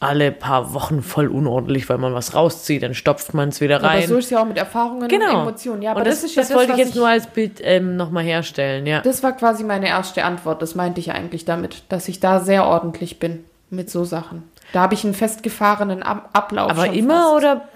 alle 0.00 0.30
paar 0.30 0.74
Wochen 0.74 1.02
voll 1.02 1.28
unordentlich, 1.28 1.88
weil 1.88 1.98
man 1.98 2.14
was 2.14 2.34
rauszieht, 2.34 2.82
dann 2.82 2.94
stopft 2.94 3.34
man 3.34 3.48
es 3.48 3.60
wieder 3.60 3.82
rein. 3.82 3.98
Aber 3.98 4.06
so 4.06 4.18
ist 4.18 4.30
ja 4.30 4.40
auch 4.40 4.46
mit 4.46 4.56
Erfahrungen 4.56 5.08
genau. 5.08 5.36
und 5.36 5.48
Emotionen. 5.48 5.82
Ja, 5.82 5.92
aber 5.92 6.00
und 6.00 6.06
das, 6.06 6.22
das, 6.22 6.34
das, 6.34 6.48
das 6.48 6.56
wollte 6.56 6.72
ich 6.72 6.78
jetzt 6.78 6.94
nur 6.94 7.08
als 7.08 7.26
Bild 7.26 7.60
ähm, 7.62 7.96
nochmal 7.96 8.24
herstellen, 8.24 8.86
ja. 8.86 9.00
Das 9.00 9.22
war 9.22 9.32
quasi 9.32 9.64
meine 9.64 9.88
erste 9.88 10.24
Antwort, 10.24 10.62
das 10.62 10.74
meinte 10.74 11.00
ich 11.00 11.12
eigentlich 11.12 11.44
damit, 11.44 11.82
dass 11.88 12.08
ich 12.08 12.20
da 12.20 12.40
sehr 12.40 12.66
ordentlich 12.66 13.18
bin 13.18 13.44
mit 13.70 13.90
so 13.90 14.04
Sachen. 14.04 14.44
Da 14.72 14.80
habe 14.80 14.94
ich 14.94 15.04
einen 15.04 15.14
festgefahrenen 15.14 16.02
Ab 16.02 16.30
Ablauf. 16.32 16.70
Aber 16.70 16.92
immer 16.92 17.22
fast. 17.22 17.34
oder 17.36 17.68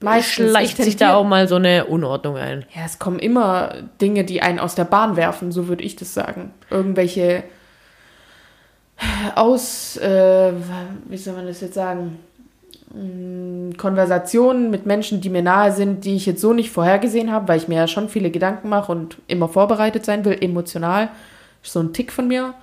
Meistens 0.00 0.50
schleicht 0.50 0.76
sich 0.76 0.96
da 0.96 1.14
auch 1.14 1.24
mal 1.24 1.48
so 1.48 1.56
eine 1.56 1.86
Unordnung 1.86 2.36
ein? 2.36 2.64
Ja, 2.74 2.82
es 2.86 2.98
kommen 2.98 3.18
immer 3.18 3.74
Dinge, 4.00 4.24
die 4.24 4.42
einen 4.42 4.60
aus 4.60 4.74
der 4.74 4.84
Bahn 4.84 5.16
werfen, 5.16 5.50
so 5.50 5.66
würde 5.68 5.82
ich 5.82 5.96
das 5.96 6.14
sagen. 6.14 6.52
Irgendwelche 6.70 7.42
aus, 9.34 9.96
äh, 9.96 10.52
wie 11.08 11.16
soll 11.16 11.34
man 11.34 11.46
das 11.46 11.60
jetzt 11.60 11.74
sagen, 11.74 12.18
mm, 12.92 13.76
Konversationen 13.76 14.70
mit 14.70 14.86
Menschen, 14.86 15.20
die 15.20 15.30
mir 15.30 15.42
nahe 15.42 15.72
sind, 15.72 16.04
die 16.04 16.16
ich 16.16 16.26
jetzt 16.26 16.40
so 16.40 16.52
nicht 16.52 16.70
vorhergesehen 16.70 17.32
habe, 17.32 17.48
weil 17.48 17.58
ich 17.58 17.68
mir 17.68 17.76
ja 17.76 17.88
schon 17.88 18.08
viele 18.08 18.30
Gedanken 18.30 18.68
mache 18.68 18.92
und 18.92 19.18
immer 19.26 19.48
vorbereitet 19.48 20.04
sein 20.04 20.24
will, 20.24 20.36
emotional. 20.40 21.10
So 21.62 21.80
ein 21.80 21.92
Tick 21.92 22.12
von 22.12 22.28
mir. 22.28 22.54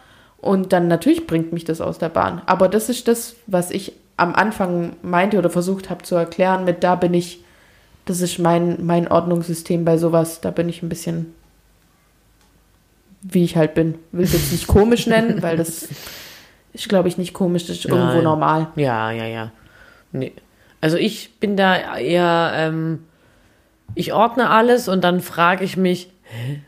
Und 0.45 0.73
dann 0.73 0.87
natürlich 0.87 1.25
bringt 1.25 1.53
mich 1.53 1.63
das 1.63 1.81
aus 1.81 1.97
der 1.97 2.09
Bahn. 2.09 2.39
Aber 2.45 2.69
das 2.69 2.87
ist 2.87 3.07
das, 3.07 3.35
was 3.47 3.71
ich 3.71 3.93
am 4.15 4.35
Anfang 4.35 4.95
meinte 5.01 5.39
oder 5.39 5.49
versucht 5.49 5.89
habe 5.89 6.03
zu 6.03 6.13
erklären, 6.13 6.65
mit 6.65 6.83
da 6.83 6.93
bin 6.93 7.15
ich, 7.15 7.39
das 8.05 8.21
ist 8.21 8.37
mein, 8.37 8.85
mein 8.85 9.07
Ordnungssystem 9.07 9.83
bei 9.83 9.97
sowas, 9.97 10.41
da 10.41 10.51
bin 10.51 10.69
ich 10.69 10.83
ein 10.83 10.89
bisschen, 10.89 11.33
wie 13.23 13.43
ich 13.43 13.57
halt 13.57 13.73
bin. 13.73 13.95
Will 14.11 14.23
es 14.23 14.33
jetzt 14.33 14.51
nicht 14.51 14.67
komisch 14.67 15.07
nennen, 15.07 15.41
weil 15.41 15.57
das 15.57 15.87
ist, 16.73 16.89
glaube 16.89 17.07
ich, 17.07 17.17
nicht 17.17 17.33
komisch, 17.33 17.65
das 17.65 17.77
ist 17.77 17.87
Nein. 17.87 17.97
irgendwo 17.97 18.21
normal. 18.21 18.67
Ja, 18.75 19.09
ja, 19.09 19.25
ja. 19.25 19.51
Nee. 20.11 20.31
Also 20.79 20.97
ich 20.97 21.39
bin 21.39 21.57
da 21.57 21.97
eher, 21.97 22.51
ähm, 22.53 22.99
ich 23.95 24.13
ordne 24.13 24.51
alles 24.51 24.89
und 24.89 25.03
dann 25.03 25.21
frage 25.21 25.65
ich 25.65 25.75
mich, 25.75 26.11
hä? 26.21 26.61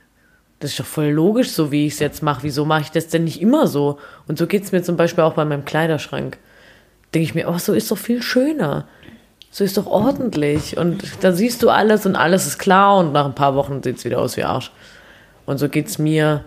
Das 0.59 0.71
ist 0.71 0.79
doch 0.79 0.85
voll 0.85 1.09
logisch, 1.09 1.51
so 1.51 1.71
wie 1.71 1.85
ich 1.85 1.93
es 1.93 1.99
jetzt 1.99 2.23
mache. 2.23 2.43
Wieso 2.43 2.65
mache 2.65 2.81
ich 2.81 2.91
das 2.91 3.07
denn 3.07 3.25
nicht 3.25 3.41
immer 3.41 3.67
so? 3.67 3.99
Und 4.27 4.39
so 4.39 4.47
geht 4.47 4.63
es 4.63 4.71
mir 4.71 4.81
zum 4.81 4.97
Beispiel 4.97 5.23
auch 5.23 5.33
bei 5.33 5.45
meinem 5.45 5.65
Kleiderschrank. 5.65 6.37
Denke 7.13 7.23
ich 7.23 7.35
mir, 7.35 7.47
oh, 7.47 7.57
so 7.57 7.73
ist 7.73 7.91
doch 7.91 7.97
viel 7.97 8.21
schöner. 8.21 8.87
So 9.51 9.63
ist 9.63 9.77
doch 9.77 9.85
ordentlich. 9.85 10.77
Und 10.77 11.03
da 11.21 11.31
siehst 11.31 11.61
du 11.61 11.69
alles 11.69 12.05
und 12.05 12.15
alles 12.15 12.47
ist 12.47 12.57
klar 12.57 12.97
und 12.97 13.13
nach 13.13 13.25
ein 13.25 13.35
paar 13.35 13.55
Wochen 13.55 13.83
sieht 13.83 13.97
es 13.97 14.05
wieder 14.05 14.19
aus 14.19 14.35
wie 14.35 14.43
Arsch. 14.43 14.71
Und 15.45 15.59
so 15.59 15.69
geht 15.69 15.87
es 15.87 15.99
mir 15.99 16.43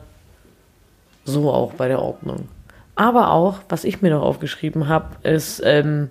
so 1.24 1.50
auch 1.50 1.74
bei 1.74 1.88
der 1.88 2.02
Ordnung. 2.02 2.48
Aber 2.96 3.30
auch, 3.30 3.60
was 3.68 3.84
ich 3.84 4.02
mir 4.02 4.10
noch 4.10 4.22
aufgeschrieben 4.22 4.88
habe, 4.88 5.16
ist, 5.28 5.62
ähm, 5.64 6.10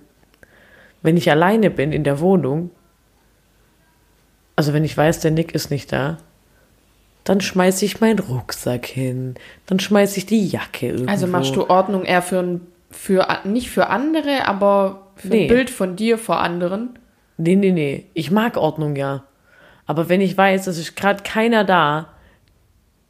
wenn 1.02 1.16
ich 1.16 1.30
alleine 1.30 1.70
bin 1.70 1.92
in 1.92 2.04
der 2.04 2.20
Wohnung, 2.20 2.70
also 4.56 4.72
wenn 4.72 4.84
ich 4.84 4.96
weiß, 4.96 5.20
der 5.20 5.30
Nick 5.30 5.54
ist 5.54 5.70
nicht 5.70 5.92
da, 5.92 6.18
dann 7.24 7.40
schmeiße 7.40 7.84
ich 7.84 8.00
meinen 8.00 8.18
Rucksack 8.18 8.86
hin, 8.86 9.34
dann 9.66 9.80
schmeiße 9.80 10.18
ich 10.18 10.26
die 10.26 10.46
Jacke 10.48 10.88
irgendwo. 10.88 11.10
Also 11.10 11.26
machst 11.26 11.54
du 11.56 11.68
Ordnung 11.68 12.04
eher 12.04 12.22
für, 12.22 12.60
für 12.90 13.26
nicht 13.44 13.70
für 13.70 13.88
andere, 13.88 14.46
aber 14.46 15.08
für 15.16 15.28
nee. 15.28 15.42
ein 15.42 15.48
Bild 15.48 15.70
von 15.70 15.96
dir 15.96 16.18
vor 16.18 16.40
anderen? 16.40 16.98
Nee, 17.36 17.56
nee, 17.56 17.72
nee. 17.72 18.06
Ich 18.14 18.30
mag 18.30 18.56
Ordnung 18.56 18.96
ja. 18.96 19.24
Aber 19.86 20.08
wenn 20.08 20.20
ich 20.20 20.36
weiß, 20.36 20.66
es 20.66 20.78
ist 20.78 20.96
gerade 20.96 21.22
keiner 21.22 21.64
da, 21.64 22.08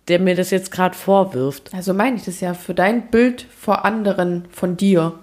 der 0.09 0.19
mir 0.19 0.35
das 0.35 0.51
jetzt 0.51 0.71
gerade 0.71 0.97
vorwirft. 0.97 1.75
Also 1.75 1.95
meine 1.95 2.17
ich 2.17 2.25
das 2.25 2.41
ja 2.41 2.55
für 2.55 2.75
dein 2.75 3.11
Bild 3.11 3.43
vor 3.43 3.85
anderen 3.85 4.47
von 4.51 4.77
dir. 4.77 5.15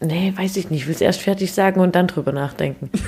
Nee, 0.00 0.34
weiß 0.36 0.56
ich 0.56 0.70
nicht. 0.70 0.82
Ich 0.82 0.86
will 0.86 0.94
es 0.94 1.00
erst 1.00 1.22
fertig 1.22 1.52
sagen 1.52 1.80
und 1.80 1.94
dann 1.94 2.06
drüber 2.06 2.32
nachdenken. 2.32 2.90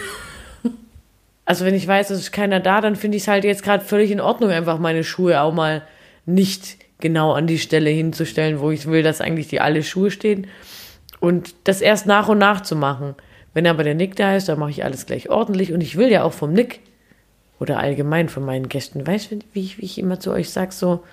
also 1.47 1.65
wenn 1.65 1.75
ich 1.75 1.87
weiß, 1.87 2.11
es 2.11 2.19
ist 2.19 2.33
keiner 2.33 2.61
da, 2.61 2.81
dann 2.81 2.97
finde 2.97 3.17
ich 3.17 3.23
es 3.23 3.29
halt 3.29 3.45
jetzt 3.45 3.63
gerade 3.63 3.85
völlig 3.85 4.11
in 4.11 4.21
Ordnung, 4.21 4.51
einfach 4.51 4.79
meine 4.79 5.05
Schuhe 5.05 5.41
auch 5.41 5.55
mal 5.55 5.83
nicht 6.27 6.77
genau 6.99 7.33
an 7.33 7.47
die 7.47 7.59
Stelle 7.59 7.91
hinzustellen, 7.91 8.61
wo 8.61 8.71
ich 8.73 8.87
will, 8.87 9.03
dass 9.03 9.21
eigentlich 9.21 9.49
die 9.49 9.61
alle 9.61 9.83
Schuhe 9.83 10.11
stehen. 10.11 10.49
Und 11.21 11.55
das 11.65 11.81
erst 11.81 12.07
nach 12.07 12.29
und 12.29 12.39
nach 12.39 12.63
zu 12.63 12.75
machen. 12.75 13.15
Wenn 13.55 13.67
aber 13.67 13.85
der 13.85 13.95
Nick 13.95 14.17
da 14.17 14.37
ist, 14.37 14.49
dann 14.49 14.59
mache 14.59 14.71
ich 14.71 14.85
alles 14.85 15.07
gleich 15.07 15.31
ordentlich. 15.31 15.73
Und 15.73 15.81
ich 15.81 15.97
will 15.97 16.11
ja 16.11 16.25
auch 16.25 16.33
vom 16.33 16.53
Nick 16.53 16.81
oder 17.61 17.79
allgemein 17.79 18.29
von 18.29 18.45
meinen 18.45 18.69
Gästen. 18.69 19.07
Weißt 19.07 19.31
du, 19.31 19.39
wie 19.53 19.63
ich, 19.63 19.79
wie 19.79 19.85
ich 19.85 19.99
immer 19.99 20.21
zu 20.21 20.33
euch 20.33 20.51
sage, 20.51 20.73
so, 20.73 21.05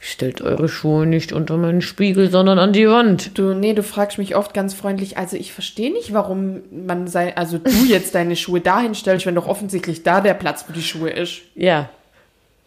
stellt 0.00 0.40
eure 0.42 0.68
Schuhe 0.68 1.06
nicht 1.06 1.32
unter 1.32 1.56
meinen 1.56 1.82
Spiegel, 1.82 2.30
sondern 2.30 2.58
an 2.58 2.72
die 2.72 2.88
Wand. 2.88 3.36
Du, 3.36 3.54
nee, 3.54 3.74
du 3.74 3.82
fragst 3.82 4.18
mich 4.18 4.36
oft 4.36 4.54
ganz 4.54 4.74
freundlich, 4.74 5.18
also 5.18 5.36
ich 5.36 5.52
verstehe 5.52 5.92
nicht, 5.92 6.12
warum 6.12 6.60
man 6.70 7.08
sei, 7.08 7.36
also 7.36 7.58
du 7.58 7.70
jetzt 7.88 8.14
deine 8.14 8.36
Schuhe 8.36 8.60
dahin 8.60 8.94
stellst, 8.94 9.26
wenn 9.26 9.34
doch 9.34 9.48
offensichtlich 9.48 10.02
da 10.02 10.20
der 10.20 10.34
Platz 10.34 10.62
für 10.62 10.72
die 10.72 10.82
Schuhe 10.82 11.10
ist. 11.10 11.40
Ja. 11.54 11.90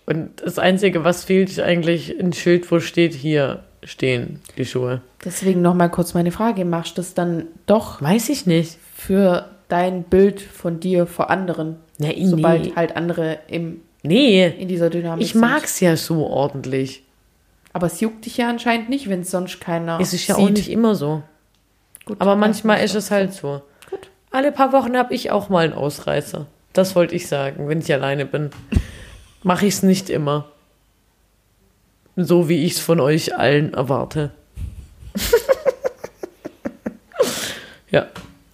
Und 0.06 0.41
das 0.44 0.60
Einzige, 0.60 1.04
was 1.04 1.24
fehlt, 1.24 1.50
ist 1.50 1.60
eigentlich 1.60 2.20
ein 2.20 2.34
Schild, 2.34 2.70
wo 2.72 2.80
steht, 2.80 3.13
hier 3.13 3.63
stehen 3.84 4.41
die 4.58 4.65
Schuhe. 4.65 5.02
Deswegen 5.24 5.62
nochmal 5.62 5.89
kurz 5.89 6.13
meine 6.13 6.32
Frage, 6.32 6.65
machst 6.65 6.98
du 6.98 7.02
das 7.02 7.13
dann 7.13 7.48
doch? 7.65 8.02
Weiß 8.02 8.30
ich 8.30 8.46
nicht. 8.46 8.78
Für 8.96 9.50
dein 9.70 10.04
Bild 10.04 10.41
von 10.41 10.80
dir 10.80 11.06
vor 11.08 11.30
anderen? 11.30 11.78
Ja, 11.98 12.10
sobald 12.24 12.65
nee. 12.65 12.74
halt 12.76 12.96
andere 12.96 13.39
im, 13.48 13.82
nee. 14.04 14.48
in 14.48 14.67
dieser 14.67 14.89
Dynamik 14.89 15.24
Ich 15.24 15.36
mag 15.36 15.63
es 15.63 15.79
ja 15.79 15.96
so 15.96 16.25
ordentlich. 16.25 17.04
Aber 17.74 17.88
es 17.88 18.00
juckt 18.02 18.26
dich 18.26 18.38
ja 18.38 18.50
anscheinend 18.50 18.90
nicht, 18.90 19.10
wenn 19.10 19.22
es 19.22 19.32
sonst 19.32 19.62
keiner 19.62 20.00
Es 20.00 20.13
ist 20.13 20.28
ja 20.28 20.36
sieht. 20.36 20.44
auch 20.44 20.50
nicht 20.50 20.69
immer 20.69 20.96
so. 20.96 21.24
Gut, 22.06 22.19
Aber 22.19 22.36
manchmal 22.36 22.84
ist 22.84 22.96
es 22.96 23.12
halt 23.12 23.34
so. 23.34 23.62
Gut. 23.90 24.10
Alle 24.32 24.52
paar 24.52 24.74
Wochen 24.74 24.98
habe 24.98 25.13
ich 25.13 25.32
auch 25.32 25.50
mal 25.50 25.65
einen 25.65 25.74
Ausreißer. 25.74 26.48
Das 26.74 26.96
wollte 26.96 27.15
ich 27.15 27.28
sagen, 27.28 27.67
wenn 27.67 27.80
ich 27.80 27.92
alleine 27.94 28.26
bin. 28.26 28.50
Mache 29.44 29.65
ich 29.65 29.76
es 29.76 29.84
nicht 29.84 30.10
immer. 30.10 30.48
So 32.15 32.50
wie 32.50 32.65
ich 32.65 32.74
es 32.74 32.80
von 32.80 33.00
euch 33.00 33.36
allen 33.38 33.74
erwarte. 33.74 34.32
ja. 37.90 38.08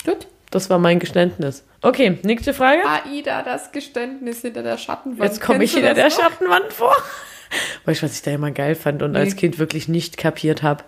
Gut. 0.05 0.27
Das 0.51 0.69
war 0.69 0.79
mein 0.79 0.99
Geständnis. 0.99 1.63
Okay, 1.81 2.17
nächste 2.23 2.53
Frage. 2.53 2.81
Aida, 2.85 3.41
das 3.43 3.71
Geständnis 3.71 4.41
hinter 4.41 4.63
der 4.63 4.77
Schattenwand. 4.77 5.23
Jetzt 5.23 5.41
komme 5.41 5.63
ich 5.63 5.73
hinter 5.73 5.93
der 5.93 6.09
noch? 6.09 6.15
Schattenwand 6.15 6.71
vor. 6.71 6.95
Weißt 7.85 8.01
du, 8.01 8.05
was 8.05 8.15
ich 8.15 8.21
da 8.21 8.31
immer 8.31 8.51
geil 8.51 8.75
fand 8.75 9.01
und 9.03 9.11
nee. 9.11 9.19
als 9.19 9.35
Kind 9.35 9.59
wirklich 9.59 9.87
nicht 9.87 10.17
kapiert 10.17 10.63
habe? 10.63 10.83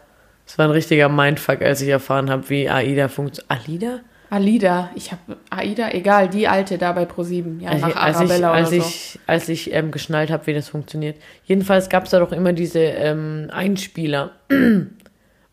Es 0.45 0.57
war 0.57 0.65
ein 0.65 0.71
richtiger 0.71 1.09
Mindfuck, 1.09 1.61
als 1.61 1.81
ich 1.81 1.89
erfahren 1.89 2.29
habe, 2.29 2.49
wie 2.49 2.69
AIDA 2.69 3.07
funktioniert. 3.07 3.67
AIDA? 3.67 3.99
Alida, 4.31 4.91
ich 4.93 5.11
habe 5.11 5.37
AIDA, 5.49 5.89
egal, 5.91 6.29
die 6.29 6.47
alte 6.47 6.77
da 6.77 6.91
bei 6.91 7.03
Pro7, 7.03 7.61
ja, 7.61 7.71
als 7.71 7.81
nach 7.81 7.89
ich, 7.89 7.95
als 7.95 8.17
Arabella 8.17 8.51
ich, 8.51 8.57
als 8.57 8.69
oder 8.69 8.81
so. 8.81 8.87
Ich, 8.87 9.19
als 9.25 9.49
ich 9.49 9.73
ähm, 9.73 9.91
geschnallt 9.91 10.29
habe, 10.29 10.45
wie 10.45 10.53
das 10.53 10.69
funktioniert. 10.69 11.17
Jedenfalls 11.45 11.89
gab 11.89 12.05
es 12.05 12.11
da 12.11 12.19
doch 12.19 12.31
immer 12.31 12.53
diese 12.53 12.79
ähm, 12.79 13.49
Einspieler, 13.51 14.31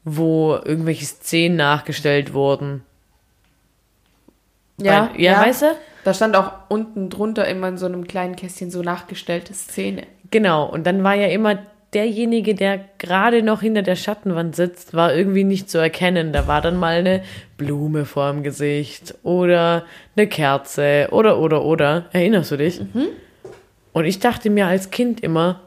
wo 0.05 0.59
irgendwelche 0.63 1.07
Szenen 1.07 1.57
nachgestellt 1.57 2.35
wurden. 2.35 2.83
Ja, 4.79 5.11
Weil, 5.15 5.23
ja, 5.23 5.41
weißt 5.41 5.63
du? 5.63 5.67
Da 6.05 6.13
stand 6.13 6.37
auch 6.37 6.53
unten 6.69 7.09
drunter 7.09 7.49
immer 7.49 7.69
in 7.69 7.79
so 7.79 7.87
einem 7.87 8.07
kleinen 8.07 8.37
Kästchen 8.37 8.71
so 8.71 8.83
nachgestellte 8.83 9.55
Szene. 9.55 10.03
Genau, 10.31 10.67
und 10.67 10.87
dann 10.87 11.05
war 11.05 11.15
ja 11.15 11.29
immer 11.29 11.59
derjenige, 11.93 12.55
der 12.55 12.81
gerade 12.99 13.43
noch 13.43 13.61
hinter 13.63 13.83
der 13.83 13.97
Schattenwand 13.97 14.57
sitzt, 14.57 14.95
war 14.95 15.15
irgendwie 15.15 15.45
nicht 15.45 15.71
zu 15.71 15.79
erkennen. 15.79 16.33
Da 16.33 16.47
war 16.47 16.61
dann 16.61 16.79
mal 16.79 16.97
eine 16.97 17.23
Blume 17.57 18.05
vor 18.05 18.31
dem 18.33 18.43
Gesicht 18.43 19.15
oder 19.23 19.85
eine 20.17 20.27
Kerze 20.27 21.09
oder, 21.11 21.39
oder, 21.39 21.65
oder. 21.65 22.07
Erinnerst 22.13 22.51
du 22.51 22.57
dich? 22.57 22.81
Mhm. 22.81 23.07
Und 23.93 24.05
ich 24.05 24.19
dachte 24.19 24.51
mir 24.51 24.67
als 24.67 24.91
Kind 24.91 25.21
immer, 25.21 25.61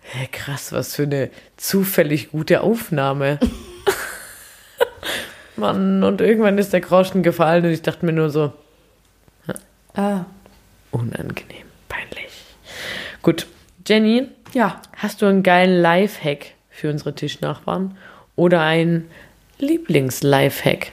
hä, 0.00 0.28
krass, 0.32 0.72
was 0.72 0.94
für 0.94 1.02
eine 1.02 1.30
zufällig 1.56 2.30
gute 2.30 2.62
Aufnahme. 2.62 3.38
Mann, 5.56 6.02
und 6.02 6.20
irgendwann 6.20 6.58
ist 6.58 6.72
der 6.72 6.80
Groschen 6.80 7.22
gefallen 7.22 7.64
und 7.64 7.70
ich 7.72 7.82
dachte 7.82 8.04
mir 8.06 8.12
nur 8.12 8.30
so, 8.30 8.52
Ah. 9.94 10.24
unangenehm, 10.90 11.66
peinlich. 11.88 12.30
Gut, 13.22 13.46
Jenny, 13.86 14.28
Ja. 14.52 14.80
Hast 14.96 15.20
du 15.22 15.26
einen 15.26 15.42
geilen 15.42 15.80
Lifehack 15.80 16.52
für 16.70 16.90
unsere 16.90 17.14
Tischnachbarn? 17.14 17.96
Oder 18.34 18.60
einen 18.62 19.08
Lieblings-Lifehack? 19.58 20.92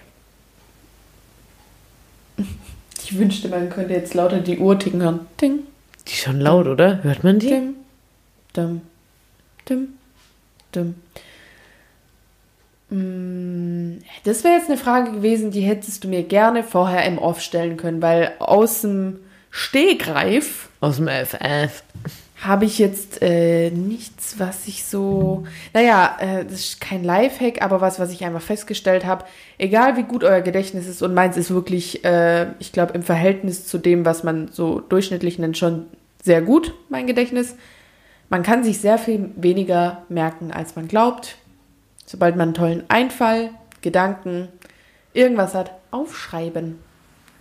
Ich 3.03 3.17
wünschte, 3.17 3.47
man 3.49 3.69
könnte 3.69 3.93
jetzt 3.93 4.13
lauter 4.13 4.39
die 4.39 4.57
Uhr 4.57 4.77
ticken 4.79 5.01
hören. 5.01 5.21
Ding, 5.41 5.59
Die 6.07 6.11
ist 6.13 6.21
schon 6.21 6.39
laut, 6.39 6.67
oder? 6.67 7.03
Hört 7.03 7.23
man 7.23 7.39
die? 7.39 7.47
dim, 7.49 7.75
dim, 8.55 8.81
dim, 9.69 9.87
dim. 10.75 10.95
Mm, 12.89 14.01
Das 14.23 14.43
wäre 14.43 14.55
jetzt 14.55 14.69
eine 14.69 14.77
Frage 14.77 15.11
gewesen, 15.11 15.51
die 15.51 15.61
hättest 15.61 16.03
du 16.03 16.07
mir 16.07 16.23
gerne 16.23 16.63
vorher 16.63 17.05
im 17.05 17.17
Off 17.17 17.41
stellen 17.41 17.77
können, 17.77 18.01
weil 18.01 18.33
aus 18.39 18.81
dem 18.81 19.19
Stegreif 19.51 20.69
Aus 20.79 20.97
dem 20.97 21.07
FF. 21.07 21.83
Habe 22.45 22.65
ich 22.65 22.77
jetzt 22.77 23.21
äh, 23.21 23.69
nichts, 23.71 24.37
was 24.37 24.67
ich 24.67 24.83
so. 24.85 25.45
Naja, 25.73 26.17
äh, 26.19 26.43
das 26.43 26.59
ist 26.59 26.81
kein 26.81 27.03
Lifehack, 27.03 27.61
aber 27.61 27.79
was, 27.79 27.99
was 27.99 28.11
ich 28.11 28.25
einfach 28.25 28.41
festgestellt 28.41 29.05
habe. 29.05 29.25
Egal 29.57 29.95
wie 29.95 30.03
gut 30.03 30.23
euer 30.23 30.41
Gedächtnis 30.41 30.87
ist, 30.87 31.01
und 31.01 31.13
meins 31.13 31.37
ist 31.37 31.51
wirklich, 31.51 32.03
äh, 32.03 32.47
ich 32.59 32.71
glaube, 32.73 32.93
im 32.93 33.03
Verhältnis 33.03 33.65
zu 33.67 33.77
dem, 33.77 34.05
was 34.05 34.23
man 34.23 34.49
so 34.49 34.81
durchschnittlich 34.81 35.39
nennt, 35.39 35.57
schon 35.57 35.85
sehr 36.21 36.41
gut, 36.41 36.73
mein 36.89 37.07
Gedächtnis. 37.07 37.55
Man 38.29 38.43
kann 38.43 38.63
sich 38.63 38.79
sehr 38.79 38.97
viel 38.97 39.29
weniger 39.35 40.03
merken, 40.09 40.51
als 40.51 40.75
man 40.75 40.87
glaubt. 40.87 41.37
Sobald 42.05 42.35
man 42.35 42.49
einen 42.49 42.53
tollen 42.55 42.83
Einfall, 42.89 43.51
Gedanken, 43.81 44.49
irgendwas 45.13 45.53
hat, 45.53 45.71
aufschreiben. 45.91 46.79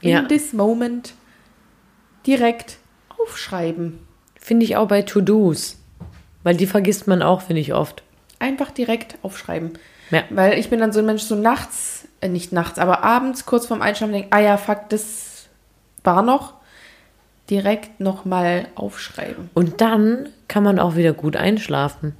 In 0.00 0.10
Ja. 0.10 0.22
this 0.22 0.52
moment 0.52 1.14
direkt 2.26 2.78
aufschreiben. 3.18 4.00
Finde 4.42 4.64
ich 4.64 4.76
auch 4.76 4.88
bei 4.88 5.02
To-Dos. 5.02 5.78
Weil 6.42 6.56
die 6.56 6.66
vergisst 6.66 7.06
man 7.06 7.22
auch, 7.22 7.42
finde 7.42 7.60
ich 7.60 7.74
oft. 7.74 8.02
Einfach 8.40 8.72
direkt 8.72 9.16
aufschreiben. 9.22 9.78
Ja. 10.10 10.24
Weil 10.30 10.58
ich 10.58 10.68
bin 10.68 10.80
dann 10.80 10.92
so 10.92 10.98
ein 10.98 11.06
Mensch, 11.06 11.22
so 11.22 11.36
nachts, 11.36 12.08
äh, 12.20 12.28
nicht 12.28 12.50
nachts, 12.50 12.80
aber 12.80 13.04
abends 13.04 13.46
kurz 13.46 13.66
vorm 13.66 13.82
Einschlafen 13.82 14.12
denke, 14.12 14.28
ah 14.32 14.40
ja, 14.40 14.56
fuck, 14.56 14.88
das 14.88 15.46
war 16.02 16.22
noch. 16.22 16.54
Direkt 17.48 18.00
nochmal 18.00 18.66
aufschreiben. 18.74 19.48
Und 19.54 19.80
dann 19.80 20.28
kann 20.48 20.64
man 20.64 20.80
auch 20.80 20.96
wieder 20.96 21.12
gut 21.12 21.36
einschlafen. 21.36 22.16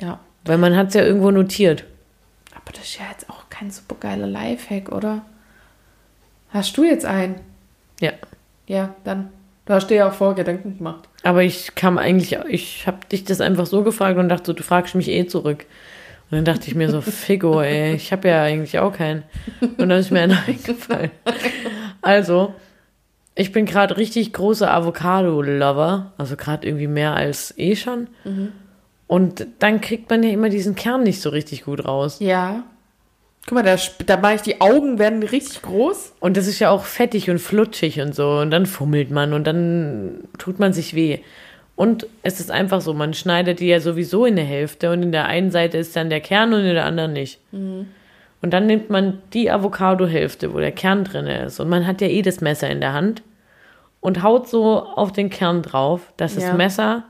Ja. 0.00 0.18
Weil 0.44 0.58
man 0.58 0.76
hat 0.76 0.88
es 0.88 0.94
ja 0.94 1.04
irgendwo 1.04 1.30
notiert. 1.30 1.84
Aber 2.56 2.72
das 2.72 2.82
ist 2.82 2.98
ja 2.98 3.04
jetzt 3.08 3.30
auch 3.30 3.48
kein 3.50 3.70
super 3.70 3.94
geiler 4.00 4.26
Lifehack, 4.26 4.90
oder? 4.90 5.22
Hast 6.50 6.76
du 6.76 6.82
jetzt 6.82 7.04
einen? 7.04 7.36
Ja. 8.00 8.12
Ja, 8.66 8.96
dann. 9.04 9.30
Du 9.64 9.74
hast 9.74 9.86
dir 9.86 9.96
ja 9.96 10.08
auch 10.08 10.12
vorher 10.12 10.34
Gedanken 10.34 10.78
gemacht. 10.78 11.08
Aber 11.26 11.42
ich 11.42 11.74
kam 11.74 11.98
eigentlich, 11.98 12.38
ich 12.48 12.86
habe 12.86 12.98
dich 13.10 13.24
das 13.24 13.40
einfach 13.40 13.66
so 13.66 13.82
gefragt 13.82 14.16
und 14.16 14.28
dachte 14.28 14.46
so, 14.46 14.52
du 14.52 14.62
fragst 14.62 14.94
mich 14.94 15.08
eh 15.08 15.26
zurück. 15.26 15.66
Und 16.30 16.36
dann 16.36 16.44
dachte 16.44 16.68
ich 16.68 16.76
mir 16.76 16.88
so, 16.88 17.00
Figo, 17.02 17.60
ey, 17.60 17.94
ich 17.94 18.12
habe 18.12 18.28
ja 18.28 18.44
eigentlich 18.44 18.78
auch 18.78 18.92
keinen. 18.92 19.24
Und 19.60 19.88
dann 19.88 19.98
ist 19.98 20.12
mir 20.12 20.20
einer 20.20 20.40
eingefallen. 20.46 21.10
Also, 22.00 22.54
ich 23.34 23.50
bin 23.50 23.66
gerade 23.66 23.96
richtig 23.96 24.34
großer 24.34 24.72
Avocado-Lover. 24.72 26.12
Also 26.16 26.36
gerade 26.36 26.64
irgendwie 26.64 26.86
mehr 26.86 27.16
als 27.16 27.52
eh 27.58 27.74
schon. 27.74 28.06
Und 29.08 29.48
dann 29.58 29.80
kriegt 29.80 30.08
man 30.08 30.22
ja 30.22 30.30
immer 30.30 30.48
diesen 30.48 30.76
Kern 30.76 31.02
nicht 31.02 31.20
so 31.20 31.30
richtig 31.30 31.64
gut 31.64 31.84
raus. 31.84 32.18
Ja. 32.20 32.62
Guck 33.46 33.54
mal, 33.54 33.62
da, 33.62 33.76
da 34.06 34.16
mache 34.16 34.34
ich 34.34 34.42
die 34.42 34.60
Augen 34.60 34.98
werden 34.98 35.22
richtig 35.22 35.62
groß. 35.62 36.14
Und 36.20 36.36
das 36.36 36.46
ist 36.48 36.58
ja 36.58 36.70
auch 36.70 36.84
fettig 36.84 37.30
und 37.30 37.38
flutschig 37.38 38.00
und 38.00 38.14
so. 38.14 38.28
Und 38.40 38.50
dann 38.50 38.66
fummelt 38.66 39.10
man 39.10 39.32
und 39.32 39.44
dann 39.46 40.24
tut 40.38 40.58
man 40.58 40.72
sich 40.72 40.94
weh. 40.94 41.20
Und 41.76 42.06
es 42.22 42.40
ist 42.40 42.50
einfach 42.50 42.80
so, 42.80 42.92
man 42.94 43.14
schneidet 43.14 43.60
die 43.60 43.68
ja 43.68 43.80
sowieso 43.80 44.24
in 44.24 44.34
der 44.36 44.44
Hälfte 44.46 44.90
und 44.90 45.02
in 45.02 45.12
der 45.12 45.26
einen 45.26 45.50
Seite 45.50 45.78
ist 45.78 45.94
dann 45.94 46.08
der 46.10 46.20
Kern 46.20 46.52
und 46.54 46.60
in 46.60 46.74
der 46.74 46.86
anderen 46.86 47.12
nicht. 47.12 47.38
Und 47.52 48.50
dann 48.50 48.66
nimmt 48.66 48.88
man 48.90 49.18
die 49.34 49.50
Avocado-Hälfte, 49.50 50.52
wo 50.54 50.58
der 50.58 50.72
Kern 50.72 51.04
drin 51.04 51.26
ist. 51.26 51.60
Und 51.60 51.68
man 51.68 51.86
hat 51.86 52.00
ja 52.00 52.08
eh 52.08 52.22
das 52.22 52.40
Messer 52.40 52.68
in 52.70 52.80
der 52.80 52.94
Hand 52.94 53.22
und 54.00 54.22
haut 54.22 54.48
so 54.48 54.80
auf 54.82 55.12
den 55.12 55.28
Kern 55.30 55.62
drauf, 55.62 56.00
dass 56.16 56.34
Ja. 56.34 56.48
das 56.48 56.56
Messer 56.56 57.04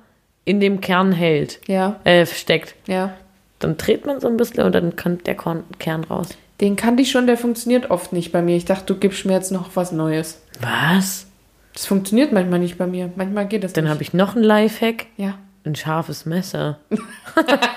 in 0.45 0.61
dem 0.61 0.80
Kern 0.80 1.12
hält, 1.12 1.61
Ja, 1.68 2.01
äh, 2.05 2.26
steckt. 2.26 2.74
ja. 2.89 3.14
Dann 3.59 3.76
dreht 3.76 4.07
man 4.07 4.20
so 4.20 4.28
ein 4.28 4.36
bisschen 4.36 4.64
und 4.64 4.74
dann 4.74 4.96
kommt 4.96 5.26
der 5.26 5.34
Korn 5.34 5.64
Kern 5.78 6.04
raus. 6.04 6.28
Den 6.61 6.76
kannte 6.76 7.02
ich 7.02 7.11
schon, 7.11 7.26
der 7.26 7.36
funktioniert 7.36 7.90
oft 7.90 8.12
nicht 8.12 8.32
bei 8.32 8.42
mir. 8.42 8.57
Ich 8.57 8.64
dachte, 8.64 8.86
du 8.86 8.96
gibst 8.98 9.24
mir 9.26 9.34
jetzt 9.34 9.52
noch 9.52 9.70
was 9.74 9.92
Neues. 9.92 10.40
Was? 10.61 11.26
Das 11.74 11.84
funktioniert 11.86 12.32
manchmal 12.32 12.59
nicht 12.59 12.78
bei 12.78 12.86
mir. 12.86 13.11
Manchmal 13.16 13.46
geht 13.46 13.62
das 13.64 13.74
Dann 13.74 13.84
nicht. 13.84 13.90
habe 13.92 14.02
ich 14.02 14.14
noch 14.14 14.34
einen 14.34 14.44
Lifehack. 14.44 15.07
Ja. 15.16 15.34
Ein 15.64 15.74
scharfes 15.74 16.26
Messer. 16.26 16.78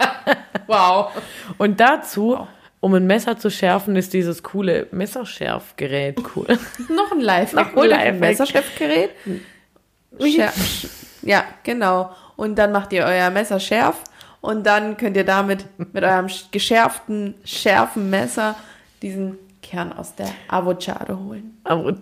Wow. 0.68 1.12
Und 1.58 1.80
dazu, 1.80 2.48
um 2.80 2.94
ein 2.94 3.08
Messer 3.08 3.40
zu 3.40 3.50
schärfen, 3.50 3.96
ist 3.96 4.14
dieses 4.14 4.44
coole 4.44 4.86
Messerschärfgerät 4.92 6.20
cool. 6.36 6.46
Noch 6.96 7.12
ein 7.12 7.22
Lifehack. 7.22 7.76
Noch 7.76 7.84
ein 7.84 7.92
ein 7.92 7.98
Lifehack. 8.00 8.20
Messerschärfgerät. 8.20 9.10
Scher 10.20 10.54
ja, 11.24 11.44
genau. 11.64 12.12
Und 12.36 12.56
dann 12.56 12.72
macht 12.72 12.94
ihr 12.94 13.04
euer 13.04 13.32
Messer 13.32 13.60
schärf. 13.60 13.96
Und 14.42 14.66
dann 14.66 14.96
könnt 14.98 15.18
ihr 15.18 15.26
damit 15.26 15.66
mit 15.78 16.04
eurem 16.04 16.28
sch- 16.28 16.46
geschärften, 16.52 17.36
schärfen 17.44 18.10
Messer 18.10 18.56
diesen 19.02 19.38
Kern 19.62 19.92
aus 19.92 20.16
der 20.16 20.30
Avocado 20.48 21.18
holen. 21.18 21.58
Aber 21.66 21.94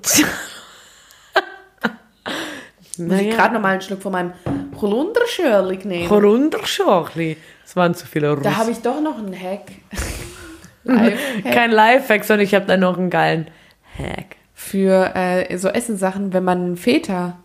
Muss 3.00 3.20
ich 3.20 3.30
gerade 3.30 3.54
noch 3.54 3.62
mal 3.62 3.74
einen 3.74 3.82
Schluck 3.82 4.02
von 4.02 4.12
meinem 4.12 4.34
Holunderschörlig 4.82 5.86
nehmen. 5.86 6.08
Runterschorchli. 6.10 7.38
Das 7.64 7.76
waren 7.76 7.94
zu 7.94 8.08
viele 8.08 8.32
Russ. 8.34 8.44
Da 8.44 8.58
habe 8.58 8.72
ich 8.72 8.80
doch 8.82 9.00
noch 9.02 9.18
einen 9.20 9.40
Hack. 9.40 9.64
Lifehack. 10.84 11.54
Kein 11.54 11.72
Lifehack, 11.72 12.24
sondern 12.24 12.46
ich 12.46 12.56
habe 12.56 12.66
da 12.66 12.78
noch 12.78 12.98
einen 12.98 13.10
geilen 13.10 13.50
Hack. 13.98 14.38
für 14.56 15.14
äh, 15.16 15.58
so 15.58 15.68
Essenssachen, 15.68 16.34
wenn 16.34 16.44
man 16.44 16.76
Feta 16.78 17.38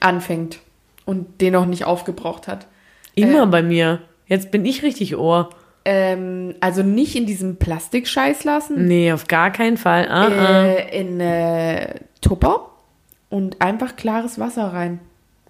anfängt 0.00 0.58
und 1.06 1.40
den 1.40 1.52
noch 1.54 1.66
nicht 1.66 1.84
aufgebraucht 1.84 2.46
hat. 2.48 2.66
Immer 3.14 3.44
Äh. 3.44 3.46
bei 3.46 3.62
mir. 3.62 4.00
Jetzt 4.26 4.50
bin 4.50 4.64
ich 4.64 4.82
richtig 4.82 5.16
Ohr. 5.16 5.50
Ähm, 5.84 6.54
also 6.60 6.82
nicht 6.82 7.16
in 7.16 7.26
diesem 7.26 7.56
Plastikscheiß 7.56 8.44
lassen, 8.44 8.86
Nee, 8.86 9.12
auf 9.12 9.26
gar 9.26 9.50
keinen 9.50 9.76
Fall. 9.76 10.06
Ah, 10.08 10.28
ah. 10.28 10.64
äh, 10.66 11.00
in 11.00 11.18
äh, 11.20 11.94
Tupper 12.20 12.70
und 13.30 13.60
einfach 13.60 13.96
klares 13.96 14.38
Wasser 14.38 14.72
rein, 14.72 15.00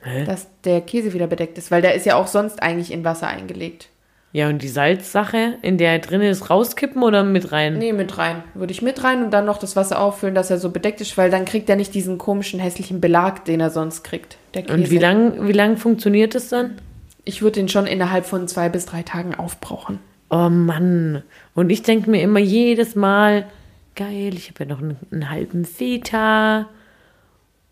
Hä? 0.03 0.25
dass 0.25 0.49
der 0.65 0.81
Käse 0.81 1.13
wieder 1.13 1.27
bedeckt 1.27 1.59
ist, 1.59 1.71
weil 1.71 1.83
der 1.83 1.95
ist 1.95 2.07
ja 2.07 2.17
auch 2.17 2.29
sonst 2.29 2.63
eigentlich 2.63 2.91
in 2.93 3.05
Wasser 3.05 3.27
eingelegt. 3.29 3.89
Ja, 4.35 4.49
und 4.49 4.63
die 4.63 4.69
Salzsache, 4.69 5.59
in 5.61 5.77
der 5.77 5.93
er 5.93 5.99
drin 5.99 6.23
ist, 6.23 6.49
rauskippen 6.49 7.03
oder 7.03 7.23
mit 7.23 7.53
rein? 7.53 7.77
Nee, 7.77 7.93
mit 7.93 8.17
rein. 8.17 8.43
Würde 8.55 8.73
ich 8.73 8.81
mit 8.81 9.05
rein 9.05 9.23
und 9.23 9.31
dann 9.31 9.45
noch 9.45 9.59
das 9.59 9.77
Wasser 9.77 10.01
auffüllen, 10.01 10.35
dass 10.35 10.49
er 10.51 10.57
so 10.57 10.71
bedeckt 10.71 11.03
ist, 11.03 11.19
weil 11.19 11.31
dann 11.31 11.45
kriegt 11.45 11.69
er 11.69 11.77
nicht 11.77 11.93
diesen 11.95 12.17
komischen, 12.17 12.59
hässlichen 12.59 13.03
Belag, 13.03 13.45
den 13.45 13.61
er 13.61 13.69
sonst 13.69 14.03
kriegt. 14.05 14.39
Und 14.71 14.91
wie 14.91 14.97
lang, 14.97 15.47
wie 15.47 15.53
lang 15.53 15.77
funktioniert 15.77 16.35
es 16.35 16.49
dann? 16.49 16.79
Ich 17.25 17.43
würde 17.43 17.55
den 17.61 17.69
schon 17.69 17.87
innerhalb 17.87 18.27
von 18.27 18.49
zwei 18.49 18.69
bis 18.69 18.87
drei 18.87 19.03
Tagen 19.03 19.35
aufbrauchen. 19.35 19.99
Oh 20.31 20.49
Mann. 20.49 21.23
Und 21.55 21.71
ich 21.71 21.83
denke 21.83 22.11
mir 22.11 22.23
immer 22.23 22.41
jedes 22.41 22.95
Mal, 22.97 23.47
geil, 23.95 24.35
ich 24.35 24.49
habe 24.51 24.65
ja 24.65 24.71
noch 24.71 24.81
einen, 24.81 24.97
einen 25.13 25.31
halben 25.31 25.65
Feta. 25.65 26.69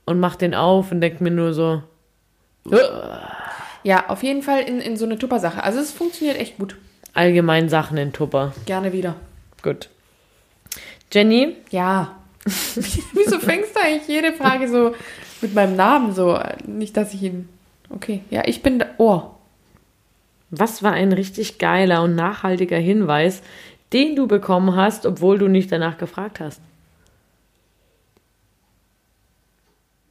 Und 0.05 0.21
mach 0.21 0.37
den 0.37 0.55
auf 0.55 0.91
und 0.93 1.01
denke 1.01 1.23
mir 1.23 1.31
nur 1.31 1.55
so, 1.55 1.83
Ja, 3.83 4.09
auf 4.09 4.23
jeden 4.23 4.43
Fall 4.43 4.61
in, 4.63 4.81
in 4.81 4.97
so 4.97 5.05
eine 5.05 5.19
Tupper-Sache. 5.19 5.63
Also 5.63 5.79
es 5.81 5.91
funktioniert 5.93 6.39
echt 6.39 6.59
gut. 6.59 6.77
allgemein 7.15 7.69
Sachen 7.69 7.97
in 7.97 8.13
Tupper. 8.13 8.53
Gerne 8.67 8.93
wieder. 8.93 9.17
Gut. 9.63 9.89
Jenny, 11.13 11.57
Ja. 11.71 12.17
Wieso 12.45 13.39
fängst 13.39 13.77
du 13.77 13.81
eigentlich 13.81 14.09
jede 14.09 14.33
Frage 14.33 14.67
so 14.69 14.95
mit 15.43 15.55
meinem 15.55 15.77
Namen 15.77 16.15
so? 16.15 16.39
Nicht, 16.67 16.97
dass 16.97 17.13
ich 17.13 17.23
ihn. 17.23 17.49
Okay. 17.91 18.23
Ja, 18.31 18.43
ich 18.47 18.63
bin. 18.63 18.79
da- 18.79 18.87
Oh. 18.97 19.23
Was 20.51 20.83
war 20.83 20.93
ein 20.93 21.13
richtig 21.13 21.59
geiler 21.59 22.03
und 22.03 22.17
nachhaltiger 22.17 22.79
Hinweis, 22.79 23.43
den 23.93 24.17
du 24.17 24.27
bekommen 24.27 24.75
hast, 24.75 25.07
obwohl 25.07 25.39
du 25.39 25.49
nicht 25.49 25.71
danach 25.71 25.97
gefragt 25.97 26.41
hast? 26.41 26.61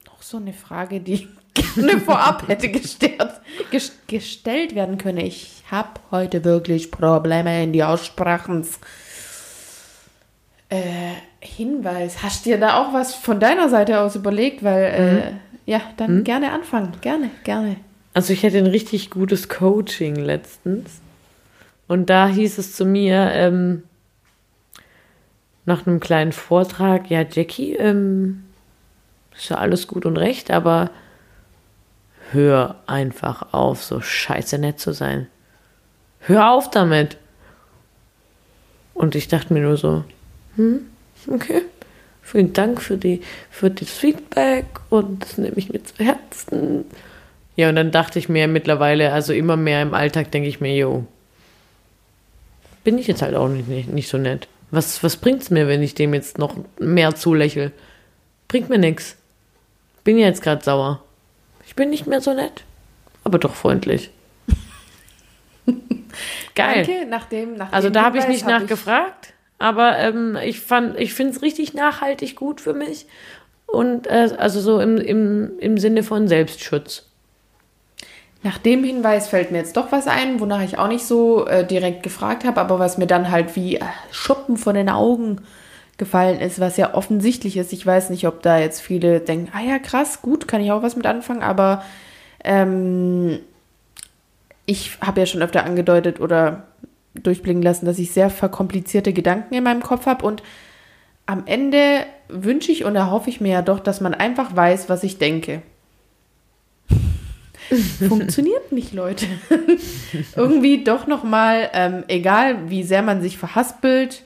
Noch 0.06 0.22
so 0.22 0.38
eine 0.38 0.54
Frage, 0.54 1.02
die 1.02 1.28
gerne 1.54 2.00
vorab 2.00 2.48
hätte 2.48 2.70
gestellt, 2.70 3.42
gestellt 4.08 4.76
werden 4.76 4.98
können. 4.98 5.20
Ich 5.20 5.64
habe 5.70 6.00
heute 6.12 6.44
wirklich 6.46 6.90
Probleme 6.90 7.64
in 7.64 7.74
die 7.74 7.84
Aussprachen. 7.84 8.66
Äh, 10.70 11.14
Hinweis. 11.42 12.22
Hast 12.22 12.46
du 12.46 12.52
dir 12.52 12.60
da 12.60 12.82
auch 12.82 12.94
was 12.94 13.16
von 13.16 13.40
deiner 13.40 13.70
Seite 13.70 14.00
aus 14.00 14.16
überlegt? 14.16 14.64
Weil, 14.64 14.84
äh, 14.84 15.12
mhm. 15.12 15.18
äh, 15.18 15.32
ja, 15.66 15.82
dann 15.98 16.18
mhm. 16.18 16.24
gerne 16.24 16.52
anfangen. 16.52 16.94
Gerne, 17.02 17.30
gerne. 17.44 17.78
Also 18.14 18.34
ich 18.34 18.44
hatte 18.44 18.58
ein 18.58 18.68
richtig 18.68 19.10
gutes 19.10 19.50
Coaching 19.50 20.16
letztens. 20.16 21.02
Und 21.88 22.10
da 22.10 22.28
hieß 22.28 22.58
es 22.58 22.76
zu 22.76 22.86
mir, 22.86 23.32
ähm, 23.34 23.84
nach 25.66 25.86
einem 25.86 26.00
kleinen 26.00 26.32
Vortrag, 26.32 27.10
ja, 27.10 27.24
Jackie, 27.30 27.76
ähm, 27.76 28.44
ist 29.36 29.50
ja 29.50 29.58
alles 29.58 29.88
gut 29.88 30.06
und 30.06 30.18
recht, 30.18 30.52
aber 30.52 30.92
hör 32.32 32.76
einfach 32.88 33.54
auf, 33.54 33.84
so 33.84 34.02
scheiße 34.02 34.58
nett 34.58 34.80
zu 34.80 34.94
sein. 34.94 35.28
Hör 36.20 36.52
auf 36.52 36.70
damit. 36.70 37.18
Und 38.94 39.16
ich 39.16 39.28
dachte 39.28 39.54
mir 39.54 39.62
nur 39.62 39.78
so, 39.78 40.04
hm, 40.56 40.82
okay, 41.28 41.62
vielen 42.22 42.54
Dank 42.54 42.82
für, 42.82 42.98
die, 42.98 43.22
für 43.50 43.70
das 43.70 43.90
Feedback 43.90 44.66
und 44.90 45.24
das 45.24 45.38
nehme 45.38 45.56
ich 45.56 45.70
mir 45.72 45.84
zu 45.84 46.04
Herzen. 46.04 46.86
Ja, 47.60 47.68
und 47.68 47.76
dann 47.76 47.92
dachte 47.92 48.20
ich 48.20 48.30
mir 48.30 48.48
mittlerweile, 48.48 49.12
also 49.12 49.34
immer 49.34 49.58
mehr 49.58 49.82
im 49.82 49.94
Alltag 49.94 50.32
denke 50.32 50.48
ich 50.48 50.62
mir, 50.62 50.74
jo, 50.78 51.06
bin 52.86 52.98
ich 52.98 53.06
jetzt 53.06 53.22
halt 53.22 53.36
auch 53.36 53.50
nicht, 53.50 53.68
nicht, 53.68 53.90
nicht 53.90 54.08
so 54.08 54.18
nett. 54.18 54.48
Was, 54.72 55.04
was 55.04 55.20
es 55.22 55.50
mir, 55.50 55.68
wenn 55.68 55.84
ich 55.84 55.94
dem 55.94 56.14
jetzt 56.14 56.38
noch 56.38 56.56
mehr 56.80 57.16
zulächel? 57.16 57.74
Bringt 58.48 58.70
mir 58.70 58.78
nichts. 58.78 59.18
Bin 60.06 60.18
ja 60.18 60.28
jetzt 60.28 60.42
gerade 60.42 60.64
sauer. 60.64 61.04
Ich 61.68 61.76
bin 61.76 61.90
nicht 61.90 62.08
mehr 62.08 62.22
so 62.22 62.34
nett, 62.34 62.64
aber 63.26 63.40
doch 63.40 63.56
freundlich. 63.56 64.10
Geil. 66.56 66.86
Danke, 66.86 67.06
nachdem, 67.10 67.58
nachdem 67.58 67.74
also 67.74 67.90
da 67.90 68.04
habe 68.04 68.20
ich 68.20 68.28
nicht 68.30 68.46
hab 68.46 68.62
nachgefragt, 68.62 69.34
aber 69.58 69.98
ähm, 69.98 70.38
ich 70.46 70.62
ich 70.96 71.14
finde 71.14 71.34
es 71.34 71.42
richtig 71.42 71.74
nachhaltig 71.74 72.38
gut 72.38 72.62
für 72.62 72.74
mich 72.74 73.06
und 73.66 74.08
äh, 74.08 74.30
also 74.38 74.62
so 74.62 74.80
im, 74.80 74.96
im, 74.96 75.60
im 75.60 75.78
Sinne 75.78 76.04
von 76.04 76.30
Selbstschutz. 76.30 77.09
Nach 78.42 78.58
dem 78.58 78.84
Hinweis 78.84 79.28
fällt 79.28 79.52
mir 79.52 79.58
jetzt 79.58 79.76
doch 79.76 79.92
was 79.92 80.08
ein, 80.08 80.40
wonach 80.40 80.62
ich 80.62 80.78
auch 80.78 80.88
nicht 80.88 81.06
so 81.06 81.46
äh, 81.46 81.66
direkt 81.66 82.04
gefragt 82.04 82.46
habe, 82.46 82.62
aber 82.62 82.80
was 82.80 82.98
mir 82.98 83.08
dann 83.08 83.32
halt 83.32 83.56
wie 83.56 83.76
äh, 83.76 83.84
Schuppen 84.12 84.56
von 84.56 84.76
den 84.76 84.90
Augen 84.90 85.42
gefallen 85.98 86.40
ist, 86.40 86.62
was 86.62 86.78
ja 86.78 86.94
offensichtlich 86.94 87.58
ist. 87.58 87.74
Ich 87.74 87.86
weiß 87.86 88.10
nicht, 88.10 88.26
ob 88.26 88.42
da 88.42 88.58
jetzt 88.58 88.80
viele 88.80 89.20
denken, 89.20 89.52
ah 89.54 89.62
ja, 89.62 89.78
krass, 89.78 90.22
gut, 90.22 90.48
kann 90.48 90.62
ich 90.62 90.72
auch 90.72 90.82
was 90.82 90.96
mit 90.96 91.06
anfangen, 91.06 91.44
aber 91.44 91.84
ähm, 92.46 93.40
ich 94.66 94.98
habe 95.02 95.20
ja 95.20 95.26
schon 95.26 95.42
öfter 95.42 95.66
angedeutet 95.66 96.22
oder 96.22 96.64
durchblicken 97.16 97.62
lassen, 97.62 97.86
dass 97.86 98.00
ich 98.00 98.12
sehr 98.12 98.30
verkomplizierte 98.30 99.12
Gedanken 99.12 99.54
in 99.54 99.64
meinem 99.64 99.84
Kopf 99.84 100.06
habe 100.06 100.26
und 100.26 100.42
am 101.26 101.44
Ende 101.46 102.06
wünsche 102.30 102.72
ich 102.72 102.86
und 102.86 102.96
erhoffe 102.96 103.30
ich 103.30 103.42
mir 103.42 103.52
ja 103.52 103.62
doch, 103.62 103.80
dass 103.80 104.00
man 104.00 104.14
einfach 104.14 104.56
weiß, 104.56 104.88
was 104.88 105.04
ich 105.04 105.18
denke. 105.18 105.62
Funktioniert 108.08 108.72
nicht, 108.72 108.94
Leute. 108.94 109.26
Irgendwie 110.36 110.84
doch 110.84 111.08
nochmal, 111.08 111.70
ähm, 111.74 112.04
egal 112.08 112.70
wie 112.70 112.84
sehr 112.84 113.02
man 113.02 113.22
sich 113.22 113.38
verhaspelt, 113.38 114.24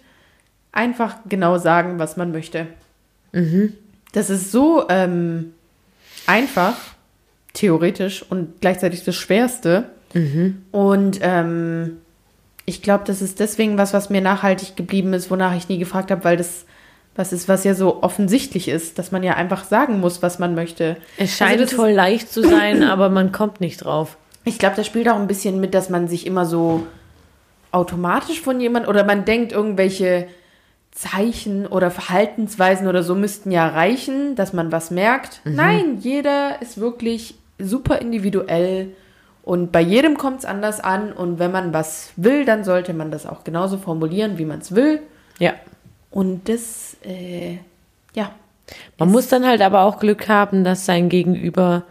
einfach 0.71 1.17
genau 1.27 1.57
sagen, 1.57 1.99
was 1.99 2.17
man 2.17 2.31
möchte. 2.31 2.67
Mhm. 3.31 3.73
Das 4.13 4.29
ist 4.29 4.51
so 4.51 4.87
ähm, 4.89 5.53
einfach, 6.25 6.75
theoretisch 7.53 8.23
und 8.27 8.61
gleichzeitig 8.61 9.03
das 9.03 9.15
Schwerste. 9.15 9.89
Mhm. 10.13 10.63
Und 10.71 11.19
ähm, 11.21 11.97
ich 12.65 12.81
glaube, 12.81 13.03
das 13.05 13.21
ist 13.21 13.39
deswegen 13.39 13.77
was, 13.77 13.93
was 13.93 14.09
mir 14.09 14.21
nachhaltig 14.21 14.75
geblieben 14.75 15.13
ist, 15.13 15.29
wonach 15.29 15.55
ich 15.55 15.69
nie 15.69 15.77
gefragt 15.77 16.11
habe, 16.11 16.23
weil 16.23 16.37
das 16.37 16.65
was 17.15 17.31
ist, 17.31 17.47
was 17.47 17.63
ja 17.63 17.75
so 17.75 18.01
offensichtlich 18.01 18.67
ist, 18.67 18.97
dass 18.97 19.11
man 19.11 19.23
ja 19.23 19.35
einfach 19.35 19.65
sagen 19.65 19.99
muss, 19.99 20.21
was 20.21 20.39
man 20.39 20.55
möchte. 20.55 20.97
Es 21.17 21.37
scheint 21.37 21.59
also 21.59 21.75
voll 21.75 21.91
leicht 21.91 22.31
zu 22.31 22.41
sein, 22.41 22.83
aber 22.89 23.09
man 23.09 23.31
kommt 23.31 23.61
nicht 23.61 23.83
drauf. 23.83 24.17
Ich 24.45 24.59
glaube, 24.59 24.75
das 24.75 24.87
spielt 24.87 25.07
auch 25.07 25.17
ein 25.17 25.27
bisschen 25.27 25.59
mit, 25.59 25.73
dass 25.73 25.89
man 25.89 26.07
sich 26.07 26.25
immer 26.25 26.45
so 26.45 26.85
automatisch 27.71 28.41
von 28.41 28.59
jemand 28.59 28.87
oder 28.87 29.03
man 29.03 29.25
denkt, 29.25 29.51
irgendwelche 29.51 30.27
Zeichen 30.91 31.65
oder 31.65 31.89
Verhaltensweisen 31.89 32.87
oder 32.87 33.03
so 33.03 33.15
müssten 33.15 33.51
ja 33.51 33.67
reichen, 33.67 34.35
dass 34.35 34.53
man 34.53 34.71
was 34.71 34.91
merkt. 34.91 35.41
Mhm. 35.43 35.55
Nein, 35.55 35.97
jeder 35.99 36.61
ist 36.61 36.79
wirklich 36.79 37.35
super 37.57 37.99
individuell 37.99 38.89
und 39.43 39.71
bei 39.71 39.81
jedem 39.81 40.17
kommt 40.17 40.39
es 40.39 40.45
anders 40.45 40.79
an 40.79 41.11
und 41.11 41.37
wenn 41.37 41.51
man 41.51 41.73
was 41.73 42.11
will, 42.15 42.45
dann 42.45 42.63
sollte 42.63 42.93
man 42.93 43.11
das 43.11 43.25
auch 43.25 43.43
genauso 43.43 43.77
formulieren, 43.77 44.37
wie 44.37 44.45
man 44.45 44.59
es 44.59 44.73
will. 44.73 45.01
Ja. 45.37 45.53
Und 46.13 46.47
das, 46.47 46.95
äh, 47.03 47.57
ja. 48.13 48.31
Man 48.99 49.11
muss 49.11 49.27
dann 49.29 49.45
halt 49.45 49.61
aber 49.61 49.81
auch 49.81 49.99
Glück 49.99 50.29
haben, 50.29 50.63
dass 50.63 50.85
sein 50.85 51.09
Gegenüber 51.09 51.83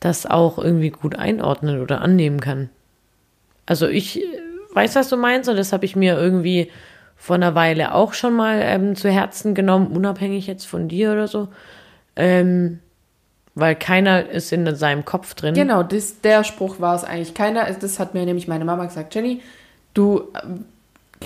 das 0.00 0.24
auch 0.24 0.58
irgendwie 0.58 0.88
gut 0.88 1.16
einordnen 1.16 1.82
oder 1.82 2.00
annehmen 2.00 2.40
kann. 2.40 2.70
Also 3.66 3.88
ich 3.88 4.22
weiß, 4.72 4.96
was 4.96 5.10
du 5.10 5.18
meinst 5.18 5.50
und 5.50 5.56
das 5.56 5.74
habe 5.74 5.84
ich 5.84 5.96
mir 5.96 6.18
irgendwie 6.18 6.70
vor 7.14 7.36
einer 7.36 7.54
Weile 7.54 7.94
auch 7.94 8.14
schon 8.14 8.34
mal 8.34 8.60
ähm, 8.62 8.96
zu 8.96 9.10
Herzen 9.10 9.54
genommen, 9.54 9.88
unabhängig 9.88 10.46
jetzt 10.46 10.66
von 10.66 10.88
dir 10.88 11.12
oder 11.12 11.28
so. 11.28 11.48
Ähm, 12.16 12.80
weil 13.54 13.74
keiner 13.74 14.30
ist 14.30 14.50
in 14.52 14.74
seinem 14.76 15.04
Kopf 15.04 15.34
drin. 15.34 15.54
Genau, 15.54 15.82
das, 15.82 16.22
der 16.22 16.42
Spruch 16.42 16.80
war 16.80 16.94
es 16.94 17.04
eigentlich. 17.04 17.34
Keiner, 17.34 17.70
das 17.70 17.98
hat 17.98 18.14
mir 18.14 18.24
nämlich 18.24 18.48
meine 18.48 18.64
Mama 18.64 18.86
gesagt, 18.86 19.14
Jenny, 19.14 19.42
du, 19.94 20.32
ich 20.32 20.75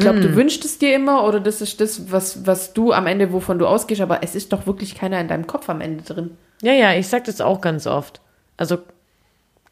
glaube, 0.00 0.18
mm. 0.18 0.22
du 0.22 0.28
hm. 0.28 0.36
wünschst 0.36 0.64
es 0.64 0.78
dir 0.78 0.94
immer 0.94 1.24
oder 1.24 1.40
das 1.40 1.60
ist 1.60 1.80
das, 1.80 2.10
was, 2.10 2.46
was 2.46 2.72
du 2.72 2.92
am 2.92 3.06
Ende, 3.06 3.32
wovon 3.32 3.58
du 3.58 3.66
ausgehst, 3.66 4.00
aber 4.00 4.22
es 4.22 4.34
ist 4.34 4.52
doch 4.52 4.66
wirklich 4.66 4.94
keiner 4.94 5.20
in 5.20 5.28
deinem 5.28 5.46
Kopf 5.46 5.68
am 5.68 5.80
Ende 5.80 6.02
drin. 6.02 6.36
Ja, 6.62 6.72
ja, 6.72 6.94
ich 6.94 7.08
sag 7.08 7.24
das 7.24 7.40
auch 7.40 7.60
ganz 7.60 7.86
oft. 7.86 8.20
Also, 8.56 8.78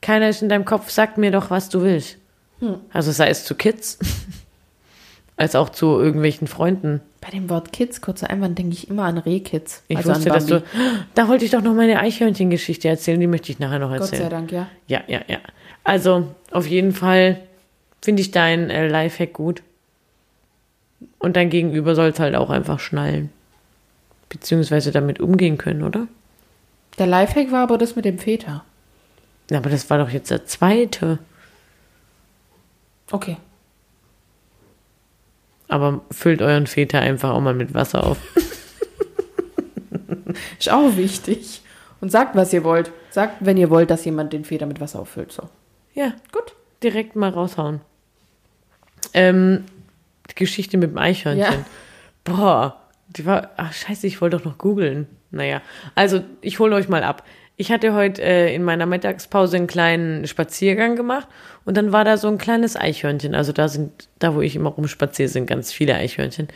keiner 0.01 0.29
ist 0.29 0.43
in 0.43 0.49
deinem 0.49 0.65
Kopf, 0.65 0.91
sag 0.91 1.19
mir 1.19 1.31
doch, 1.31 1.51
was 1.51 1.69
du 1.69 1.83
willst. 1.83 2.19
Hm. 2.61 2.77
Also 2.93 3.13
sei 3.13 3.29
es 3.29 3.45
zu 3.45 3.55
Kids 3.55 3.99
als 5.37 5.55
auch 5.55 5.69
zu 5.69 5.99
irgendwelchen 5.99 6.47
Freunden. 6.47 7.01
Bei 7.21 7.31
dem 7.31 7.51
Wort 7.51 7.73
Kids, 7.73 8.01
kurzer 8.01 8.31
Einwand, 8.31 8.59
denke 8.59 8.75
ich 8.75 8.89
immer 8.89 9.05
an 9.05 9.19
Rehkids. 9.19 9.83
Ich 9.89 9.99
also 9.99 10.11
wusste, 10.11 10.29
dass 10.31 10.47
du. 10.47 10.63
Da 11.15 11.29
wollte 11.29 11.45
ich 11.45 11.51
doch 11.51 11.63
noch 11.63 11.75
meine 11.75 11.99
Eichhörnchen-Geschichte 12.01 12.89
erzählen, 12.89 13.21
die 13.21 13.27
möchte 13.27 13.53
ich 13.53 13.59
nachher 13.59 13.79
noch 13.79 13.91
erzählen. 13.91 14.23
Gott 14.23 14.31
sei 14.31 14.37
Dank, 14.37 14.53
ja. 14.53 14.69
Ja, 14.87 15.03
ja, 15.07 15.21
ja. 15.29 15.39
Also, 15.85 16.29
auf 16.51 16.67
jeden 16.67 16.93
Fall 16.93 17.41
finde 18.03 18.23
ich 18.23 18.31
dein 18.31 18.71
äh, 18.71 18.89
Lifehack 18.89 19.33
gut. 19.33 19.63
Und 21.19 21.37
dein 21.37 21.51
Gegenüber 21.51 21.95
soll 21.95 22.09
es 22.09 22.21
halt 22.21 22.35
auch 22.35 22.51
einfach 22.51 22.81
schnallen. 22.81 23.31
Beziehungsweise 24.29 24.93
damit 24.93 25.21
umgehen 25.21 25.59
können, 25.59 25.83
oder? 25.83 26.07
Der 26.99 27.07
Lifehack 27.07 27.53
war 27.53 27.63
aber 27.63 27.79
das 27.79 27.97
mit 27.97 28.05
dem 28.05 28.19
Väter. 28.19 28.65
Ja, 29.51 29.59
aber 29.59 29.71
das 29.71 29.89
war 29.89 29.99
doch 29.99 30.11
jetzt 30.11 30.31
der 30.31 30.45
zweite. 30.47 31.19
Okay. 33.11 33.37
Aber 35.69 36.03
füllt 36.11 36.43
euren 36.43 36.67
Väter 36.67 37.01
einfach 37.01 37.31
auch 37.31 37.41
mal 37.41 37.55
mit 37.55 37.75
Wasser 37.75 38.05
auf. 38.05 38.19
Ist 40.59 40.71
auch 40.71 40.97
wichtig. 40.97 41.63
Und 42.01 42.11
sagt, 42.11 42.37
was 42.37 42.53
ihr 42.53 42.65
wollt. 42.65 42.91
Sagt, 43.11 43.37
wenn 43.41 43.57
ihr 43.57 43.71
wollt, 43.71 43.91
dass 43.91 44.05
jemand 44.05 44.33
den 44.33 44.45
Feder 44.45 44.67
mit 44.67 44.81
Wasser 44.81 45.01
auffüllt. 45.01 45.33
So. 45.33 45.49
Ja, 45.95 46.13
gut. 46.33 46.55
Direkt 46.83 47.17
mal 47.17 47.31
raushauen. 47.31 47.81
Ähm, 49.15 49.65
Geschichte 50.39 50.79
mit 50.79 50.91
dem 50.91 50.99
Eichhörnchen. 50.99 51.43
Ja. 51.45 51.65
Boah, 52.25 52.83
die 53.09 53.27
war. 53.27 53.51
Ach, 53.57 53.73
scheiße, 53.73 54.07
ich 54.07 54.21
wollte 54.21 54.39
doch 54.39 54.45
noch 54.45 54.59
googeln. 54.59 55.07
Naja, 55.31 55.61
also 55.95 56.23
ich 56.41 56.59
hole 56.59 56.75
euch 56.75 56.89
mal 56.89 57.03
ab. 57.03 57.25
Ich 57.61 57.73
hatte 57.73 57.93
heute 57.93 58.23
äh, 58.23 58.55
in 58.55 58.63
meiner 58.63 58.87
Mittagspause 58.87 59.57
einen 59.57 59.67
kleinen 59.67 60.27
Spaziergang 60.27 60.95
gemacht 60.95 61.27
und 61.65 61.77
dann 61.77 61.93
war 61.93 62.05
da 62.05 62.17
so 62.17 62.29
ein 62.29 62.39
kleines 62.39 62.77
Eichhörnchen. 62.77 63.35
Also 63.35 63.53
da 63.53 63.69
sind, 63.69 64.09
da 64.21 64.35
wo 64.35 64.41
ich 64.41 64.55
immer 64.55 64.71
rumspaziere, 64.71 65.29
sind 65.29 65.47
ganz 65.47 65.73
viele 65.73 65.95
Eichhörnchen. 65.95 66.49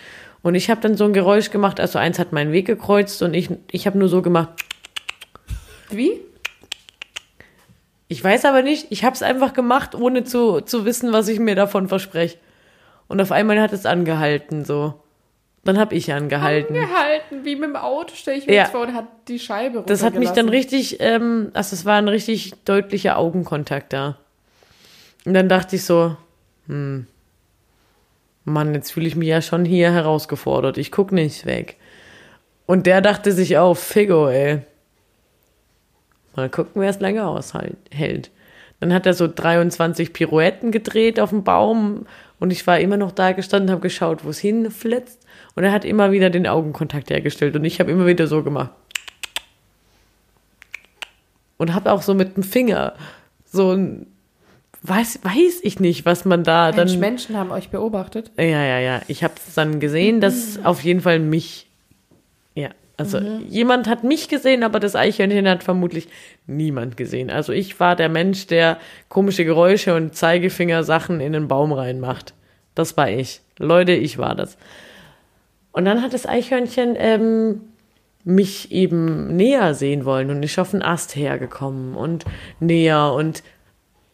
Und 0.42 0.54
ich 0.54 0.70
habe 0.70 0.80
dann 0.80 0.96
so 0.96 1.04
ein 1.04 1.12
Geräusch 1.12 1.50
gemacht, 1.50 1.80
also 1.80 1.98
eins 1.98 2.18
hat 2.18 2.32
meinen 2.32 2.52
Weg 2.52 2.66
gekreuzt 2.66 3.20
und 3.22 3.34
ich, 3.34 3.50
ich 3.70 3.86
habe 3.86 3.98
nur 3.98 4.08
so 4.08 4.22
gemacht. 4.22 4.50
Wie? 5.90 6.20
Ich 8.08 8.22
weiß 8.22 8.44
aber 8.44 8.62
nicht, 8.62 8.86
ich 8.90 9.04
habe 9.04 9.14
es 9.14 9.22
einfach 9.22 9.54
gemacht, 9.54 9.94
ohne 9.94 10.22
zu, 10.24 10.60
zu 10.60 10.84
wissen, 10.84 11.12
was 11.12 11.28
ich 11.28 11.38
mir 11.40 11.54
davon 11.54 11.88
verspreche. 11.88 12.38
Und 13.12 13.20
auf 13.20 13.30
einmal 13.30 13.60
hat 13.60 13.74
es 13.74 13.84
angehalten, 13.84 14.64
so. 14.64 14.94
Dann 15.64 15.78
habe 15.78 15.94
ich 15.94 16.10
angehalten. 16.14 16.74
Angehalten, 16.74 17.44
wie 17.44 17.56
mit 17.56 17.64
dem 17.64 17.76
Auto, 17.76 18.14
stelle 18.14 18.38
ich 18.38 18.46
mir 18.46 18.54
ja. 18.54 18.62
jetzt 18.62 18.72
vor, 18.72 18.86
und 18.86 18.94
hat 18.94 19.04
die 19.28 19.38
Scheibe 19.38 19.84
Das 19.86 20.02
hat 20.02 20.14
mich 20.14 20.30
dann 20.30 20.48
richtig, 20.48 20.96
ähm, 21.00 21.50
also 21.52 21.74
es 21.74 21.84
war 21.84 21.98
ein 21.98 22.08
richtig 22.08 22.54
deutlicher 22.64 23.18
Augenkontakt 23.18 23.92
da. 23.92 24.16
Und 25.26 25.34
dann 25.34 25.50
dachte 25.50 25.76
ich 25.76 25.84
so, 25.84 26.16
hm, 26.68 27.06
Mann, 28.46 28.72
jetzt 28.72 28.92
fühle 28.92 29.08
ich 29.08 29.14
mich 29.14 29.28
ja 29.28 29.42
schon 29.42 29.66
hier 29.66 29.92
herausgefordert. 29.92 30.78
Ich 30.78 30.90
guck 30.90 31.12
nicht 31.12 31.44
weg. 31.44 31.76
Und 32.64 32.86
der 32.86 33.02
dachte 33.02 33.32
sich 33.32 33.58
auch, 33.58 33.76
Figo, 33.76 34.30
ey. 34.30 34.62
Mal 36.34 36.48
gucken, 36.48 36.80
wer 36.80 36.88
es 36.88 37.00
länger 37.00 37.28
aushält. 37.28 38.30
Dann 38.80 38.94
hat 38.94 39.04
er 39.04 39.12
so 39.12 39.28
23 39.28 40.14
Pirouetten 40.14 40.72
gedreht 40.72 41.20
auf 41.20 41.28
dem 41.28 41.44
Baum 41.44 42.06
und 42.42 42.50
ich 42.50 42.66
war 42.66 42.80
immer 42.80 42.96
noch 42.96 43.12
da 43.12 43.30
gestanden, 43.30 43.70
habe 43.70 43.80
geschaut, 43.80 44.24
wo 44.24 44.30
es 44.30 44.40
hinflitzt 44.40 45.24
und 45.54 45.62
er 45.62 45.70
hat 45.70 45.84
immer 45.84 46.10
wieder 46.10 46.28
den 46.28 46.48
Augenkontakt 46.48 47.08
hergestellt 47.10 47.54
und 47.54 47.64
ich 47.64 47.78
habe 47.78 47.92
immer 47.92 48.04
wieder 48.04 48.26
so 48.26 48.42
gemacht. 48.42 48.72
Und 51.56 51.72
habe 51.72 51.92
auch 51.92 52.02
so 52.02 52.14
mit 52.14 52.36
dem 52.36 52.42
Finger 52.42 52.94
so 53.44 53.70
ein 53.70 54.06
weiß, 54.82 55.20
weiß 55.22 55.60
ich 55.62 55.78
nicht, 55.78 56.04
was 56.04 56.24
man 56.24 56.42
da 56.42 56.72
Mensch, 56.72 56.90
dann. 56.90 57.00
Menschen 57.00 57.36
haben 57.36 57.52
euch 57.52 57.68
beobachtet. 57.68 58.32
Ja, 58.36 58.44
ja, 58.44 58.80
ja. 58.80 59.02
Ich 59.06 59.22
habe 59.22 59.34
es 59.36 59.54
dann 59.54 59.78
gesehen, 59.78 60.20
dass 60.20 60.58
auf 60.64 60.82
jeden 60.82 61.00
Fall 61.00 61.20
mich. 61.20 61.68
Also 63.02 63.18
jemand 63.48 63.88
hat 63.88 64.04
mich 64.04 64.28
gesehen, 64.28 64.62
aber 64.62 64.80
das 64.80 64.94
Eichhörnchen 64.96 65.48
hat 65.48 65.62
vermutlich 65.62 66.08
niemand 66.46 66.96
gesehen. 66.96 67.30
Also 67.30 67.52
ich 67.52 67.78
war 67.80 67.96
der 67.96 68.08
Mensch, 68.08 68.46
der 68.46 68.78
komische 69.08 69.44
Geräusche 69.44 69.94
und 69.94 70.14
Zeigefinger-Sachen 70.14 71.20
in 71.20 71.32
den 71.32 71.48
Baum 71.48 71.72
reinmacht. 71.72 72.34
Das 72.74 72.96
war 72.96 73.08
ich. 73.10 73.40
Leute, 73.58 73.92
ich 73.92 74.18
war 74.18 74.34
das. 74.34 74.56
Und 75.72 75.84
dann 75.84 76.02
hat 76.02 76.12
das 76.14 76.26
Eichhörnchen 76.26 76.94
ähm, 76.98 77.60
mich 78.24 78.70
eben 78.72 79.34
näher 79.36 79.74
sehen 79.74 80.04
wollen 80.04 80.30
und 80.30 80.42
ist 80.42 80.58
auf 80.58 80.70
den 80.70 80.82
Ast 80.82 81.16
hergekommen 81.16 81.94
und 81.94 82.24
näher 82.60 83.12
und 83.14 83.42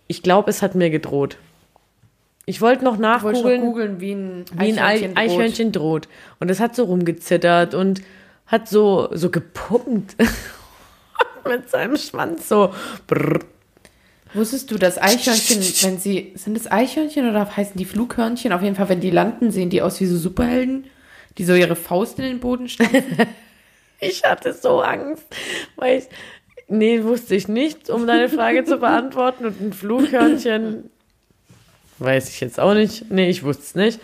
ich 0.06 0.22
glaube, 0.22 0.48
es 0.50 0.62
hat 0.62 0.74
mir 0.74 0.88
gedroht. 0.88 1.36
Ich 2.46 2.62
wollte 2.62 2.82
noch 2.82 2.96
nachgoogeln, 2.96 3.60
googeln, 3.60 4.00
wie 4.00 4.12
ein 4.14 4.44
wie 4.54 4.72
ein 4.72 4.78
Ei- 4.78 4.82
Eichhörnchen 4.82 5.12
droht. 5.12 5.18
Eichhörnchen 5.18 5.72
droht. 5.72 6.08
Und 6.40 6.50
es 6.50 6.60
hat 6.60 6.74
so 6.74 6.84
rumgezittert 6.84 7.74
und 7.74 8.00
hat 8.48 8.68
so, 8.68 9.08
so 9.12 9.30
gepumpt. 9.30 10.16
Mit 11.48 11.70
seinem 11.70 11.96
Schwanz 11.96 12.48
so. 12.48 12.74
Brrr. 13.06 13.40
Wusstest 14.34 14.70
du, 14.70 14.76
dass 14.76 14.98
Eichhörnchen, 14.98 15.62
wenn 15.82 15.98
sie, 15.98 16.32
sind 16.34 16.56
es 16.56 16.70
Eichhörnchen 16.70 17.30
oder 17.30 17.56
heißen 17.56 17.76
die 17.76 17.86
Flughörnchen? 17.86 18.52
Auf 18.52 18.62
jeden 18.62 18.76
Fall, 18.76 18.88
wenn 18.90 19.00
die 19.00 19.10
landen, 19.10 19.50
sehen 19.50 19.70
die 19.70 19.80
aus 19.80 20.00
wie 20.00 20.06
so 20.06 20.18
Superhelden, 20.18 20.84
die 21.38 21.44
so 21.44 21.54
ihre 21.54 21.76
Faust 21.76 22.18
in 22.18 22.24
den 22.24 22.40
Boden 22.40 22.68
stecken. 22.68 23.04
Ich 24.00 24.22
hatte 24.22 24.52
so 24.52 24.80
Angst, 24.80 25.24
weil 25.74 25.98
ich, 25.98 26.04
nee, 26.68 27.02
wusste 27.02 27.34
ich 27.34 27.48
nicht, 27.48 27.90
um 27.90 28.06
deine 28.06 28.28
Frage 28.28 28.64
zu 28.64 28.78
beantworten. 28.78 29.46
Und 29.46 29.60
ein 29.60 29.72
Flughörnchen, 29.72 30.88
weiß 31.98 32.28
ich 32.28 32.40
jetzt 32.40 32.60
auch 32.60 32.74
nicht. 32.74 33.10
Nee, 33.10 33.28
ich 33.28 33.42
wusste 33.42 33.64
es 33.64 33.74
nicht. 33.74 34.00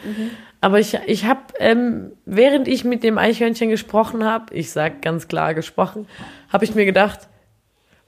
Aber 0.61 0.81
ich, 0.81 0.99
ich 1.07 1.27
habe, 1.27 1.43
ähm, 1.59 2.13
während 2.25 2.69
ich 2.69 2.85
mit 2.85 3.03
dem 3.03 3.19
Eichhörnchen 3.19 3.71
gesprochen 3.71 4.25
habe, 4.25 4.55
ich 4.55 4.71
sag 4.71 5.03
ganz 5.03 5.29
klar 5.29 5.55
gesprochen, 5.55 6.07
habe 6.49 6.65
ich 6.65 6.75
mir 6.75 6.85
gedacht, 6.85 7.29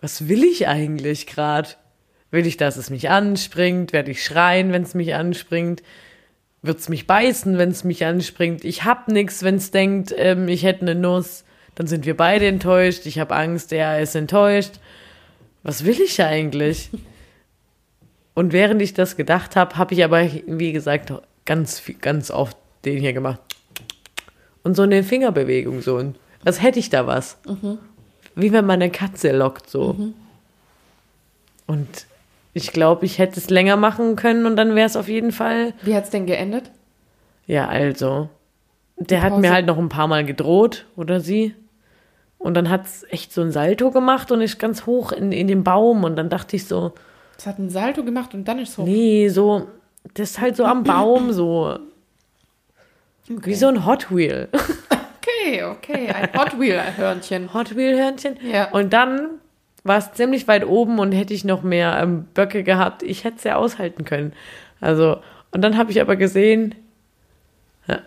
was 0.01 0.28
will 0.28 0.44
ich 0.44 0.68
eigentlich 0.68 1.26
gerade? 1.26 1.70
Will 2.30 2.47
ich, 2.47 2.57
dass 2.57 2.76
es 2.76 2.90
mich 2.90 3.09
anspringt? 3.09 3.92
Werde 3.92 4.11
ich 4.11 4.24
schreien, 4.24 4.72
wenn 4.72 4.82
es 4.82 4.94
mich 4.94 5.14
anspringt? 5.14 5.82
Wird 6.62 6.78
es 6.78 6.88
mich 6.88 7.07
beißen, 7.07 7.59
wenn 7.59 7.70
es 7.70 7.84
mich 7.84 8.05
anspringt? 8.05 8.64
Ich 8.64 8.84
hab 8.84 9.09
nix, 9.09 9.42
wenn 9.42 9.57
es 9.57 9.70
denkt, 9.70 10.12
ähm, 10.16 10.49
ich 10.49 10.64
hätte 10.64 10.82
eine 10.82 10.94
Nuss. 10.94 11.44
Dann 11.76 11.86
sind 11.86 12.05
wir 12.05 12.16
beide 12.16 12.47
enttäuscht. 12.47 13.07
Ich 13.07 13.18
habe 13.18 13.36
Angst, 13.36 13.72
er 13.72 14.01
ist 14.01 14.16
enttäuscht. 14.16 14.80
Was 15.62 15.84
will 15.84 16.01
ich 16.01 16.22
eigentlich? 16.22 16.90
Und 18.34 18.53
während 18.53 18.82
ich 18.82 18.94
das 18.94 19.16
gedacht 19.16 19.57
habe, 19.57 19.76
habe 19.76 19.94
ich 19.94 20.05
aber, 20.05 20.28
wie 20.47 20.72
gesagt, 20.72 21.12
ganz, 21.44 21.82
ganz 22.01 22.30
oft 22.30 22.57
den 22.87 22.99
hier 23.01 23.12
gemacht. 23.12 23.41
Und 24.62 24.74
so 24.76 24.82
eine 24.82 25.03
Fingerbewegung 25.03 25.80
so. 25.82 25.97
Und 25.97 26.16
was 26.43 26.62
hätte 26.62 26.78
ich 26.78 26.89
da 26.91 27.07
was? 27.07 27.39
Wie 28.34 28.53
wenn 28.53 28.66
man 28.66 28.80
eine 28.80 28.91
Katze 28.91 29.32
lockt 29.37 29.68
so. 29.68 29.97
Und 31.66 32.07
ich 32.53 32.72
glaube, 32.72 33.05
ich 33.05 33.18
hätte 33.18 33.39
es 33.39 33.51
länger 33.51 33.76
machen 33.76 34.16
können 34.16 34.47
und 34.47 34.57
dann 34.57 34.74
wäre 34.74 34.87
es 34.87 34.97
auf 34.97 35.09
jeden 35.09 35.32
Fall. 35.32 35.74
Wie 35.82 35.95
hat's 35.95 36.11
denn 36.11 36.26
geendet? 36.26 36.70
Ja, 37.47 37.68
also. 37.68 38.28
Der 38.99 39.22
hat 39.22 39.39
mir 39.39 39.53
halt 39.53 39.66
noch 39.66 39.76
ein 39.78 39.91
paar 39.91 40.09
Mal 40.09 40.24
gedroht, 40.24 40.87
oder 40.97 41.20
sie. 41.20 41.55
Und 42.39 42.55
dann 42.55 42.70
hat 42.70 42.87
es 42.87 43.05
echt 43.11 43.32
so 43.32 43.43
ein 43.43 43.53
Salto 43.53 43.91
gemacht 43.91 44.30
und 44.32 44.41
ist 44.41 44.59
ganz 44.59 44.87
hoch 44.87 45.12
in, 45.12 45.32
in 45.32 45.49
den 45.49 45.64
Baum. 45.64 46.05
Und 46.05 46.16
dann 46.16 46.28
dachte 46.30 46.57
ich 46.57 46.66
so, 46.66 46.93
Es 47.37 47.47
hat 47.47 47.59
ein 47.59 47.68
Salto 47.70 48.05
gemacht 48.05 48.32
und 48.34 48.47
dann 48.49 48.59
ist 48.59 48.70
es 48.70 48.78
hoch. 48.78 48.84
nee, 48.84 49.28
so, 49.28 49.66
das 50.14 50.30
ist 50.30 50.41
halt 50.41 50.57
so 50.57 50.64
am 50.64 50.82
Baum 50.82 51.32
so. 51.32 51.78
Wie 53.28 53.54
so 53.54 53.68
ein 53.68 53.84
Hot 53.84 54.14
Wheel. 54.14 54.48
Okay, 54.52 55.64
okay, 55.64 56.08
ein 56.08 56.28
Hot 56.38 56.58
Wheel-Hörnchen. 56.58 57.52
Hot 57.54 57.76
Wheel 57.76 57.98
Hörnchen. 57.98 58.36
Ja. 58.42 58.70
Und 58.70 58.92
dann 58.92 59.40
war 59.84 59.98
es 59.98 60.12
ziemlich 60.12 60.48
weit 60.48 60.66
oben 60.66 60.98
und 60.98 61.12
hätte 61.12 61.34
ich 61.34 61.44
noch 61.44 61.62
mehr 61.62 61.98
ähm, 62.00 62.24
Böcke 62.34 62.62
gehabt, 62.62 63.02
ich 63.02 63.24
hätte 63.24 63.36
es 63.38 63.44
ja 63.44 63.56
aushalten 63.56 64.04
können. 64.04 64.32
Also, 64.80 65.18
und 65.52 65.62
dann 65.62 65.76
habe 65.76 65.90
ich 65.90 66.00
aber 66.00 66.16
gesehen, 66.16 66.74
ja, 67.86 68.00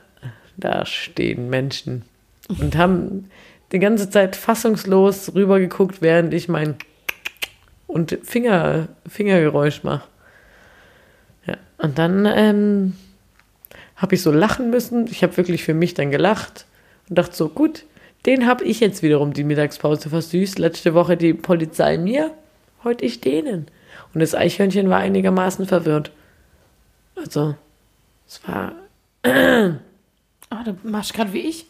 da 0.57 0.86
stehen 0.86 1.49
Menschen 1.49 2.03
und 2.47 2.78
haben 2.78 3.30
die 3.72 3.80
ganze 3.80 4.09
Zeit 4.09 4.36
fassungslos 4.36 5.34
rübergeguckt, 5.36 6.01
während 6.01 6.34
ich 6.34 6.49
mein 6.49 6.76
und 7.88 8.17
Finger, 8.24 8.88
Fingergeräusch 9.07 9.84
mache. 9.84 10.07
Ja, 11.45 11.55
und 11.78 11.97
dann 11.97 12.26
ähm, 12.26 12.93
habe 14.00 14.16
ich 14.16 14.22
so 14.22 14.32
lachen 14.32 14.72
müssen. 14.72 15.06
Ich 15.08 15.22
habe 15.22 15.38
wirklich 15.38 15.64
für 15.64 15.76
mich 15.76 15.93
dann 15.93 16.10
gelacht 16.10 16.66
und 17.08 17.18
dachte 17.18 17.36
so, 17.36 17.50
gut, 17.50 17.86
den 18.26 18.47
habe 18.47 18.64
ich 18.64 18.80
jetzt 18.80 19.04
wiederum 19.04 19.34
die 19.34 19.43
Mittagspause 19.43 20.10
versüßt. 20.10 20.60
Letzte 20.60 20.93
Woche 20.93 21.16
die 21.16 21.34
Polizei 21.34 21.97
mir, 21.97 22.32
heute 22.84 23.06
ich 23.06 23.22
denen. 23.22 23.68
Und 24.14 24.22
das 24.22 24.34
Eichhörnchen 24.34 24.89
war 24.89 25.00
einigermaßen 25.00 25.68
verwirrt. 25.68 26.12
Also, 27.16 27.56
es 28.28 28.41
war 28.47 28.74
Oh, 30.52 30.64
du 30.66 30.76
machst 30.84 31.14
gerade 31.14 31.34
wie 31.34 31.41
ich. 31.41 31.66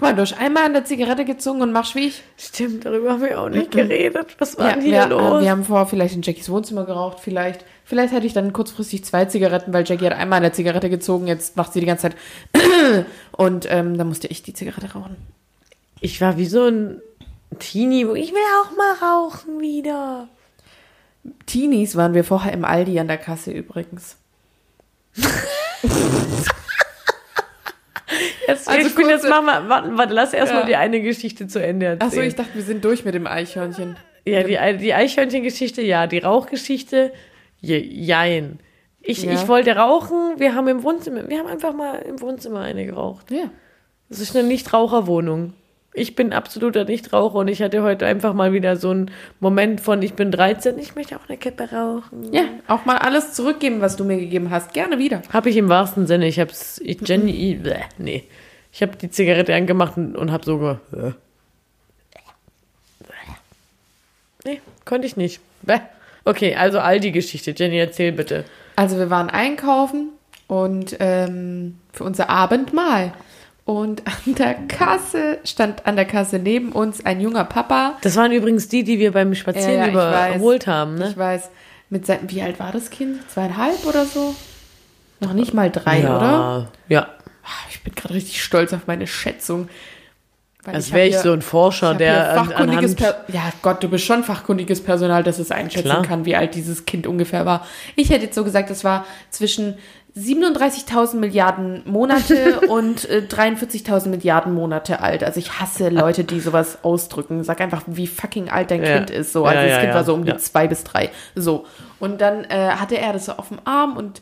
Guck 0.00 0.08
mal, 0.08 0.14
du 0.14 0.22
hast 0.22 0.32
einmal 0.32 0.64
an 0.64 0.72
der 0.72 0.86
Zigarette 0.86 1.26
gezogen 1.26 1.60
und 1.60 1.72
machst 1.72 1.94
wie 1.94 2.06
ich. 2.06 2.22
Stimmt, 2.38 2.86
darüber 2.86 3.10
haben 3.10 3.22
wir 3.22 3.38
auch 3.38 3.50
nicht 3.50 3.70
geredet. 3.70 4.34
Was 4.38 4.56
war 4.56 4.72
denn 4.72 4.80
hier 4.80 4.92
wir, 4.92 5.08
los? 5.08 5.42
äh, 5.42 5.44
wir 5.44 5.50
haben 5.50 5.62
vorher 5.62 5.84
vielleicht 5.84 6.14
in 6.14 6.22
Jackies 6.22 6.48
Wohnzimmer 6.48 6.86
geraucht, 6.86 7.18
vielleicht. 7.20 7.66
Vielleicht 7.84 8.14
hätte 8.14 8.26
ich 8.26 8.32
dann 8.32 8.54
kurzfristig 8.54 9.04
zwei 9.04 9.26
Zigaretten, 9.26 9.74
weil 9.74 9.84
Jackie 9.86 10.06
hat 10.06 10.14
einmal 10.14 10.38
an 10.38 10.44
der 10.44 10.54
Zigarette 10.54 10.88
gezogen, 10.88 11.26
jetzt 11.26 11.58
macht 11.58 11.74
sie 11.74 11.80
die 11.80 11.86
ganze 11.86 12.08
Zeit. 12.08 12.16
Und 13.32 13.70
ähm, 13.70 13.98
dann 13.98 14.08
musste 14.08 14.26
ich 14.28 14.42
die 14.42 14.54
Zigarette 14.54 14.90
rauchen. 14.90 15.18
ich 16.00 16.18
war 16.22 16.38
wie 16.38 16.46
so 16.46 16.64
ein 16.64 17.02
Teenie, 17.58 18.08
wo 18.08 18.14
ich 18.14 18.32
will 18.32 18.38
auch 18.62 18.74
mal 18.74 18.94
rauchen 19.06 19.60
wieder. 19.60 20.28
Teenies 21.44 21.94
waren 21.94 22.14
wir 22.14 22.24
vorher 22.24 22.54
im 22.54 22.64
Aldi 22.64 22.98
an 23.00 23.08
der 23.08 23.18
Kasse 23.18 23.50
übrigens. 23.50 24.16
Jetzt, 28.46 28.68
Also 28.68 28.86
ich 28.86 28.94
bin 28.94 29.08
jetzt 29.08 29.28
mach 29.28 29.42
mal, 29.42 29.68
warte, 29.68 29.96
warte, 29.96 30.14
lass 30.14 30.32
erstmal 30.32 30.62
Ja. 30.62 30.66
die 30.66 30.76
eine 30.76 31.00
Geschichte 31.00 31.46
zu 31.46 31.62
Ende 31.62 31.86
erzählen. 31.86 32.08
Achso, 32.10 32.20
ich 32.20 32.34
dachte, 32.34 32.54
wir 32.54 32.62
sind 32.62 32.84
durch 32.84 33.04
mit 33.04 33.14
dem 33.14 33.26
Eichhörnchen. 33.26 33.96
Ja, 34.26 34.42
die, 34.42 34.78
die 34.78 34.94
Eichhörnchen-Geschichte, 34.94 35.82
ja. 35.82 36.06
Die 36.06 36.18
Rauchgeschichte, 36.18 37.12
je, 37.60 37.78
jein. 37.78 38.58
Ich, 39.02 39.22
Ja. 39.22 39.32
ich 39.32 39.48
wollte 39.48 39.74
rauchen, 39.76 40.34
wir 40.38 40.54
haben 40.54 40.68
im 40.68 40.82
Wohnzimmer, 40.82 41.28
wir 41.28 41.38
haben 41.38 41.46
einfach 41.48 41.72
mal 41.72 41.96
im 42.02 42.20
Wohnzimmer 42.20 42.60
eine 42.60 42.84
geraucht. 42.84 43.30
Ja. 43.30 43.50
Das 44.08 44.20
ist 44.20 44.36
eine 44.36 44.46
Nichtraucherwohnung. 44.48 45.54
Ich 45.92 46.14
bin 46.14 46.32
absoluter 46.32 46.84
Nichtraucher 46.84 47.36
und 47.36 47.48
ich 47.48 47.62
hatte 47.62 47.82
heute 47.82 48.06
einfach 48.06 48.32
mal 48.32 48.52
wieder 48.52 48.76
so 48.76 48.90
einen 48.90 49.10
Moment 49.40 49.80
von, 49.80 50.00
ich 50.02 50.14
bin 50.14 50.30
13, 50.30 50.78
ich 50.78 50.94
möchte 50.94 51.16
auch 51.16 51.28
eine 51.28 51.36
Kippe 51.36 51.68
rauchen. 51.72 52.32
Ja, 52.32 52.42
auch 52.68 52.84
mal 52.84 52.98
alles 52.98 53.32
zurückgeben, 53.32 53.80
was 53.80 53.96
du 53.96 54.04
mir 54.04 54.16
gegeben 54.16 54.50
hast. 54.50 54.72
Gerne 54.72 54.98
wieder. 54.98 55.22
Habe 55.32 55.50
ich 55.50 55.56
im 55.56 55.68
wahrsten 55.68 56.06
Sinne. 56.06 56.28
Ich 56.28 56.38
hab's, 56.38 56.80
ich, 56.84 57.00
Jenny, 57.06 57.58
bleh, 57.60 57.80
nee. 57.98 58.24
Ich 58.72 58.82
habe 58.82 58.96
die 58.96 59.10
Zigarette 59.10 59.52
angemacht 59.52 59.96
und, 59.96 60.16
und 60.16 60.30
habe 60.30 60.44
so 60.44 60.58
ge, 60.58 60.76
äh. 60.92 61.12
Nee, 64.44 64.60
konnte 64.84 65.06
ich 65.06 65.16
nicht. 65.16 65.40
Bäh. 65.62 65.80
Okay, 66.24 66.54
also 66.54 66.78
all 66.78 67.00
die 67.00 67.12
Geschichte. 67.12 67.52
Jenny, 67.56 67.78
erzähl 67.78 68.12
bitte. 68.12 68.44
Also 68.76 68.96
wir 68.96 69.10
waren 69.10 69.28
einkaufen 69.28 70.10
und 70.46 70.96
ähm, 71.00 71.78
für 71.92 72.04
unser 72.04 72.30
Abendmahl. 72.30 73.12
Und 73.70 74.02
an 74.04 74.34
der 74.34 74.54
Kasse 74.66 75.38
stand 75.44 75.86
an 75.86 75.94
der 75.94 76.04
Kasse 76.04 76.40
neben 76.40 76.72
uns 76.72 77.06
ein 77.06 77.20
junger 77.20 77.44
Papa. 77.44 77.98
Das 78.02 78.16
waren 78.16 78.32
übrigens 78.32 78.66
die, 78.66 78.82
die 78.82 78.98
wir 78.98 79.12
beim 79.12 79.32
Spazieren 79.36 79.78
Ja, 79.78 79.86
ja, 79.86 79.94
weiß. 79.94 80.34
überholt 80.34 80.66
haben, 80.66 80.96
ne? 80.96 81.10
Ich 81.10 81.16
weiß, 81.16 81.50
mit 81.88 82.04
seinem, 82.04 82.28
wie 82.28 82.42
alt 82.42 82.58
war 82.58 82.72
das 82.72 82.90
Kind? 82.90 83.20
Zweieinhalb 83.30 83.86
oder 83.86 84.04
so? 84.06 84.34
Noch 85.20 85.34
nicht 85.34 85.54
mal 85.54 85.70
drei, 85.70 86.00
ja, 86.00 86.16
oder? 86.16 86.68
Ja. 86.88 87.02
Ah, 87.44 87.66
Ich 87.70 87.80
bin 87.84 87.94
gerade 87.94 88.14
richtig 88.14 88.42
stolz 88.42 88.72
auf 88.72 88.88
meine 88.88 89.06
Schätzung. 89.06 89.68
Weil 90.64 90.74
Als 90.74 90.92
wäre 90.92 91.06
ich 91.06 91.14
hier- 91.14 91.22
so 91.22 91.32
ein 91.32 91.40
Forscher, 91.40 91.94
der 91.94 92.34
fachkundiges 92.34 92.96
anhand, 92.98 93.26
per 93.28 93.34
Ja, 93.34 93.52
Gott, 93.62 93.82
du 93.84 93.88
bist 93.88 94.04
schon 94.04 94.24
fachkundiges 94.24 94.82
Personal, 94.82 95.22
das 95.22 95.38
es 95.38 95.52
einschätzen 95.52 95.84
Klar. 95.88 96.02
kann, 96.02 96.24
wie 96.26 96.34
alt 96.36 96.54
dieses 96.56 96.84
Kind 96.86 97.06
ungefähr 97.06 97.46
war. 97.46 97.66
Ich 97.96 98.10
hätte 98.10 98.24
jetzt 98.24 98.34
so 98.34 98.42
gesagt, 98.44 98.68
es 98.70 98.82
war 98.84 99.06
zwischen 99.30 99.78
37.000 100.16 101.16
Milliarden 101.16 101.82
Monate 101.84 102.60
und 102.68 103.08
äh, 103.08 103.22
43.000 103.28 104.08
Milliarden 104.08 104.54
Monate 104.54 105.00
alt. 105.00 105.22
Also 105.24 105.38
ich 105.38 105.60
hasse 105.60 105.88
Leute, 105.88 106.24
die 106.24 106.40
sowas 106.40 106.78
ausdrücken. 106.82 107.44
Sag 107.44 107.60
einfach, 107.60 107.82
wie 107.86 108.06
fucking 108.06 108.50
alt 108.50 108.70
dein 108.70 108.82
Ja. 108.82 108.96
Kind 108.96 109.10
ist. 109.10 109.32
So, 109.32 109.44
also 109.44 109.56
Ja, 109.56 109.66
das 109.66 109.72
ja, 109.76 109.80
Kind 109.82 109.94
war 109.94 110.04
so 110.04 110.14
um 110.14 110.24
die 110.24 110.36
zwei 110.36 110.66
bis 110.66 110.84
drei. 110.84 111.10
So. 111.34 111.64
Und 111.98 112.20
dann 112.20 112.44
äh, 112.44 112.70
hatte 112.70 112.98
er 112.98 113.12
das 113.12 113.26
so 113.26 113.32
auf 113.32 113.48
dem 113.48 113.58
Arm 113.64 113.96
und, 113.96 114.20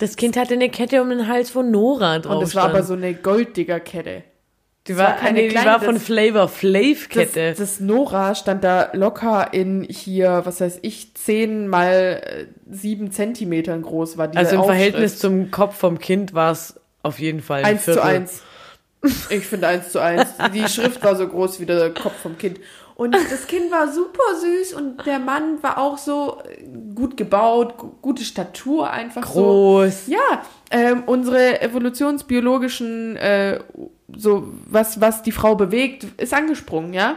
das 0.00 0.16
Kind 0.16 0.38
hatte 0.38 0.54
eine 0.54 0.70
Kette 0.70 1.02
um 1.02 1.10
den 1.10 1.28
Hals 1.28 1.50
von 1.50 1.70
Nora 1.70 2.18
drauf. 2.20 2.36
und 2.38 2.42
es 2.42 2.54
war 2.54 2.64
aber 2.70 2.82
so 2.82 2.94
eine 2.94 3.12
Golddigger-Kette. 3.12 4.22
Die 4.86 4.96
war, 4.96 5.08
war 5.08 5.16
keine 5.16 5.38
nee, 5.38 5.48
die 5.48 5.54
kleine, 5.54 5.70
war 5.70 5.80
von 5.80 5.94
das- 5.94 6.04
Flavor 6.04 6.48
Flav 6.48 7.08
Kette. 7.08 7.50
Das, 7.50 7.58
das 7.58 7.80
Nora 7.80 8.34
stand 8.34 8.64
da 8.64 8.90
locker 8.94 9.52
in 9.52 9.82
hier, 9.84 10.42
was 10.44 10.60
weiß 10.60 10.78
ich, 10.82 11.14
10 11.14 11.68
mal 11.68 12.22
äh, 12.24 12.46
7 12.70 13.10
Zentimetern 13.12 13.82
groß 13.82 14.16
war. 14.16 14.28
Diese 14.28 14.38
also 14.38 14.54
im 14.54 14.60
Aufschrift. 14.62 14.76
Verhältnis 14.78 15.18
zum 15.18 15.50
Kopf 15.50 15.76
vom 15.76 15.98
Kind 15.98 16.34
war 16.34 16.52
es 16.52 16.80
auf 17.02 17.18
jeden 17.18 17.42
Fall 17.42 17.60
ein 17.60 17.76
1 17.76 17.84
zu 17.84 17.92
Viertel. 17.92 18.08
1. 18.08 18.42
Ich 19.30 19.46
finde 19.46 19.66
1 19.68 19.90
zu 19.92 20.00
1. 20.00 20.28
Die 20.54 20.68
Schrift 20.68 21.02
war 21.02 21.16
so 21.16 21.26
groß 21.26 21.60
wie 21.60 21.66
der 21.66 21.90
Kopf 21.94 22.16
vom 22.20 22.36
Kind. 22.36 22.60
Und 23.00 23.14
das 23.14 23.46
Kind 23.46 23.70
war 23.70 23.90
super 23.90 24.22
süß 24.38 24.74
und 24.74 25.06
der 25.06 25.18
Mann 25.18 25.62
war 25.62 25.78
auch 25.78 25.96
so 25.96 26.36
äh, 26.46 26.64
gut 26.94 27.16
gebaut, 27.16 27.78
gu- 27.78 27.92
gute 28.02 28.22
Statur 28.24 28.90
einfach 28.90 29.26
so. 29.26 29.40
Groß. 29.40 30.06
Ja, 30.08 30.42
ähm, 30.70 31.04
unsere 31.06 31.62
evolutionsbiologischen, 31.62 33.16
äh, 33.16 33.60
so 34.14 34.48
was, 34.66 35.00
was 35.00 35.22
die 35.22 35.32
Frau 35.32 35.54
bewegt, 35.54 36.06
ist 36.18 36.34
angesprungen, 36.34 36.92
ja. 36.92 37.16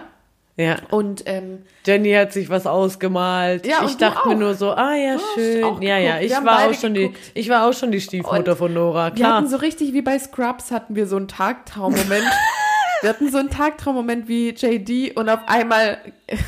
Ja. 0.56 0.78
Und 0.92 1.24
ähm, 1.26 1.64
Jenny 1.86 2.14
hat 2.14 2.32
sich 2.32 2.48
was 2.50 2.66
ausgemalt. 2.68 3.66
Ja, 3.66 3.84
ich 3.86 3.98
dachte 3.98 4.30
mir 4.30 4.36
nur 4.36 4.54
so, 4.54 4.70
ah 4.72 4.94
ja, 4.96 5.18
schön. 5.34 5.82
Ja, 5.82 5.98
ja. 5.98 6.20
Wir 6.20 6.28
ich 6.28 6.32
war 6.46 6.70
auch 6.70 6.74
schon 6.76 6.94
die, 6.94 7.12
ich 7.34 7.50
war 7.50 7.68
auch 7.68 7.74
schon 7.74 7.92
die 7.92 8.00
Stiefmutter 8.00 8.52
Und 8.52 8.58
von 8.58 8.74
Nora, 8.74 9.08
Wir 9.08 9.16
klar. 9.16 9.38
hatten 9.38 9.48
so 9.50 9.58
richtig 9.58 9.92
wie 9.94 10.02
bei 10.04 10.18
Scrubs 10.18 10.72
hatten 10.72 10.96
wir 10.96 11.08
so 11.08 11.18
einen 11.18 11.28
Tagtraummoment. 11.28 12.24
wir 13.04 13.10
hatten 13.10 13.30
so 13.30 13.38
einen 13.38 13.50
Tagtraummoment 13.50 14.30
wie 14.30 14.50
JD 14.52 15.18
und 15.18 15.28
auf 15.30 15.42
einmal 15.48 15.98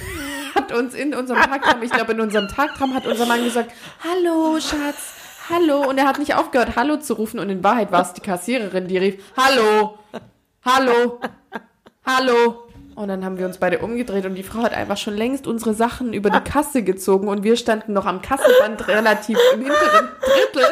hat 0.55 0.71
uns 0.71 0.93
in 0.93 1.13
unserem 1.13 1.41
Tagtraum, 1.41 1.83
ich 1.83 1.91
glaube 1.91 2.13
in 2.13 2.21
unserem 2.21 2.47
Tagtraum 2.47 2.93
hat 2.93 3.05
unser 3.05 3.25
Mann 3.25 3.43
gesagt, 3.43 3.71
hallo 4.01 4.57
Schatz, 4.61 5.15
hallo 5.49 5.89
und 5.89 5.97
er 5.97 6.07
hat 6.07 6.17
nicht 6.17 6.33
aufgehört 6.33 6.77
hallo 6.77 6.95
zu 6.97 7.15
rufen 7.15 7.39
und 7.39 7.49
in 7.49 7.61
Wahrheit 7.63 7.91
war 7.91 8.01
es 8.01 8.13
die 8.13 8.21
Kassiererin, 8.21 8.87
die 8.87 8.97
rief, 8.97 9.33
hallo, 9.35 9.99
hallo, 10.63 11.19
hallo. 12.05 12.64
Und 12.95 13.09
dann 13.09 13.25
haben 13.25 13.37
wir 13.37 13.45
uns 13.45 13.57
beide 13.57 13.79
umgedreht 13.79 14.25
und 14.25 14.35
die 14.35 14.43
Frau 14.43 14.63
hat 14.63 14.73
einfach 14.73 14.95
schon 14.95 15.15
längst 15.15 15.47
unsere 15.47 15.73
Sachen 15.73 16.13
über 16.13 16.29
die 16.29 16.39
Kasse 16.39 16.81
gezogen 16.81 17.27
und 17.27 17.43
wir 17.43 17.57
standen 17.57 17.91
noch 17.91 18.05
am 18.05 18.21
Kassenband 18.21 18.87
relativ 18.87 19.37
im 19.53 19.61
hinteren 19.61 20.07
Drittel 20.21 20.65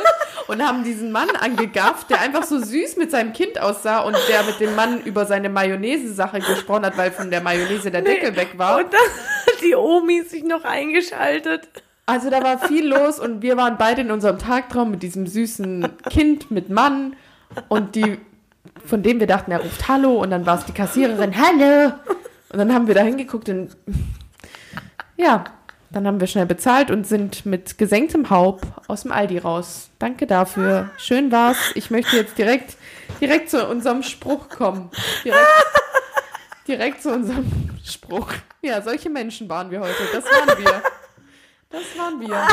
und 0.47 0.65
haben 0.65 0.86
diesen 0.86 1.11
Mann 1.11 1.30
angegafft, 1.32 2.09
der 2.09 2.21
einfach 2.21 2.43
so 2.43 2.59
süß 2.59 2.95
mit 2.95 3.11
seinem 3.11 3.34
Kind 3.34 3.59
aussah 3.59 3.99
und 3.99 4.15
der 4.30 4.43
mit 4.43 4.59
dem 4.61 4.74
Mann 4.76 5.01
über 5.01 5.26
seine 5.26 5.49
Mayonnaise-Sache 5.49 6.39
gesprochen 6.39 6.86
hat, 6.86 6.97
weil 6.97 7.11
von 7.11 7.30
der 7.30 7.41
Mayonnaise 7.41 7.91
der 7.91 8.01
Deckel 8.01 8.36
weg 8.38 8.57
war. 8.57 8.78
Und 8.78 8.93
dann 8.93 9.01
hat 9.01 9.61
die 9.61 9.76
Omi 9.76 10.21
sich 10.21 10.45
noch 10.45 10.63
eingeschaltet. 10.63 11.67
Also 12.05 12.30
da 12.30 12.43
war 12.43 12.59
viel 12.59 12.88
los 12.88 13.19
und 13.19 13.41
wir 13.41 13.57
waren 13.57 13.78
beide 13.78 14.01
in 14.01 14.11
unserem 14.11 14.38
Tagtraum 14.38 14.91
mit 14.91 15.03
diesem 15.03 15.26
süßen 15.26 15.88
Kind 16.09 16.51
mit 16.51 16.69
Mann 16.69 17.15
und 17.69 17.95
die, 17.95 18.17
von 18.86 19.03
dem 19.03 19.19
wir 19.19 19.27
dachten, 19.27 19.51
er 19.51 19.61
ruft 19.61 19.88
Hallo 19.88 20.21
und 20.21 20.31
dann 20.31 20.45
war 20.45 20.57
es 20.57 20.65
die 20.65 20.71
Kassiererin, 20.71 21.34
Hallo. 21.38 21.93
Und 22.49 22.59
dann 22.59 22.73
haben 22.73 22.88
wir 22.88 22.95
da 22.95 23.01
hingeguckt 23.01 23.49
und 23.49 23.75
ja, 25.17 25.43
dann 25.91 26.07
haben 26.07 26.19
wir 26.19 26.27
schnell 26.27 26.47
bezahlt 26.47 26.89
und 26.89 27.05
sind 27.05 27.45
mit 27.45 27.77
gesenktem 27.77 28.29
Haupt 28.31 28.65
aus 28.88 29.03
dem 29.03 29.11
Aldi 29.11 29.38
raus. 29.38 29.89
Danke 29.99 30.25
dafür. 30.25 30.89
Schön 30.97 31.31
war's. 31.31 31.57
Ich 31.75 31.91
möchte 31.91 32.17
jetzt 32.17 32.38
direkt, 32.38 32.77
direkt 33.21 33.51
zu 33.51 33.67
unserem 33.67 34.01
Spruch 34.01 34.49
kommen. 34.49 34.89
Direkt, 35.23 35.47
direkt 36.67 37.03
zu 37.03 37.11
unserem 37.11 37.69
Spruch. 37.86 38.34
Ja, 38.63 38.81
solche 38.81 39.09
Menschen 39.09 39.47
waren 39.49 39.69
wir 39.69 39.81
heute. 39.81 40.03
Das 40.11 40.25
waren 40.25 40.57
wir. 40.63 40.81
Das 41.69 41.97
waren 41.97 42.19
wir. 42.19 42.47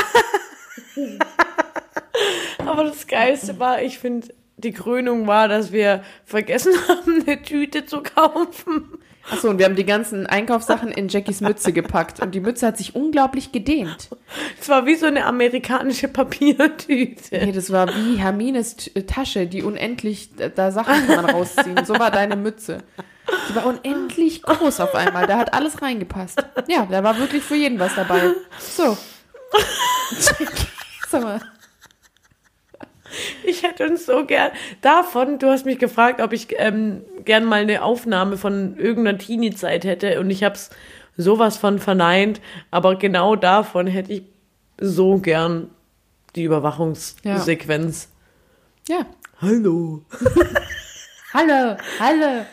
Aber 2.67 2.85
das 2.85 3.07
Geilste 3.07 3.59
war, 3.59 3.81
ich 3.83 3.99
finde, 3.99 4.29
die 4.61 4.73
Krönung 4.73 5.27
war, 5.27 5.49
dass 5.49 5.73
wir 5.73 6.03
vergessen 6.25 6.73
haben, 6.89 7.25
eine 7.27 7.43
Tüte 7.43 7.87
zu 7.87 8.03
kaufen. 8.03 8.99
Achso, 9.31 9.51
und 9.51 9.59
wir 9.59 9.67
haben 9.67 9.77
die 9.77 9.85
ganzen 9.85 10.27
Einkaufssachen 10.27 10.91
in 10.91 11.09
Jackies 11.09 11.41
Mütze 11.43 11.73
gepackt. 11.73 12.21
Und 12.21 12.35
die 12.35 12.41
Mütze 12.41 12.67
hat 12.67 12.79
sich 12.79 12.97
unglaublich 12.97 13.53
gedehnt. 13.53 14.09
Es 14.61 14.69
war 14.69 14.87
wie 14.87 14.97
so 14.97 15.07
eine 15.07 15.27
amerikanische 15.27 16.09
Papiertüte. 16.09 17.37
Nee, 17.39 17.53
das 17.53 17.71
war 17.71 17.89
wie 17.95 18.17
Hermines 18.17 18.89
äh, 18.95 19.03
Tasche, 19.03 19.47
die 19.47 19.63
unendlich, 19.63 20.31
da- 20.37 20.49
da 20.49 20.73
Sachen 20.73 21.07
kann 21.07 21.23
man 21.23 21.31
rausziehen. 21.35 21.85
So 21.85 21.99
war 21.99 22.11
deine 22.11 22.35
Mütze. 22.37 22.79
Die 23.51 23.55
war 23.55 23.67
unendlich 23.67 24.43
groß 24.43 24.81
auf 24.81 24.95
einmal. 24.95 25.27
Da 25.27 25.39
hat 25.39 25.55
alles 25.55 25.81
reingepasst. 25.83 26.43
Ja, 26.67 26.87
da 26.91 27.05
war 27.05 27.17
wirklich 27.19 27.45
für 27.45 27.55
jeden 27.57 27.79
was 27.79 27.95
dabei. 27.95 28.33
So. 28.59 28.97
Jackie, 30.19 30.49
sag 31.09 31.23
mal. 31.23 31.41
Ich 33.45 33.63
hätte 33.63 33.87
uns 33.89 34.07
so 34.07 34.25
gern 34.25 34.51
davon, 34.81 35.39
du 35.39 35.49
hast 35.49 35.67
mich 35.67 35.79
gefragt, 35.79 36.21
ob 36.21 36.33
ich 36.33 36.49
ähm, 36.59 37.03
gern 37.25 37.45
mal 37.45 37.63
eine 37.63 37.83
Aufnahme 37.83 38.37
von 38.37 38.77
irgendeiner 38.79 39.19
Teenie-Zeit 39.19 39.85
hätte 39.85 40.21
und 40.21 40.31
ich 40.31 40.45
habe 40.45 40.55
es 40.55 40.71
sowas 41.17 41.57
von 41.57 41.79
verneint, 41.79 42.41
aber 42.71 42.97
genau 42.97 43.37
davon 43.37 43.87
hätte 43.87 44.13
ich 44.13 44.23
so 44.81 45.19
gern 45.19 45.71
die 46.37 46.45
Überwachungssequenz. 46.45 48.09
Ja. 48.89 49.07
Hallo. 49.41 50.03
Hallo, 51.33 51.77
hallo. 52.01 52.45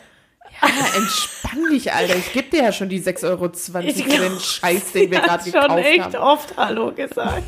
Ja, 0.62 0.70
entspann 0.96 1.70
dich, 1.72 1.92
Alter. 1.92 2.16
Ich 2.16 2.32
gebe 2.32 2.50
dir 2.50 2.64
ja 2.64 2.72
schon 2.72 2.90
die 2.90 3.02
6,20 3.02 3.24
Euro 3.28 3.50
für 3.54 3.82
den 4.22 4.40
Scheiß, 4.40 4.92
den 4.92 5.10
wir 5.10 5.18
Ich 5.20 5.24
gerade 5.26 5.44
gekauft 5.44 5.68
schon 5.70 5.78
echt 5.80 6.00
haben. 6.04 6.16
oft 6.16 6.58
Hallo 6.58 6.92
gesagt. 6.92 7.44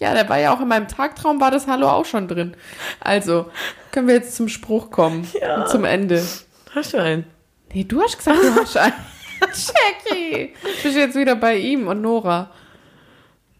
Ja, 0.00 0.14
der 0.14 0.28
war 0.30 0.38
ja 0.38 0.54
auch 0.54 0.60
in 0.60 0.68
meinem 0.68 0.88
Tagtraum, 0.88 1.40
war 1.40 1.50
das 1.50 1.66
Hallo 1.66 1.88
auch 1.88 2.06
schon 2.06 2.26
drin. 2.26 2.56
Also, 3.00 3.50
können 3.92 4.08
wir 4.08 4.14
jetzt 4.14 4.34
zum 4.34 4.48
Spruch 4.48 4.90
kommen. 4.90 5.28
Ja. 5.38 5.62
Und 5.62 5.68
zum 5.68 5.84
Ende. 5.84 6.22
Hast 6.74 6.94
du 6.94 6.98
einen? 6.98 7.26
Nee, 7.72 7.84
du 7.84 8.00
hast 8.00 8.16
gesagt, 8.16 8.38
du 8.42 8.60
hast 8.60 8.76
einen. 8.78 8.94
Jackie! 9.40 10.54
Du 10.62 10.82
bist 10.82 10.96
jetzt 10.96 11.16
wieder 11.16 11.36
bei 11.36 11.56
ihm 11.56 11.86
und 11.86 12.00
Nora. 12.00 12.50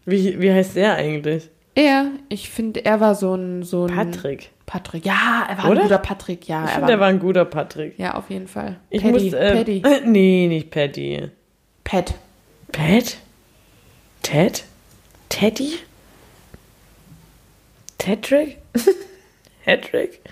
Wie, 0.05 0.41
wie 0.41 0.51
heißt 0.51 0.75
der 0.75 0.95
eigentlich? 0.95 1.49
Er, 1.75 2.07
ich 2.27 2.49
finde, 2.49 2.83
er 2.85 2.99
war 2.99 3.15
so 3.15 3.35
ein, 3.35 3.63
so 3.63 3.85
ein. 3.85 3.95
Patrick. 3.95 4.49
Patrick. 4.65 5.05
Ja, 5.05 5.45
er 5.47 5.57
war 5.59 5.69
Oder? 5.69 5.81
ein 5.81 5.83
guter 5.83 5.97
Patrick. 5.99 6.47
Ja, 6.47 6.63
Ich 6.63 6.69
er 6.69 6.73
finde, 6.75 6.87
der 6.87 6.99
war 6.99 7.07
ein 7.07 7.19
guter 7.19 7.45
Patrick. 7.45 7.99
Ja, 7.99 8.15
auf 8.15 8.29
jeden 8.29 8.47
Fall. 8.47 8.79
Ich 8.89 9.03
Paddy, 9.03 9.25
muss, 9.25 9.33
äh, 9.33 9.55
Paddy. 9.55 9.83
Nee, 10.05 10.47
nicht 10.47 10.71
Patty. 10.71 11.29
Pat. 11.83 12.15
Pat? 12.71 13.17
Ted? 14.23 14.63
Teddy? 15.29 15.73
Tedrick? 18.01 18.57
Hedrick? 19.61 20.21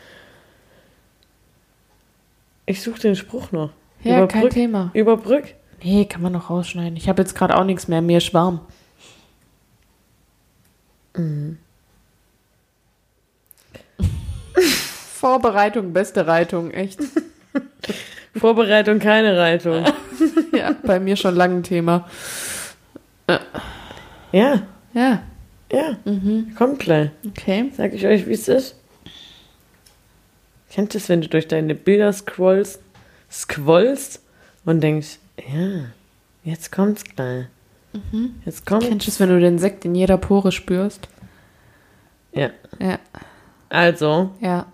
Ich 2.65 2.83
suche 2.83 2.99
den 2.99 3.15
Spruch 3.15 3.51
noch. 3.51 3.71
Ja, 4.03 4.27
kein 4.27 4.47
Thema. 4.51 4.91
Überbrück? 4.93 5.55
Nee, 5.81 6.05
kann 6.05 6.21
man 6.21 6.33
noch 6.33 6.51
rausschneiden. 6.51 6.97
Ich 6.97 7.09
habe 7.09 7.19
jetzt 7.19 7.33
gerade 7.33 7.57
auch 7.57 7.63
nichts 7.63 7.87
mehr. 7.87 7.99
Mir 7.99 8.19
ist 8.19 8.31
warm. 8.31 8.59
Vorbereitung, 15.15 15.93
beste 15.93 16.27
Reitung, 16.27 16.69
echt. 16.69 16.99
Vorbereitung, 18.35 18.99
keine 18.99 19.35
Reitung. 19.35 19.83
Ja, 20.53 20.75
bei 20.83 20.99
mir 20.99 21.15
schon 21.15 21.35
lange 21.35 21.55
ein 21.55 21.63
Thema. 21.63 22.07
ja, 24.31 24.61
Ja, 24.93 25.23
ja. 25.71 25.97
Kommt 26.57 26.79
gleich. 26.79 27.09
okay. 27.27 27.71
Sag 27.75 27.93
ich 27.93 28.05
euch, 28.05 28.27
wie 28.27 28.33
es 28.33 28.47
ist. 28.47 28.75
Kennt 30.71 30.93
es, 30.95 31.09
wenn 31.09 31.21
du 31.21 31.27
durch 31.27 31.47
deine 31.47 31.73
Bilder 31.75 32.13
scrollst, 32.13 32.79
scrollst 33.31 34.21
und 34.65 34.81
denkst, 34.81 35.17
ja, 35.37 35.85
jetzt 36.43 36.71
kommt's 36.71 37.03
gleich. 37.03 37.45
Jetzt 38.45 38.67
kommt. 38.67 38.83
Kennst 38.83 39.07
du 39.07 39.11
es, 39.11 39.19
wenn 39.19 39.29
du 39.29 39.39
den 39.39 39.57
Sekt 39.57 39.83
in 39.83 39.95
jeder 39.95 40.17
Pore 40.17 40.51
spürst? 40.51 41.07
Ja. 42.33 42.51
Ja, 42.79 42.99
Also, 43.69 44.31
ja, 44.39 44.67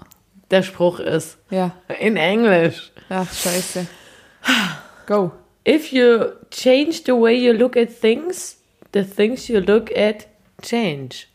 der 0.51 0.63
Spruch 0.63 0.99
ist 0.99 1.37
ja. 1.49 1.73
in 2.01 2.17
Englisch. 2.17 2.91
Ach, 3.07 3.31
scheiße. 3.31 3.87
Go. 5.07 5.31
If 5.67 5.93
you 5.93 6.25
change 6.51 7.03
the 7.05 7.13
way 7.13 7.33
you 7.35 7.53
look 7.53 7.77
at 7.77 7.89
things, 8.01 8.57
the 8.93 9.03
things 9.03 9.47
you 9.47 9.59
look 9.59 9.89
at 9.95 10.27
change. 10.65 11.27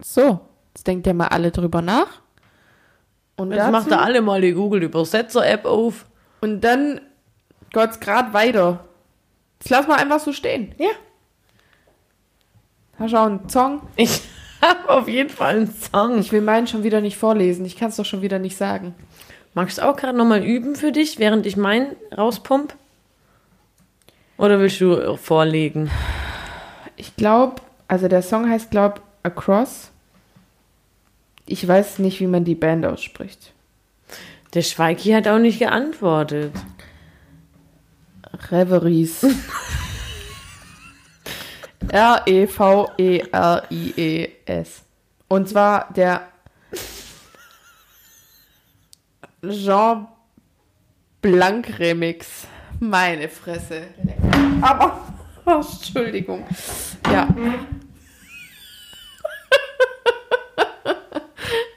So, 0.00 0.40
jetzt 0.74 0.86
denkt 0.86 1.06
ihr 1.06 1.14
mal 1.14 1.28
alle 1.28 1.50
drüber 1.50 1.82
nach. 1.82 2.20
Und 3.36 3.52
Jetzt 3.52 3.70
macht 3.70 3.88
ihr 3.88 4.00
alle 4.00 4.20
mal 4.20 4.40
die 4.40 4.52
Google-Übersetzer-App 4.52 5.64
auf. 5.64 6.06
Und 6.40 6.60
dann 6.62 7.00
geht's 7.70 8.00
grad 8.00 8.32
weiter. 8.32 8.84
Das 9.60 9.70
lass 9.70 9.86
mal 9.86 9.96
einfach 9.96 10.20
so 10.20 10.32
stehen. 10.32 10.74
Ja. 10.78 10.90
Hast 12.98 13.12
du 13.12 13.16
auch 13.16 13.26
einen 13.26 13.48
Song? 13.48 13.82
Ich 13.96 14.22
habe 14.60 14.88
auf 14.88 15.08
jeden 15.08 15.30
Fall 15.30 15.56
einen 15.56 15.72
Song. 15.72 16.18
Ich 16.18 16.32
will 16.32 16.40
meinen 16.40 16.66
schon 16.66 16.82
wieder 16.82 17.00
nicht 17.00 17.16
vorlesen. 17.16 17.64
Ich 17.64 17.76
kann 17.76 17.90
es 17.90 17.96
doch 17.96 18.04
schon 18.04 18.22
wieder 18.22 18.38
nicht 18.38 18.56
sagen. 18.56 18.94
Magst 19.54 19.78
du 19.78 19.88
auch 19.88 19.96
gerade 19.96 20.16
nochmal 20.16 20.44
üben 20.44 20.76
für 20.76 20.92
dich, 20.92 21.18
während 21.18 21.46
ich 21.46 21.56
meinen 21.56 21.96
rauspump? 22.16 22.74
Oder 24.36 24.60
willst 24.60 24.80
du 24.80 25.16
vorlegen? 25.16 25.90
Ich 26.98 27.14
glaube, 27.14 27.62
also 27.86 28.08
der 28.08 28.22
Song 28.22 28.50
heißt, 28.50 28.72
glaube 28.72 29.00
Across. 29.22 29.92
Ich 31.46 31.66
weiß 31.66 32.00
nicht, 32.00 32.20
wie 32.20 32.26
man 32.26 32.44
die 32.44 32.56
Band 32.56 32.84
ausspricht. 32.84 33.54
Der 34.52 34.62
Schweiki 34.62 35.12
hat 35.12 35.28
auch 35.28 35.38
nicht 35.38 35.60
geantwortet. 35.60 36.52
Reveries. 38.50 39.24
R-E-V-E-R-I-E-S. 41.88 43.22
Und 45.28 45.48
zwar 45.48 45.92
der 45.94 46.26
Jean 49.42 50.08
Blanc 51.22 51.78
Remix. 51.78 52.48
Meine 52.80 53.28
Fresse. 53.28 53.82
Aber, 54.60 55.17
oh, 55.48 55.60
Entschuldigung. 55.60 56.46
Ja. 57.10 57.28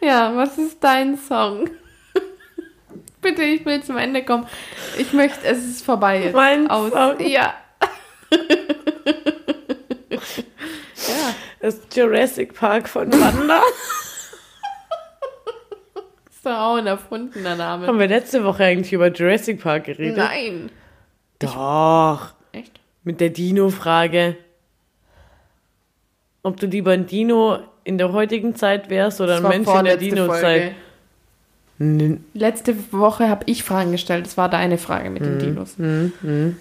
ja, 0.01 0.35
was 0.35 0.57
ist 0.57 0.83
dein 0.83 1.17
Song? 1.17 1.69
Bitte, 3.21 3.43
ich 3.43 3.65
will 3.65 3.81
zum 3.83 3.97
Ende 3.97 4.23
kommen. 4.25 4.47
Ich 4.97 5.13
möchte, 5.13 5.47
es 5.47 5.63
ist 5.63 5.85
vorbei 5.85 6.23
jetzt. 6.23 6.35
Mein 6.35 6.69
Aus. 6.69 6.91
Song. 6.91 7.19
Ja. 7.19 7.53
Das 11.59 11.79
Jurassic 11.93 12.55
Park 12.55 12.89
von 12.89 13.11
Wanda. 13.13 13.61
ist 16.27 16.43
doch 16.43 16.57
auch 16.57 16.75
ein 16.77 16.87
erfundener 16.87 17.55
Name. 17.55 17.85
Haben 17.85 17.99
wir 17.99 18.07
letzte 18.07 18.43
Woche 18.43 18.63
eigentlich 18.63 18.93
über 18.93 19.09
Jurassic 19.11 19.61
Park 19.61 19.83
geredet? 19.83 20.17
Nein. 20.17 20.71
Doch. 21.37 22.23
Echt? 22.23 22.40
Mit 23.03 23.19
der 23.19 23.29
Dino-Frage. 23.29 24.37
Ob 26.43 26.59
du 26.59 26.67
lieber 26.67 26.91
ein 26.91 27.05
Dino 27.07 27.59
in 27.83 27.97
der 27.97 28.11
heutigen 28.13 28.55
Zeit 28.55 28.89
wärst 28.89 29.21
oder 29.21 29.37
Das 29.41 29.45
ein 29.45 29.49
Mensch 29.63 29.67
in 29.79 29.85
der 29.85 29.97
Dino-Zeit. 29.97 30.73
Letzte 32.35 32.75
Woche 32.91 33.27
habe 33.27 33.43
ich 33.47 33.63
Fragen 33.63 33.91
gestellt. 33.91 34.27
Das 34.27 34.37
war 34.37 34.49
deine 34.49 34.77
Frage 34.77 35.09
mit 35.09 35.23
Mhm. 35.23 35.39
den 35.39 35.39
Dinos. 35.39 35.75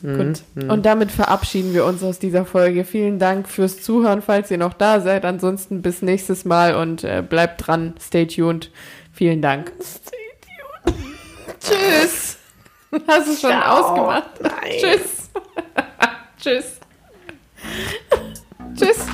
Gut. 0.02 0.42
Und 0.70 0.86
damit 0.86 1.12
verabschieden 1.12 1.74
wir 1.74 1.84
uns 1.84 2.02
aus 2.02 2.18
dieser 2.18 2.46
Folge. 2.46 2.84
Vielen 2.84 3.18
Dank 3.18 3.46
fürs 3.46 3.82
Zuhören, 3.82 4.22
falls 4.22 4.50
ihr 4.50 4.56
noch 4.56 4.72
da 4.72 5.00
seid. 5.00 5.26
Ansonsten 5.26 5.82
bis 5.82 6.00
nächstes 6.00 6.46
Mal 6.46 6.74
und 6.74 7.04
äh, 7.04 7.22
bleibt 7.26 7.66
dran. 7.66 7.92
Stay 8.00 8.24
tuned. 8.26 8.70
Vielen 9.12 9.42
Dank. 9.42 9.72
Tschüss. 11.60 12.38
Hast 13.06 13.28
du 13.28 13.32
schon 13.32 13.50
Ciao. 13.50 13.76
ausgemacht? 13.90 14.40
Nein. 14.40 14.72
Tschüss. 14.80 15.30
Tschüss. 16.40 16.80
Tschüss. 18.74 19.06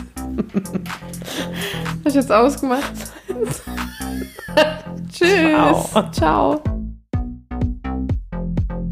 Hast 2.04 2.14
du 2.14 2.20
jetzt 2.20 2.30
ausgemacht? 2.30 2.92
Tschüss. 5.12 5.90
Ciao. 5.90 6.10
Ciao. 6.12 6.62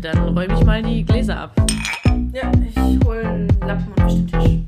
Dann 0.00 0.18
räume 0.18 0.52
ich 0.52 0.64
mal 0.64 0.82
die 0.82 1.04
Gläser 1.04 1.42
ab. 1.42 1.52
Ja, 2.32 2.50
ich 2.66 3.06
hole 3.06 3.20
einen 3.20 3.48
Lappen 3.60 3.92
und 4.02 4.10
den 4.10 4.26
Tisch. 4.26 4.63